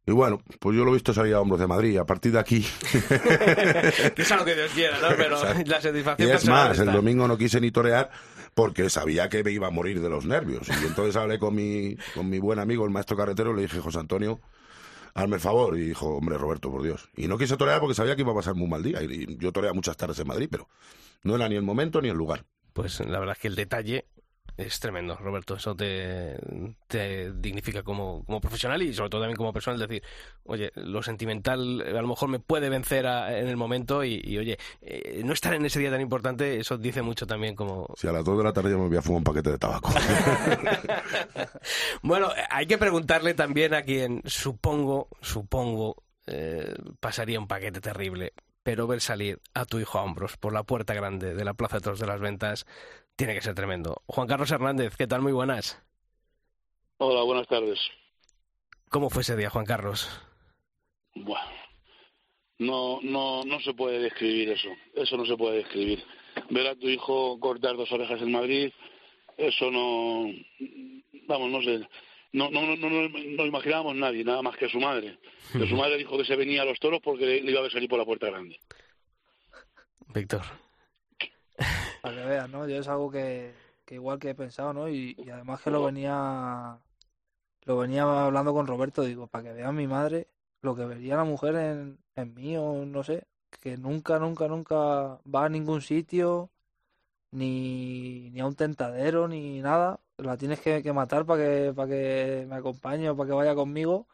Y 0.08 0.14
bueno, 0.14 0.42
pues 0.60 0.76
yo 0.76 0.84
lo 0.84 0.90
he 0.90 0.94
visto 0.96 1.14
salir 1.14 1.36
a 1.36 1.42
hombros 1.42 1.60
de 1.60 1.68
Madrid. 1.68 2.00
A 2.00 2.08
partir 2.08 2.32
de 2.32 2.40
aquí. 2.40 2.66
que 4.16 4.22
es 4.24 4.32
algo 4.32 4.46
que 4.46 4.56
Dios 4.56 4.72
quiera, 4.74 4.98
¿no? 5.00 5.10
Pero 5.16 5.38
la 5.44 5.78
Y 5.78 5.82
satisfacción 5.82 6.28
es 6.30 6.36
personal 6.38 6.70
más, 6.70 6.80
el 6.80 6.92
domingo 6.92 7.28
no 7.28 7.38
quise 7.38 7.62
ni 7.62 7.70
torear 7.70 8.10
porque 8.54 8.90
sabía 8.90 9.30
que 9.30 9.44
me 9.44 9.52
iba 9.52 9.68
a 9.68 9.72
morir 9.72 10.02
de 10.02 10.10
los 10.10 10.26
nervios. 10.26 10.68
Y 10.68 10.86
entonces 10.86 11.16
hablé 11.16 11.40
con 11.40 11.56
mi, 11.56 11.96
con 12.14 12.30
mi 12.30 12.40
buen 12.40 12.60
amigo, 12.60 12.86
el 12.86 12.92
maestro 12.92 13.16
carretero, 13.18 13.52
y 13.52 13.56
le 13.56 13.62
dije, 13.64 13.80
José 13.80 14.00
Antonio, 14.00 14.40
hazme 15.14 15.36
el 15.36 15.42
favor. 15.42 15.78
Y 15.78 15.82
dijo, 15.82 16.08
hombre, 16.18 16.38
Roberto, 16.38 16.72
por 16.72 16.84
Dios. 16.84 17.10
Y 17.16 17.28
no 17.28 17.38
quise 17.38 17.58
torear 17.58 17.80
porque 17.80 17.96
sabía 17.96 18.16
que 18.16 18.22
iba 18.22 18.32
a 18.32 18.36
pasar 18.36 18.56
muy 18.56 18.68
mal 18.68 18.84
día. 18.84 19.02
Y 19.04 19.38
yo 19.38 19.52
toreé 19.52 19.72
muchas 19.74 19.98
tardes 19.98 20.20
en 20.20 20.28
Madrid, 20.28 20.48
pero 20.52 20.68
no 21.24 21.36
era 21.36 21.48
ni 21.48 21.56
el 21.56 21.64
momento 21.64 22.02
ni 22.02 22.10
el 22.10 22.18
lugar. 22.18 22.46
Pues 22.74 23.00
la 23.00 23.20
verdad 23.20 23.36
es 23.36 23.42
que 23.42 23.48
el 23.48 23.56
detalle 23.56 24.08
es 24.58 24.80
tremendo, 24.80 25.16
Roberto. 25.16 25.56
Eso 25.56 25.76
te, 25.76 26.38
te 26.88 27.32
dignifica 27.34 27.82
como, 27.82 28.24
como 28.26 28.40
profesional 28.40 28.82
y 28.84 28.94
sobre 28.94 29.10
todo 29.10 29.22
también 29.22 29.38
como 29.38 29.52
persona. 29.54 29.76
Es 29.76 29.82
decir, 29.90 30.04
oye, 30.44 30.72
lo 30.76 31.02
sentimental 31.02 31.82
eh, 31.82 31.98
a 31.98 32.02
lo 32.02 32.08
mejor 32.08 32.30
me 32.30 32.40
puede 32.40 32.70
vencer 32.70 33.08
a- 33.08 33.40
en 33.40 33.48
el 33.48 33.58
momento 33.58 34.04
y, 34.04 34.22
y, 34.24 34.38
oye, 34.38 34.60
eh, 34.82 35.22
no 35.26 35.34
estar 35.34 35.54
en 35.56 35.66
ese 35.66 35.80
día 35.80 35.90
tan 35.90 36.02
importante, 36.02 36.60
eso 36.60 36.78
dice 36.78 37.02
mucho 37.02 37.26
también 37.26 37.56
como... 37.56 37.88
Si 37.98 38.08
a 38.08 38.12
las 38.12 38.24
2 38.24 38.38
de 38.38 38.44
la 38.44 38.54
tarde 38.54 38.70
yo 38.72 38.78
me 38.78 38.88
voy 38.88 38.98
a 38.98 39.02
fumar 39.02 39.20
un 39.20 39.24
paquete 39.24 39.52
de 39.52 39.58
tabaco. 39.58 39.92
Bueno, 42.02 42.30
hay 42.50 42.66
que 42.66 42.78
preguntarle 42.78 43.34
también 43.34 43.74
a 43.74 43.84
quien 43.84 44.22
supongo, 44.26 45.08
supongo, 45.22 46.04
eh, 46.28 46.74
pasaría 47.00 47.40
un 47.40 47.48
paquete 47.48 47.82
terrible, 47.82 48.34
pero 48.64 48.88
ver 48.88 49.02
salir 49.02 49.40
a 49.54 49.66
tu 49.66 49.80
hijo 49.80 50.00
a 50.00 50.04
hombros 50.04 50.38
por 50.38 50.54
la 50.54 50.64
puerta 50.64 50.94
grande 50.94 51.34
de 51.36 51.46
la 51.46 51.54
Plaza 51.54 51.78
de 51.78 51.82
Toros 51.82 52.00
de 52.00 52.08
las 52.08 52.20
Ventas 52.20 52.66
tiene 53.16 53.34
que 53.34 53.42
ser 53.42 53.56
tremendo. 53.56 54.02
Juan 54.08 54.28
Carlos 54.28 54.52
Hernández, 54.52 54.96
¿qué 54.98 55.08
tal? 55.08 55.22
Muy 55.22 55.32
buenas. 55.32 55.82
Hola, 56.98 57.24
buenas 57.24 57.48
tardes. 57.48 57.80
¿Cómo 58.90 59.10
fue 59.10 59.22
ese 59.22 59.36
día, 59.36 59.50
Juan 59.50 59.66
Carlos? 59.66 60.10
Bueno, 61.16 61.52
no, 62.60 63.00
no, 63.02 63.44
no 63.44 63.60
se 63.62 63.74
puede 63.74 64.00
describir 64.00 64.52
eso. 64.52 64.70
Eso 64.94 65.18
no 65.18 65.26
se 65.26 65.36
puede 65.38 65.58
describir. 65.58 66.04
Ver 66.50 66.68
a 66.68 66.76
tu 66.76 66.88
hijo 66.88 67.40
cortar 67.40 67.76
dos 67.76 67.92
orejas 67.92 68.22
en 68.22 68.32
Madrid, 68.32 68.72
eso 69.38 69.72
no, 69.72 70.32
vamos, 71.28 71.50
no 71.50 71.62
sé. 71.62 71.88
No, 72.34 72.50
no, 72.50 72.62
no, 72.62 72.76
no, 72.76 73.10
no, 73.10 73.46
imaginábamos 73.46 73.96
nadie, 73.96 74.24
nada 74.24 74.42
más 74.42 74.56
que 74.58 74.70
su 74.70 74.80
madre. 74.80 75.18
Que 75.52 75.68
su 75.68 75.76
madre 75.76 75.98
dijo 75.98 76.18
que 76.18 76.24
se 76.24 76.38
venía 76.38 76.62
a 76.62 76.66
los 76.66 76.80
toros 76.80 77.02
porque 77.04 77.26
le, 77.26 77.52
iba 77.52 77.66
a 77.66 77.70
salir 77.70 77.90
por 77.90 78.00
la 78.00 78.06
puerta 78.06 78.28
grande. 78.28 78.58
Víctor. 80.14 80.44
Para 82.02 82.16
que 82.16 82.26
veas, 82.26 82.50
¿no? 82.50 82.68
Yo 82.68 82.78
es 82.78 82.88
algo 82.88 83.12
que, 83.12 83.54
que 83.86 83.96
igual 83.96 84.20
que 84.20 84.32
he 84.32 84.36
pensado, 84.36 84.74
¿no? 84.74 84.90
Y, 84.90 85.16
además 85.32 85.62
que 85.62 85.72
lo 85.72 85.84
venía 85.84 86.80
lo 87.64 87.78
venía 87.78 88.04
hablando 88.26 88.54
con 88.54 88.68
Roberto, 88.68 89.04
digo, 89.04 89.28
para 89.28 89.46
que 89.46 89.54
vea 89.54 89.72
mi 89.72 89.88
madre 89.88 90.28
lo 90.62 90.76
que 90.76 90.86
vería 90.86 91.16
la 91.16 91.24
mujer 91.26 91.56
en, 91.56 92.00
en 92.16 92.34
mí 92.34 92.58
o 92.58 92.86
no 92.86 93.04
sé, 93.04 93.28
que 93.60 93.78
nunca, 93.78 94.20
nunca, 94.20 94.48
nunca 94.48 95.20
va 95.26 95.46
a 95.46 95.50
ningún 95.50 95.82
sitio, 95.82 96.52
ni, 97.32 98.30
ni 98.32 98.40
a 98.42 98.46
un 98.48 98.56
tentadero, 98.56 99.28
ni 99.28 99.62
nada. 99.62 100.00
La 100.18 100.38
tienes 100.38 100.60
que, 100.62 100.84
que 100.84 100.94
matar 100.94 101.26
para 101.26 101.44
que, 101.44 101.74
para 101.76 101.90
que 101.90 102.46
me 102.50 102.56
acompañe 102.56 103.10
o 103.10 103.18
para 103.18 103.30
que 103.30 103.34
vaya 103.36 103.56
conmigo. 103.56 104.08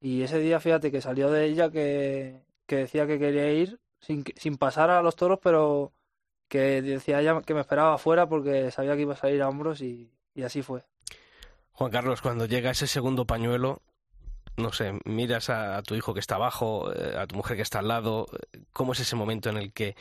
Y 0.00 0.22
ese 0.22 0.38
día, 0.40 0.60
fíjate 0.60 0.90
que 0.92 1.00
salió 1.00 1.30
de 1.30 1.46
ella 1.46 1.70
que, 1.70 2.42
que 2.66 2.76
decía 2.76 3.06
que 3.06 3.18
quería 3.18 3.52
ir 3.52 3.80
sin, 4.00 4.24
sin 4.36 4.56
pasar 4.58 4.90
a 4.90 5.02
los 5.02 5.16
toros, 5.16 5.38
pero 5.42 5.92
que 6.54 6.82
decía 6.82 7.20
ella 7.20 7.42
que 7.44 7.52
me 7.52 7.62
esperaba 7.62 7.94
afuera 7.94 8.28
porque 8.28 8.70
sabía 8.70 8.94
que 8.94 9.02
iba 9.02 9.14
a 9.14 9.16
salir 9.16 9.42
a 9.42 9.48
hombros 9.48 9.80
y, 9.80 10.08
y 10.36 10.44
así 10.44 10.62
fue. 10.62 10.84
Juan 11.72 11.90
Carlos, 11.90 12.22
cuando 12.22 12.46
llega 12.46 12.70
ese 12.70 12.86
segundo 12.86 13.24
pañuelo, 13.24 13.82
no 14.56 14.72
sé, 14.72 14.92
miras 15.04 15.50
a, 15.50 15.76
a 15.76 15.82
tu 15.82 15.96
hijo 15.96 16.14
que 16.14 16.20
está 16.20 16.36
abajo, 16.36 16.92
eh, 16.92 17.16
a 17.18 17.26
tu 17.26 17.34
mujer 17.34 17.56
que 17.56 17.64
está 17.64 17.80
al 17.80 17.88
lado, 17.88 18.28
eh, 18.52 18.60
¿cómo 18.72 18.92
es 18.92 19.00
ese 19.00 19.16
momento 19.16 19.50
en 19.50 19.56
el 19.56 19.72
que 19.72 19.96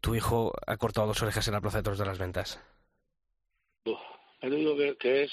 tu 0.00 0.14
hijo 0.14 0.52
ha 0.68 0.76
cortado 0.76 1.08
dos 1.08 1.20
orejas 1.20 1.48
en 1.48 1.54
la 1.54 1.60
Plaza 1.60 1.78
de 1.78 1.82
Toros 1.82 1.98
de 1.98 2.06
las 2.06 2.20
Ventas? 2.20 2.62
Uf, 3.86 3.98
te 4.40 4.48
digo 4.48 4.76
que, 4.76 4.96
que 4.96 5.24
es 5.24 5.32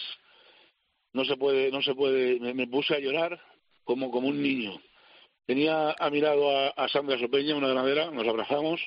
no 1.14 1.26
se 1.26 1.38
puede 1.38 1.70
no 1.70 1.84
se 1.84 1.94
puede 1.94 2.40
me, 2.40 2.56
me 2.56 2.66
puse 2.66 2.96
a 2.96 3.00
llorar 3.00 3.40
como 3.84 4.10
como 4.10 4.30
un 4.30 4.42
niño 4.42 4.82
tenía 5.46 5.92
a 5.92 6.10
mi 6.10 6.22
lado 6.22 6.50
a, 6.50 6.70
a 6.70 6.90
Sandra 6.90 7.20
Sopeña 7.20 7.56
una 7.56 7.68
ganadera 7.68 8.10
nos 8.10 8.28
abrazamos 8.28 8.82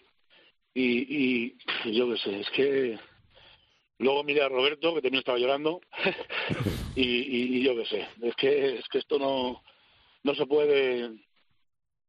y, 0.83 1.57
y 1.85 1.93
yo 1.93 2.09
qué 2.11 2.19
sé 2.19 2.41
es 2.41 2.51
que 2.51 2.99
luego 3.99 4.23
miré 4.25 4.43
a 4.43 4.49
Roberto 4.49 4.95
que 4.95 5.03
también 5.03 5.21
estaba 5.21 5.39
llorando 5.39 5.81
y, 6.95 7.03
y, 7.03 7.57
y 7.59 7.63
yo 7.63 7.75
qué 7.77 7.87
sé 7.87 8.07
es 8.23 8.35
que 8.37 8.77
es 8.79 8.89
que 8.89 8.99
esto 8.99 9.19
no 9.19 9.63
no 10.23 10.35
se 10.35 10.47
puede 10.47 11.11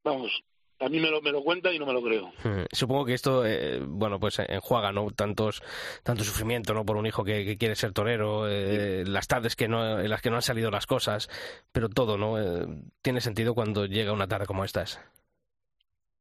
vamos 0.03 0.32
a 0.80 0.89
mí 0.89 0.99
me 0.99 1.09
lo 1.09 1.22
me 1.22 1.32
lo 1.32 1.43
cuenta 1.43 1.74
y 1.74 1.80
no 1.80 1.86
me 1.86 1.93
lo 1.93 2.03
creo 2.03 2.32
Hmm, 2.43 2.65
Supongo 2.72 3.05
que 3.05 3.13
esto, 3.13 3.43
eh, 3.45 3.80
bueno, 3.84 4.20
pues 4.20 4.38
enjuaga, 4.39 4.91
¿no? 4.91 5.09
Tantos, 5.09 5.63
tanto 6.03 6.24
sufrimiento, 6.24 6.74
¿no? 6.76 6.86
Por 6.86 6.97
un 6.97 7.07
hijo 7.07 7.24
que, 7.24 7.43
que 7.45 7.57
quiere 7.57 7.76
ser 7.76 7.93
torero, 7.93 8.47
eh, 8.47 9.03
las 9.07 9.28
tardes 9.28 9.55
que 9.55 9.68
no, 9.68 9.99
en 9.99 10.09
las 10.09 10.22
que 10.22 10.30
no 10.30 10.36
han 10.36 10.43
salido 10.43 10.70
las 10.70 10.86
cosas, 10.86 11.30
pero 11.72 11.89
todo, 11.89 12.18
¿no? 12.18 12.39
Eh, 12.39 12.68
tiene 13.01 13.22
sentido 13.22 13.55
cuando 13.55 13.88
llega 13.88 14.11
una 14.13 14.28
tarde 14.28 14.45
como 14.45 14.63
estas. 14.65 14.99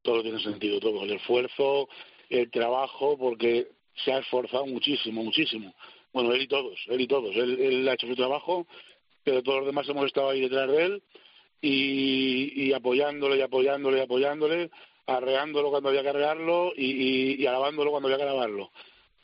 todo 0.02 0.22
tiene 0.22 0.40
sentido, 0.40 0.80
todo, 0.80 1.02
el 1.02 1.12
esfuerzo, 1.12 1.88
el 2.30 2.50
trabajo, 2.50 3.16
porque 3.18 3.68
se 4.04 4.12
ha 4.12 4.18
esforzado 4.18 4.66
muchísimo, 4.66 5.22
muchísimo. 5.22 5.74
Bueno, 6.12 6.32
él 6.32 6.42
y 6.42 6.48
todos, 6.48 6.78
él 6.88 7.00
y 7.00 7.06
todos. 7.06 7.34
Él, 7.36 7.88
ha 7.88 7.94
hecho 7.94 8.06
su 8.06 8.16
trabajo, 8.16 8.66
pero 9.24 9.42
todos 9.42 9.58
los 9.58 9.66
demás 9.66 9.88
hemos 9.88 10.06
estado 10.06 10.30
ahí 10.30 10.40
detrás 10.40 10.70
de 10.70 10.84
él 10.84 11.02
y, 11.60 12.68
y 12.68 12.72
apoyándole 12.72 13.36
y 13.36 13.42
apoyándole 13.42 13.98
y 13.98 14.00
apoyándole, 14.00 14.70
arreándolo 15.06 15.70
cuando 15.70 15.88
había 15.88 16.02
que 16.02 16.08
arrearlo 16.10 16.72
y, 16.76 17.44
alabándolo 17.46 17.90
cuando 17.90 18.08
había 18.08 18.18
que 18.18 18.30
alabarlo. 18.30 18.70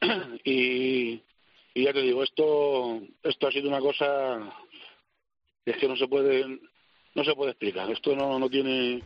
y, 0.44 1.20
y 1.74 1.82
ya 1.82 1.92
te 1.92 2.02
digo, 2.02 2.22
esto, 2.22 3.00
esto 3.22 3.46
ha 3.46 3.52
sido 3.52 3.68
una 3.68 3.80
cosa 3.80 4.52
es 5.64 5.76
que 5.76 5.88
no 5.88 5.96
se 5.96 6.08
puede, 6.08 6.60
no 7.14 7.24
se 7.24 7.34
puede 7.34 7.52
explicar. 7.52 7.90
Esto 7.90 8.16
no, 8.16 8.38
no 8.38 8.50
tiene, 8.50 9.02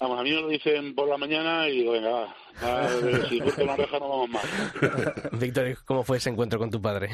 Vamos, 0.00 0.18
a 0.18 0.22
mí 0.22 0.30
me 0.30 0.40
lo 0.40 0.48
dicen 0.48 0.94
por 0.94 1.08
la 1.08 1.18
mañana 1.18 1.68
y 1.68 1.78
digo, 1.80 1.92
venga, 1.92 2.10
va, 2.10 2.34
va, 2.62 2.88
si 3.28 3.38
corto 3.40 3.62
una 3.64 3.72
oreja 3.74 3.98
no 3.98 4.08
vamos 4.08 4.30
más. 4.30 4.44
Víctor, 5.40 5.76
¿cómo 5.84 6.02
fue 6.04 6.16
ese 6.18 6.30
encuentro 6.30 6.58
con 6.58 6.70
tu 6.70 6.80
padre 6.80 7.10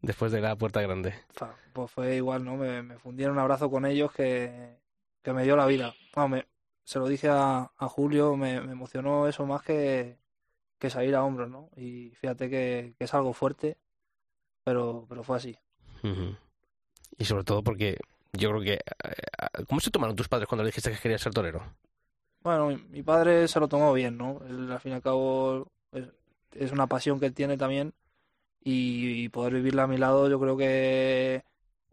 después 0.00 0.32
de 0.32 0.40
la 0.40 0.56
puerta 0.56 0.80
grande? 0.80 1.14
Pues 1.72 1.90
fue 1.90 2.16
igual, 2.16 2.44
¿no? 2.44 2.56
Me, 2.56 2.78
en 2.78 3.30
un 3.30 3.38
abrazo 3.38 3.70
con 3.70 3.84
ellos 3.84 4.10
que, 4.12 4.76
que 5.22 5.32
me 5.32 5.42
dio 5.44 5.56
la 5.56 5.66
vida. 5.66 5.94
Vamos, 6.14 6.38
me- 6.38 6.46
se 6.84 6.98
lo 6.98 7.08
dije 7.08 7.28
a, 7.30 7.70
a 7.76 7.88
Julio, 7.88 8.36
me, 8.36 8.60
me 8.60 8.72
emocionó 8.72 9.26
eso 9.26 9.44
más 9.46 9.62
que, 9.62 10.18
que 10.78 10.90
salir 10.90 11.14
a 11.16 11.24
hombros, 11.24 11.48
¿no? 11.50 11.70
Y 11.76 12.10
fíjate 12.20 12.48
que, 12.50 12.94
que 12.98 13.04
es 13.04 13.14
algo 13.14 13.32
fuerte, 13.32 13.76
pero, 14.64 15.06
pero 15.08 15.22
fue 15.24 15.36
así. 15.38 15.58
Y 17.18 17.24
sobre 17.24 17.44
todo 17.44 17.62
porque 17.62 17.98
yo 18.32 18.50
creo 18.50 18.62
que... 18.62 18.72
eh, 18.74 19.64
¿Cómo 19.68 19.80
se 19.80 19.90
tomaron 19.90 20.14
tus 20.16 20.28
padres 20.28 20.46
cuando 20.48 20.62
le 20.62 20.68
dijiste 20.68 20.90
que 20.90 20.98
querías 20.98 21.20
ser 21.22 21.32
torero? 21.32 21.62
Bueno, 22.44 22.68
mi, 22.68 22.76
mi 22.90 23.02
padre 23.02 23.48
se 23.48 23.58
lo 23.58 23.68
tomó 23.68 23.92
bien, 23.94 24.18
¿no? 24.18 24.40
Al 24.70 24.78
fin 24.80 24.92
y 24.92 24.94
al 24.96 25.02
cabo, 25.02 25.72
es, 26.52 26.72
una 26.72 26.86
pasión 26.86 27.18
que 27.20 27.26
él 27.26 27.34
tiene 27.34 27.56
también 27.56 27.94
y, 28.64 29.28
poder 29.30 29.54
vivirla 29.54 29.84
a 29.84 29.86
mi 29.88 29.98
lado 29.98 30.28
yo 30.30 30.40
creo 30.40 30.56
que, 30.56 31.44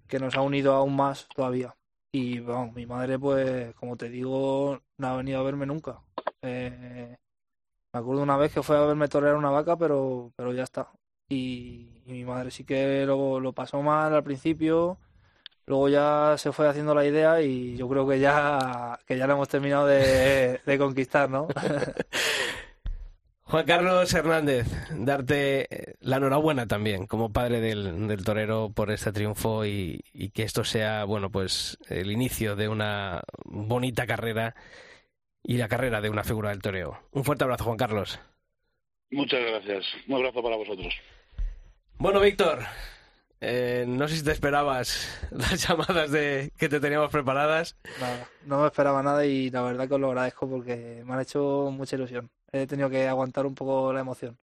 que 0.08 0.20
nos 0.20 0.36
ha 0.38 0.42
unido 0.42 0.74
aún 0.76 0.96
más 0.96 1.28
todavía. 1.36 1.76
Y 2.14 2.40
vamos, 2.42 2.76
mi 2.76 2.86
madre, 2.88 3.20
pues, 3.20 3.76
como 3.76 3.98
te 3.98 4.10
digo, 4.10 4.82
no 4.98 5.08
ha 5.08 5.18
venido 5.18 5.40
a 5.42 5.44
verme 5.44 5.66
nunca. 5.68 6.02
Eh, 6.42 7.18
Me 7.94 8.00
acuerdo 8.00 8.24
una 8.24 8.38
vez 8.38 8.54
que 8.54 8.64
fue 8.64 8.78
a 8.78 8.82
verme 8.86 9.08
torear 9.10 9.36
una 9.36 9.50
vaca, 9.52 9.78
pero, 9.78 10.32
pero 10.36 10.54
ya 10.54 10.64
está. 10.64 10.92
Y, 11.30 12.02
y 12.06 12.12
mi 12.14 12.26
madre 12.26 12.52
sí 12.52 12.64
que 12.66 13.06
lo, 13.06 13.40
lo 13.40 13.54
pasó 13.54 13.82
mal 13.82 14.14
al 14.14 14.24
principio, 14.24 14.98
luego 15.72 15.88
ya 15.88 16.36
se 16.38 16.52
fue 16.52 16.68
haciendo 16.68 16.94
la 16.94 17.06
idea 17.06 17.42
y 17.42 17.78
yo 17.78 17.88
creo 17.88 18.06
que 18.06 18.20
ya, 18.20 19.00
que 19.08 19.18
ya 19.18 19.26
lo 19.26 19.34
hemos 19.34 19.48
terminado 19.48 19.88
de, 19.88 20.60
de 20.66 20.78
conquistar, 20.78 21.30
¿no? 21.30 21.48
Juan 23.44 23.66
Carlos 23.66 24.14
Hernández, 24.14 24.68
darte 24.92 25.68
eh, 25.70 25.96
la 26.02 26.18
enhorabuena 26.18 26.68
también 26.68 27.08
como 27.08 27.32
padre 27.32 27.62
del, 27.62 28.06
del 28.10 28.24
torero 28.26 28.72
por 28.74 28.92
este 28.92 29.14
triunfo 29.14 29.66
y, 29.66 30.04
y 30.14 30.32
que 30.32 30.44
esto 30.44 30.66
sea, 30.66 31.06
bueno, 31.06 31.30
pues 31.30 31.78
el 31.88 32.12
inicio 32.12 32.58
de 32.58 32.68
una 32.68 33.22
bonita 33.46 34.06
carrera 34.06 34.56
y 35.42 35.56
la 35.56 35.70
carrera 35.70 36.02
de 36.02 36.10
una 36.10 36.26
figura 36.26 36.50
del 36.50 36.62
toreo. 36.62 37.00
Un 37.12 37.24
fuerte 37.24 37.46
abrazo, 37.46 37.64
Juan 37.64 37.78
Carlos. 37.78 38.20
Muchas 39.10 39.40
gracias. 39.40 39.86
Un 40.10 40.16
abrazo 40.16 40.44
para 40.44 40.58
vosotros. 40.58 40.94
Bueno, 41.98 42.20
Víctor, 42.20 42.60
eh, 43.42 43.86
no 43.88 44.08
sé 44.08 44.18
si 44.18 44.24
te 44.24 44.32
esperabas 44.32 45.10
las 45.32 45.68
llamadas 45.68 46.12
de 46.12 46.54
que 46.58 46.70
te 46.70 46.80
teníamos 46.80 47.10
preparadas. 47.10 47.76
No 48.46 48.62
me 48.62 48.68
esperaba 48.68 49.02
nada 49.02 49.26
y 49.26 49.50
la 49.50 49.64
verdad 49.64 49.88
que 49.88 49.96
os 49.96 50.00
lo 50.00 50.10
agradezco 50.10 50.48
porque 50.48 51.04
me 51.06 51.14
han 51.14 51.22
hecho 51.22 51.70
mucha 51.72 51.96
ilusión. 51.96 52.30
He 52.52 52.68
tenido 52.68 52.90
que 52.90 53.08
aguantar 53.08 53.48
un 53.48 53.56
poco 53.56 53.92
la 53.92 54.02
emoción. 54.02 54.38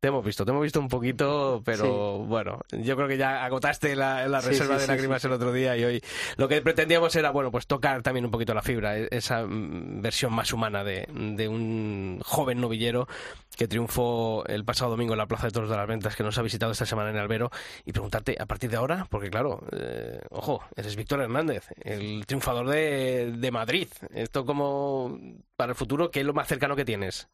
Te 0.00 0.06
hemos 0.08 0.24
visto, 0.24 0.44
te 0.44 0.52
hemos 0.52 0.62
visto 0.62 0.78
un 0.78 0.86
poquito, 0.88 1.60
pero 1.64 2.18
bueno, 2.18 2.60
yo 2.70 2.94
creo 2.94 3.08
que 3.08 3.16
ya 3.16 3.44
agotaste 3.44 3.96
la, 3.96 4.28
la 4.28 4.40
Sí, 4.40 4.50
reserva 4.50 4.74
sí, 4.74 4.78
de 4.78 4.82
sí, 4.82 4.86
lágrimas 4.86 5.20
sí, 5.22 5.26
el 5.26 5.32
otro 5.32 5.52
día 5.52 5.76
y 5.76 5.82
hoy 5.82 6.00
lo 6.36 6.46
que 6.46 6.62
pretendíamos 6.62 7.16
era, 7.16 7.30
bueno, 7.32 7.50
pues 7.50 7.66
tocar 7.66 8.00
también 8.04 8.24
un 8.24 8.30
poquito 8.30 8.54
la 8.54 8.62
fibra, 8.62 8.96
e- 8.96 9.08
esa 9.10 9.44
mm, 9.44 10.00
versión 10.00 10.32
más 10.32 10.52
humana 10.52 10.84
de, 10.84 11.08
de 11.12 11.48
un 11.48 12.20
joven 12.24 12.60
novillero 12.60 13.08
que 13.56 13.66
triunfó 13.66 14.46
el 14.46 14.64
pasado 14.64 14.92
domingo 14.92 15.14
en 15.14 15.18
la 15.18 15.26
Plaza 15.26 15.46
de 15.48 15.50
Toros 15.52 15.68
de 15.68 15.76
las 15.76 15.88
Ventas, 15.88 16.14
que 16.14 16.22
nos 16.22 16.38
ha 16.38 16.42
visitado 16.42 16.70
esta 16.70 16.86
semana 16.86 17.10
en 17.10 17.16
Albero, 17.16 17.50
y 17.84 17.90
preguntarte 17.90 18.36
a 18.38 18.46
partir 18.46 18.70
de 18.70 18.76
ahora, 18.76 19.08
porque 19.10 19.30
claro, 19.30 19.64
eh, 19.72 20.20
ojo, 20.30 20.62
eres 20.76 20.94
Víctor 20.94 21.22
Hernández, 21.22 21.64
el 21.82 22.24
triunfador 22.24 22.68
de, 22.68 23.32
de 23.36 23.50
Madrid. 23.50 23.88
Esto 24.14 24.46
como 24.46 25.18
para 25.56 25.70
el 25.72 25.76
futuro, 25.76 26.12
¿qué 26.12 26.20
es 26.20 26.26
lo 26.26 26.34
más 26.34 26.46
cercano 26.46 26.76
que 26.76 26.84
tienes? 26.84 27.28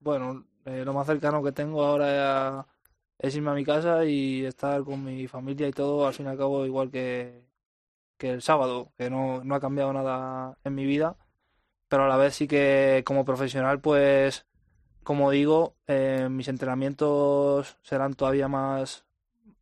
Bueno, 0.00 0.46
eh, 0.68 0.84
lo 0.84 0.92
más 0.92 1.06
cercano 1.06 1.42
que 1.42 1.52
tengo 1.52 1.82
ahora 1.82 2.66
es 3.18 3.34
irme 3.34 3.50
a 3.50 3.54
mi 3.54 3.64
casa 3.64 4.04
y 4.04 4.44
estar 4.44 4.84
con 4.84 5.02
mi 5.04 5.26
familia 5.26 5.66
y 5.66 5.72
todo, 5.72 6.06
al 6.06 6.14
fin 6.14 6.26
y 6.26 6.28
al 6.28 6.38
cabo, 6.38 6.66
igual 6.66 6.90
que, 6.90 7.42
que 8.16 8.30
el 8.30 8.42
sábado, 8.42 8.92
que 8.96 9.08
no, 9.10 9.42
no 9.44 9.54
ha 9.54 9.60
cambiado 9.60 9.92
nada 9.92 10.58
en 10.64 10.74
mi 10.74 10.84
vida, 10.84 11.16
pero 11.88 12.04
a 12.04 12.08
la 12.08 12.16
vez 12.16 12.34
sí 12.34 12.46
que 12.46 13.02
como 13.06 13.24
profesional, 13.24 13.80
pues, 13.80 14.46
como 15.02 15.30
digo, 15.30 15.74
eh, 15.86 16.28
mis 16.30 16.48
entrenamientos 16.48 17.78
serán 17.82 18.14
todavía 18.14 18.48
más, 18.48 19.06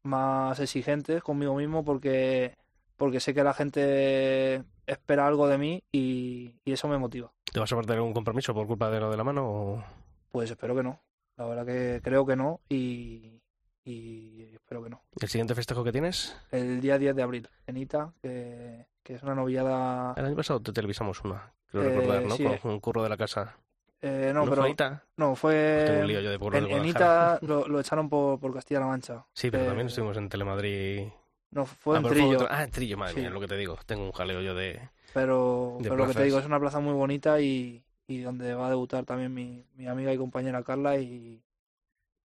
más 0.03 0.59
exigentes 0.59 1.23
conmigo 1.23 1.55
mismo 1.55 1.85
porque, 1.85 2.57
porque 2.97 3.21
sé 3.21 3.33
que 3.33 3.45
la 3.45 3.55
gente 3.55 4.65
espera 4.87 5.27
algo 5.27 5.47
de 5.47 5.59
mí 5.59 5.85
y, 5.93 6.55
y 6.65 6.73
eso 6.73 6.89
me 6.89 6.99
motiva. 6.99 7.33
¿Te 7.53 7.61
vas 7.61 7.73
a 7.73 7.77
perder 7.77 7.99
algún 7.99 8.13
compromiso 8.13 8.53
por 8.53 8.67
culpa 8.67 8.91
de 8.91 9.01
lo 9.01 9.11
de 9.11 9.17
la 9.17 9.25
mano? 9.25 9.49
O... 9.49 9.85
Pues 10.31 10.51
espero 10.51 10.75
que 10.75 10.83
no. 10.83 11.01
La 11.37 11.47
verdad 11.47 11.67
que 11.67 12.01
creo 12.03 12.25
que 12.27 12.37
no 12.37 12.61
y, 12.69 13.41
y 13.85 14.43
espero 14.55 14.83
que 14.83 14.91
no. 14.91 15.03
¿El 15.21 15.29
siguiente 15.29 15.55
festejo 15.55 15.85
que 15.85 15.93
tienes? 15.93 16.37
El 16.51 16.81
día 16.81 16.99
10 16.99 17.15
de 17.15 17.23
abril, 17.23 17.49
en 17.67 17.77
Ita, 17.77 18.13
que, 18.23 18.87
que 19.03 19.15
es 19.15 19.23
una 19.23 19.35
novillada... 19.35 20.15
El 20.17 20.25
año 20.27 20.37
pasado 20.37 20.61
te 20.61 20.73
televisamos 20.73 21.23
una, 21.25 21.53
creo 21.71 21.83
Eh, 21.85 21.89
recordar, 21.97 22.23
¿no? 22.25 22.37
sí, 22.37 22.45
Con 22.45 22.53
eh. 22.53 22.61
un 22.65 22.81
curro 22.81 23.03
de 23.03 23.09
la 23.11 23.17
casa. 23.17 23.57
Eh, 24.01 24.31
no, 24.35 24.45
¿No 24.45 24.51
pero... 24.51 24.63
fue 24.63 24.71
Ita? 24.71 25.05
No, 25.17 25.35
fue... 25.37 25.85
Tengo 25.87 26.01
un 26.01 26.07
lío 26.07 26.21
yo 26.21 26.31
de 26.31 26.59
en, 26.59 26.65
de 26.65 26.73
en. 26.77 26.85
Ita 26.87 27.39
lo, 27.43 27.67
lo 27.69 27.81
echaron 27.81 28.09
por, 28.09 28.39
por 28.41 28.53
Castilla-La 28.55 28.87
Mancha. 28.87 29.27
Sí, 29.35 29.51
pero 29.51 29.65
Eh, 29.65 29.67
también 29.67 29.87
estuvimos 29.89 30.17
en 30.17 30.29
Telemadrid. 30.29 31.09
No, 31.51 31.65
fue 31.67 31.97
Ah, 31.97 32.01
en 32.01 32.09
Trillo. 32.09 32.35
otro- 32.37 32.49
Ah, 32.51 32.65
en 32.65 32.71
Trillo, 32.71 32.97
madre 32.99 33.15
Sí. 33.15 33.21
mía, 33.21 33.31
lo 33.31 33.41
que 33.41 33.49
te 33.49 33.57
digo. 33.57 33.79
Tengo 33.87 34.05
un 34.05 34.13
jaleo 34.13 34.41
yo 34.41 34.55
de... 34.55 34.89
Pero, 35.15 35.77
de 35.81 35.85
pero 35.85 35.97
lo 35.97 36.07
que 36.09 36.15
te 36.15 36.25
digo, 36.25 36.39
es 36.39 36.45
una 36.47 36.61
plaza 36.61 36.79
muy 36.81 36.93
bonita 36.93 37.41
y, 37.41 37.83
y 38.07 38.21
donde 38.21 38.55
va 38.55 38.67
a 38.67 38.71
debutar 38.71 39.05
también 39.05 39.35
mi, 39.35 39.65
mi 39.75 39.87
amiga 39.87 40.13
y 40.13 40.19
compañera 40.19 40.63
Carla 40.63 40.99
y, 40.99 41.43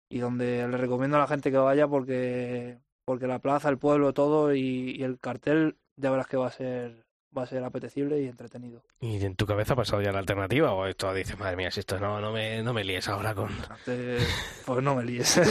y 0.08 0.18
donde 0.18 0.66
le 0.68 0.76
recomiendo 0.76 1.16
a 1.16 1.20
la 1.20 1.26
gente 1.28 1.50
que 1.50 1.56
vaya 1.58 1.88
porque, 1.88 2.80
porque 3.04 3.26
la 3.26 3.40
plaza, 3.40 3.68
el 3.70 3.78
pueblo, 3.78 4.12
todo 4.14 4.54
y, 4.54 4.96
y 4.98 5.02
el 5.04 5.18
cartel 5.20 5.78
ya 5.96 6.10
verás 6.10 6.26
que 6.26 6.36
va 6.36 6.48
a 6.48 6.52
ser 6.52 7.06
va 7.36 7.42
a 7.44 7.46
ser 7.46 7.62
apetecible 7.64 8.20
y 8.20 8.26
entretenido. 8.26 8.82
¿Y 9.00 9.24
en 9.24 9.36
tu 9.36 9.46
cabeza 9.46 9.74
ha 9.74 9.76
pasado 9.76 10.02
ya 10.02 10.12
la 10.12 10.18
alternativa? 10.18 10.72
¿O 10.72 10.86
esto 10.86 11.12
dices, 11.14 11.38
madre 11.38 11.56
mía, 11.56 11.70
si 11.70 11.80
esto 11.80 11.98
no, 11.98 12.20
no, 12.20 12.32
me, 12.32 12.62
no 12.62 12.72
me 12.72 12.84
líes 12.84 13.08
ahora 13.08 13.34
con... 13.34 13.50
Pues 13.84 14.82
no 14.82 14.94
me 14.94 15.04
líes. 15.04 15.40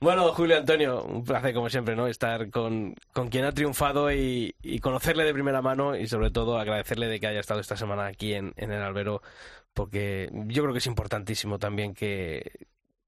Bueno, 0.00 0.32
Julio 0.32 0.56
Antonio, 0.58 1.04
un 1.04 1.24
placer 1.24 1.54
como 1.54 1.70
siempre, 1.70 1.94
¿no? 1.94 2.06
Estar 2.08 2.50
con, 2.50 2.94
con 3.12 3.28
quien 3.28 3.44
ha 3.44 3.52
triunfado 3.52 4.12
y, 4.12 4.54
y 4.62 4.80
conocerle 4.80 5.24
de 5.24 5.32
primera 5.32 5.62
mano 5.62 5.96
y 5.96 6.06
sobre 6.06 6.30
todo 6.30 6.58
agradecerle 6.58 7.06
de 7.06 7.20
que 7.20 7.28
haya 7.28 7.40
estado 7.40 7.60
esta 7.60 7.76
semana 7.76 8.06
aquí 8.06 8.34
en, 8.34 8.52
en 8.56 8.72
el 8.72 8.82
Albero, 8.82 9.22
porque 9.72 10.30
yo 10.32 10.62
creo 10.62 10.72
que 10.72 10.78
es 10.78 10.86
importantísimo 10.86 11.58
también 11.58 11.94
que 11.94 12.66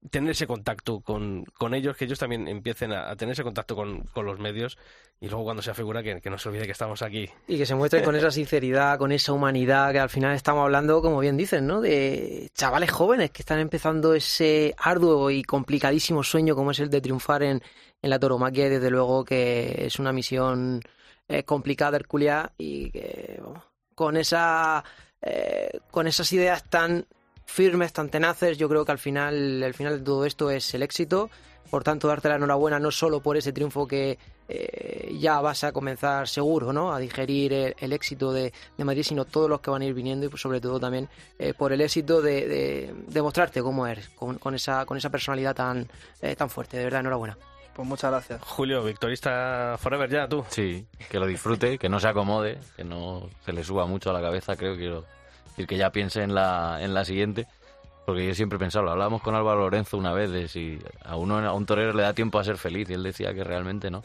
tener 0.09 0.31
ese 0.31 0.47
contacto 0.47 1.01
con, 1.01 1.45
con 1.57 1.73
ellos, 1.73 1.97
que 1.97 2.05
ellos 2.05 2.19
también 2.19 2.47
empiecen 2.47 2.93
a, 2.93 3.15
tener 3.15 3.33
ese 3.33 3.43
contacto 3.43 3.75
con, 3.75 4.01
con 4.13 4.25
los 4.25 4.39
medios 4.39 4.77
y 5.19 5.27
luego 5.27 5.45
cuando 5.45 5.63
sea 5.63 5.73
figura 5.73 6.03
que, 6.03 6.21
que 6.21 6.29
no 6.29 6.37
se 6.37 6.49
olvide 6.49 6.65
que 6.65 6.71
estamos 6.71 7.01
aquí. 7.01 7.29
Y 7.47 7.57
que 7.57 7.65
se 7.65 7.75
muestren 7.75 8.03
con 8.03 8.15
esa 8.15 8.31
sinceridad, 8.31 8.99
con 8.99 9.11
esa 9.11 9.33
humanidad, 9.33 9.91
que 9.91 9.99
al 9.99 10.09
final 10.09 10.35
estamos 10.35 10.63
hablando, 10.63 11.01
como 11.01 11.19
bien 11.19 11.37
dicen, 11.37 11.65
¿no? 11.65 11.81
De 11.81 12.49
chavales 12.53 12.91
jóvenes 12.91 13.31
que 13.31 13.41
están 13.41 13.59
empezando 13.59 14.13
ese 14.13 14.75
arduo 14.77 15.31
y 15.31 15.43
complicadísimo 15.43 16.23
sueño 16.23 16.55
como 16.55 16.71
es 16.71 16.79
el 16.79 16.89
de 16.89 17.01
triunfar 17.01 17.43
en, 17.43 17.61
en 18.01 18.09
la 18.09 18.19
tauromaquia 18.19 18.67
y 18.67 18.69
desde 18.69 18.91
luego 18.91 19.25
que 19.25 19.85
es 19.85 19.99
una 19.99 20.13
misión 20.13 20.81
eh, 21.27 21.43
complicada, 21.43 21.97
hercúlea 21.97 22.53
y 22.57 22.91
que 22.91 23.39
vamos, 23.41 23.63
con 23.95 24.15
esa 24.15 24.83
eh, 25.21 25.79
con 25.89 26.07
esas 26.07 26.31
ideas 26.31 26.63
tan 26.69 27.07
firmes, 27.47 27.93
tan 27.93 28.09
tenaces, 28.09 28.59
yo 28.59 28.69
creo 28.69 28.85
que 28.85 28.91
al 28.91 28.99
final, 28.99 29.63
el 29.63 29.73
final 29.73 29.97
de 29.97 30.05
todo 30.05 30.25
esto 30.25 30.51
es 30.51 30.71
el 30.75 30.83
éxito. 30.83 31.31
Por 31.71 31.83
tanto, 31.83 32.07
darte 32.07 32.29
la 32.29 32.35
enhorabuena 32.35 32.79
no 32.79 32.91
solo 32.91 33.19
por 33.19 33.35
ese 33.35 33.51
triunfo 33.51 33.85
que 33.87 34.17
eh, 34.47 35.13
ya 35.19 35.41
vas 35.41 35.65
a 35.65 35.73
comenzar 35.73 36.25
seguro, 36.27 36.71
¿no? 36.71 36.93
A 36.93 36.99
digerir 36.99 37.51
el, 37.51 37.75
el 37.79 37.91
éxito 37.91 38.31
de, 38.31 38.53
de 38.77 38.83
Madrid, 38.85 39.03
sino 39.03 39.25
todos 39.25 39.49
los 39.49 39.59
que 39.59 39.69
van 39.69 39.81
a 39.81 39.85
ir 39.85 39.93
viniendo 39.93 40.25
y 40.25 40.29
pues, 40.29 40.41
sobre 40.41 40.61
todo 40.61 40.79
también 40.79 41.09
eh, 41.39 41.53
por 41.53 41.73
el 41.73 41.81
éxito 41.81 42.21
de, 42.21 42.47
de, 42.47 42.93
de 43.07 43.21
mostrarte 43.21 43.61
cómo 43.61 43.85
eres, 43.85 44.07
con, 44.09 44.37
con 44.37 44.55
esa, 44.55 44.85
con 44.85 44.97
esa 44.97 45.09
personalidad 45.09 45.55
tan, 45.55 45.89
eh, 46.21 46.35
tan 46.37 46.49
fuerte. 46.49 46.77
De 46.77 46.85
verdad, 46.85 47.01
enhorabuena. 47.01 47.37
Pues 47.75 47.85
muchas 47.85 48.11
gracias. 48.11 48.41
Julio, 48.43 48.83
victorista 48.83 49.75
forever 49.77 50.09
ya, 50.09 50.27
tú. 50.27 50.45
Sí, 50.49 50.87
que 51.09 51.19
lo 51.19 51.27
disfrute, 51.27 51.77
que 51.77 51.89
no 51.89 51.99
se 51.99 52.07
acomode, 52.07 52.59
que 52.77 52.85
no 52.85 53.29
se 53.43 53.51
le 53.51 53.63
suba 53.63 53.85
mucho 53.85 54.09
a 54.09 54.13
la 54.13 54.21
cabeza, 54.21 54.55
creo 54.55 54.73
que 54.73 54.79
quiero 54.79 55.05
decir 55.47 55.67
que 55.67 55.77
ya 55.77 55.91
piense 55.91 56.21
en 56.23 56.33
la, 56.35 56.77
en 56.81 56.93
la 56.93 57.05
siguiente. 57.05 57.47
Porque 58.05 58.25
yo 58.25 58.33
siempre 58.35 58.55
he 58.55 58.59
pensado, 58.59 58.85
lo 58.85 58.91
hablábamos 58.91 59.21
con 59.21 59.35
Álvaro 59.35 59.59
Lorenzo 59.61 59.97
una 59.97 60.13
vez, 60.13 60.29
de 60.31 60.47
si 60.47 60.79
a 61.03 61.17
uno 61.17 61.39
a 61.39 61.51
un 61.53 61.65
torero 61.65 61.91
le 61.93 62.03
da 62.03 62.13
tiempo 62.13 62.39
a 62.39 62.43
ser 62.45 62.57
feliz, 62.57 62.89
y 62.89 62.93
él 62.93 63.03
decía 63.03 63.33
que 63.33 63.43
realmente 63.43 63.91
no. 63.91 64.01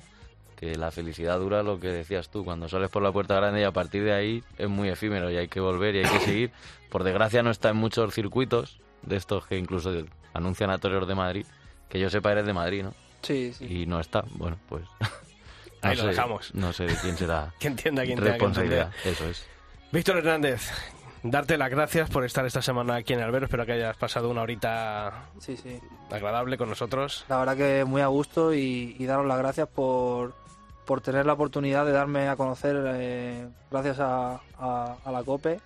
Que 0.57 0.75
la 0.77 0.91
felicidad 0.91 1.39
dura 1.39 1.63
lo 1.63 1.79
que 1.79 1.87
decías 1.89 2.29
tú, 2.29 2.45
cuando 2.45 2.69
sales 2.69 2.91
por 2.91 3.03
la 3.03 3.13
puerta 3.13 3.37
grande 3.37 3.61
y 3.61 3.65
a 3.65 3.71
partir 3.71 4.03
de 4.03 4.13
ahí 4.13 4.43
es 4.59 4.69
muy 4.69 4.89
efímero 4.89 5.31
y 5.31 5.37
hay 5.37 5.47
que 5.49 5.61
volver 5.61 5.95
y 5.95 5.99
hay 5.99 6.11
que 6.11 6.19
seguir. 6.25 6.51
Por 6.91 7.05
desgracia 7.05 7.43
no 7.45 7.51
está 7.51 7.71
en 7.71 7.77
muchos 7.77 8.13
circuitos 8.13 8.81
de 9.03 9.17
estos 9.17 9.47
que 9.47 9.57
incluso 9.57 9.93
anuncian 10.35 10.71
a 10.71 10.79
toreros 10.79 11.07
de 11.07 11.15
Madrid, 11.15 11.47
que 11.89 12.01
yo 12.01 12.11
sepa 12.11 12.33
eres 12.33 12.45
de 12.47 12.53
Madrid, 12.53 12.83
¿no? 12.83 12.95
Sí, 13.23 13.53
sí. 13.53 13.83
Y 13.83 13.87
no 13.87 14.01
está, 14.01 14.25
bueno, 14.35 14.57
pues... 14.69 14.83
Ahí 15.81 15.97
no 15.97 16.03
lo 16.03 16.03
sé- 16.03 16.07
dejamos. 16.09 16.55
No 16.55 16.73
sé 16.73 16.87
de 16.87 16.95
quién 16.97 17.17
será 17.17 17.53
Que 17.61 17.69
entienda 17.69 18.03
quien 18.05 18.17
tenga 18.19 18.33
que 18.33 18.39
responsabilidad, 18.39 18.93
eso 19.05 19.27
es. 19.29 19.47
Víctor 19.93 20.19
Hernández, 20.19 20.71
darte 21.23 21.57
las 21.59 21.71
gracias 21.71 22.11
por 22.11 22.25
estar 22.25 22.45
esta 22.47 22.63
semana 22.63 22.97
aquí 22.97 23.13
en 23.13 23.21
Albero. 23.21 23.47
Espero 23.47 23.65
que 23.67 23.73
hayas 23.73 23.97
pasado 23.97 24.29
una 24.31 24.43
horita 24.43 25.25
Sí, 25.39 25.57
sí. 25.57 25.79
agradable 26.11 26.57
con 26.59 26.69
nosotros. 26.69 27.25
La 27.29 27.39
verdad 27.39 27.57
que 27.57 27.85
muy 27.85 28.03
a 28.03 28.07
gusto 28.09 28.53
y, 28.55 28.97
y 28.99 29.05
daros 29.07 29.27
las 29.27 29.39
gracias 29.39 29.69
por, 29.69 30.35
por 30.85 31.01
tener 31.01 31.27
la 31.27 31.33
oportunidad 31.35 31.85
de 31.87 31.93
darme 31.93 32.29
a 32.29 32.37
conocer 32.37 32.77
eh, 32.95 33.49
gracias 33.71 33.99
a, 34.01 34.41
a- 34.59 34.97
a 35.05 35.13
la 35.13 35.23
COPE 35.23 35.61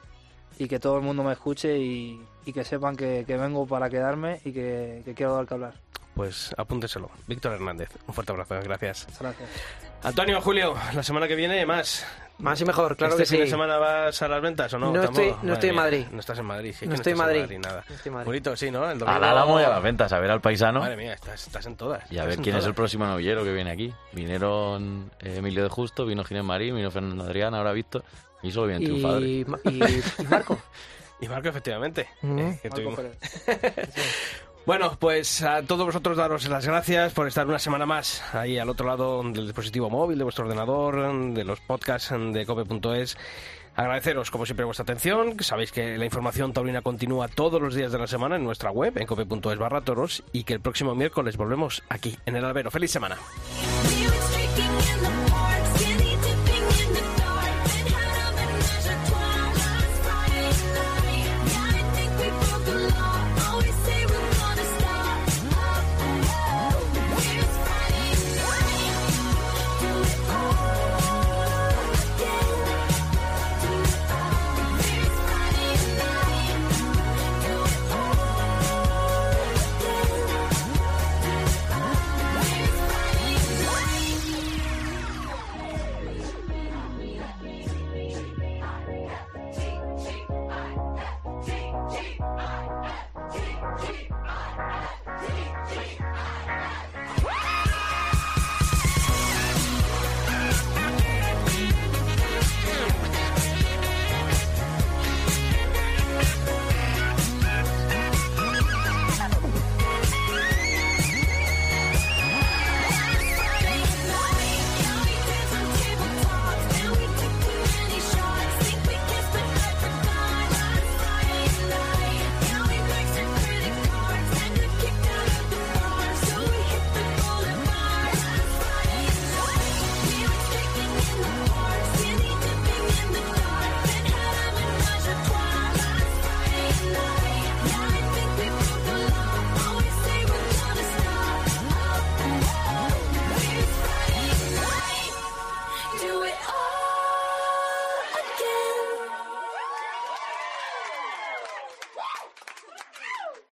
y 0.59 0.69
que 0.69 0.79
todo 0.79 0.97
el 0.97 1.03
mundo 1.03 1.23
me 1.23 1.33
escuche 1.33 1.79
y, 1.79 2.21
y 2.47 2.53
que 2.53 2.65
sepan 2.65 2.97
que, 2.97 3.25
que 3.27 3.37
vengo 3.37 3.67
para 3.67 3.91
quedarme 3.91 4.41
y 4.45 4.53
que, 4.53 5.03
que 5.05 5.15
quiero 5.15 5.35
dar 5.37 5.47
que 5.47 5.55
hablar. 5.55 5.75
Pues 6.15 6.55
apúnteselo. 6.57 7.11
Víctor 7.27 7.53
Hernández, 7.53 7.91
un 8.07 8.15
fuerte 8.15 8.33
abrazo, 8.33 8.55
gracias. 8.63 9.07
Gracias. 9.21 9.51
Antonio, 10.03 10.41
Julio, 10.41 10.75
la 10.95 11.03
semana 11.03 11.29
que 11.29 11.35
viene 11.35 11.67
más. 11.67 12.07
Más 12.39 12.61
y 12.61 12.65
mejor, 12.67 12.97
claro 12.97 13.15
¿Este 13.15 13.25
que 13.25 13.29
fin 13.31 13.41
de 13.41 13.47
semana 13.51 13.79
vas 13.79 14.21
a 14.21 14.29
las 14.29 14.43
ventas 14.43 14.73
o 14.75 14.79
no? 14.79 14.93
No 14.93 15.03
estoy- 15.05 15.35
no 15.43 15.55
estoy 15.55 15.71
en 15.71 15.75
mía, 15.75 15.83
Madrid. 15.85 16.07
No 16.13 16.21
estás 16.21 16.39
en 16.39 16.45
Madrid. 16.45 16.75
sí, 16.79 16.87
No 16.87 16.95
estoy 16.95 17.13
en 17.13 17.19
Madrid. 17.19 17.59
nada. 17.63 17.85
No 17.89 17.95
estoy 17.95 18.09
en 18.11 18.15
Madrid. 18.15 18.27
Bonito, 18.27 18.57
sí, 18.57 18.71
¿no? 18.71 18.85
El 18.85 18.91
Al 18.91 18.99
domingo- 18.99 19.25
Álamo 19.25 19.61
y 19.61 19.63
a 19.65 19.69
las 19.71 19.83
ventas, 19.83 20.13
a 20.13 20.19
ver 20.21 20.31
al 20.31 20.41
paisano. 20.43 20.81
Madre 20.81 20.97
mía, 20.97 21.15
estás, 21.15 21.47
estás 21.47 21.65
en 21.67 21.77
todas. 21.77 22.11
Y 22.13 22.19
a 22.19 22.25
ver 22.27 22.39
quién 22.39 22.57
es 22.57 22.67
el 22.67 22.75
próximo 22.75 23.07
novillero 23.07 23.43
que 23.43 23.53
viene 23.53 23.71
aquí. 23.71 23.93
Vinieron 24.13 25.11
eh, 25.21 25.37
Emilio 25.39 25.63
de 25.63 25.69
Justo, 25.71 26.05
vino 26.05 26.25
Ginés 26.25 26.45
Marín, 26.45 26.77
vino 26.77 26.91
Fernando 26.91 27.25
Adrián, 27.25 27.55
ahora 27.55 27.73
Víctor. 27.73 28.05
Y 28.43 28.51
solo 28.53 28.67
viene 28.67 28.85
triunfadores. 28.85 29.29
y, 29.29 29.45
Ma- 29.47 29.59
y- 29.65 30.23
y 30.23 30.27
Marco. 30.29 30.59
Y 31.19 31.29
Marco, 31.29 31.49
efectivamente. 31.49 32.07
Mm. 32.21 32.39
eh, 32.39 32.59
que 32.63 32.69
Marco 32.69 32.83
tuvimos- 32.83 32.97
Pérez. 32.97 33.95
Bueno, 34.67 34.97
pues 34.99 35.43
a 35.43 35.63
todos 35.63 35.87
vosotros 35.87 36.17
daros 36.17 36.49
las 36.49 36.67
gracias 36.67 37.13
por 37.13 37.29
estar 37.29 37.47
una 37.47 37.61
semana 37.61 37.87
más 37.87 38.21
ahí 38.35 38.59
al 38.59 38.69
otro 38.69 38.89
lado 38.89 39.23
del 39.23 39.47
dispositivo 39.47 39.89
móvil, 39.89 40.19
de 40.19 40.25
vuestro 40.25 40.45
ordenador, 40.45 41.33
de 41.35 41.45
los 41.45 41.61
podcasts 41.61 42.13
de 42.33 42.45
cope.es. 42.45 43.17
Agradeceros, 43.77 44.33
como 44.33 44.45
siempre, 44.45 44.65
vuestra 44.65 44.83
atención. 44.83 45.37
Sabéis 45.39 45.71
que 45.71 45.97
la 45.97 46.05
información 46.05 46.53
taurina 46.53 46.83
continúa 46.83 47.29
todos 47.29 47.63
los 47.63 47.77
días 47.77 47.93
de 47.93 47.99
la 47.99 48.09
semana 48.09 48.35
en 48.37 48.43
nuestra 48.43 48.73
web, 48.73 48.99
en 48.99 49.07
cope.es 49.07 49.57
barra 49.57 49.83
toros, 49.83 50.25
y 50.33 50.43
que 50.43 50.55
el 50.55 50.61
próximo 50.61 50.97
miércoles 50.97 51.37
volvemos 51.37 51.85
aquí, 51.89 52.19
en 52.27 52.35
el 52.35 52.45
albero. 52.45 52.73
¡Feliz 52.73 52.91
semana! 52.91 53.19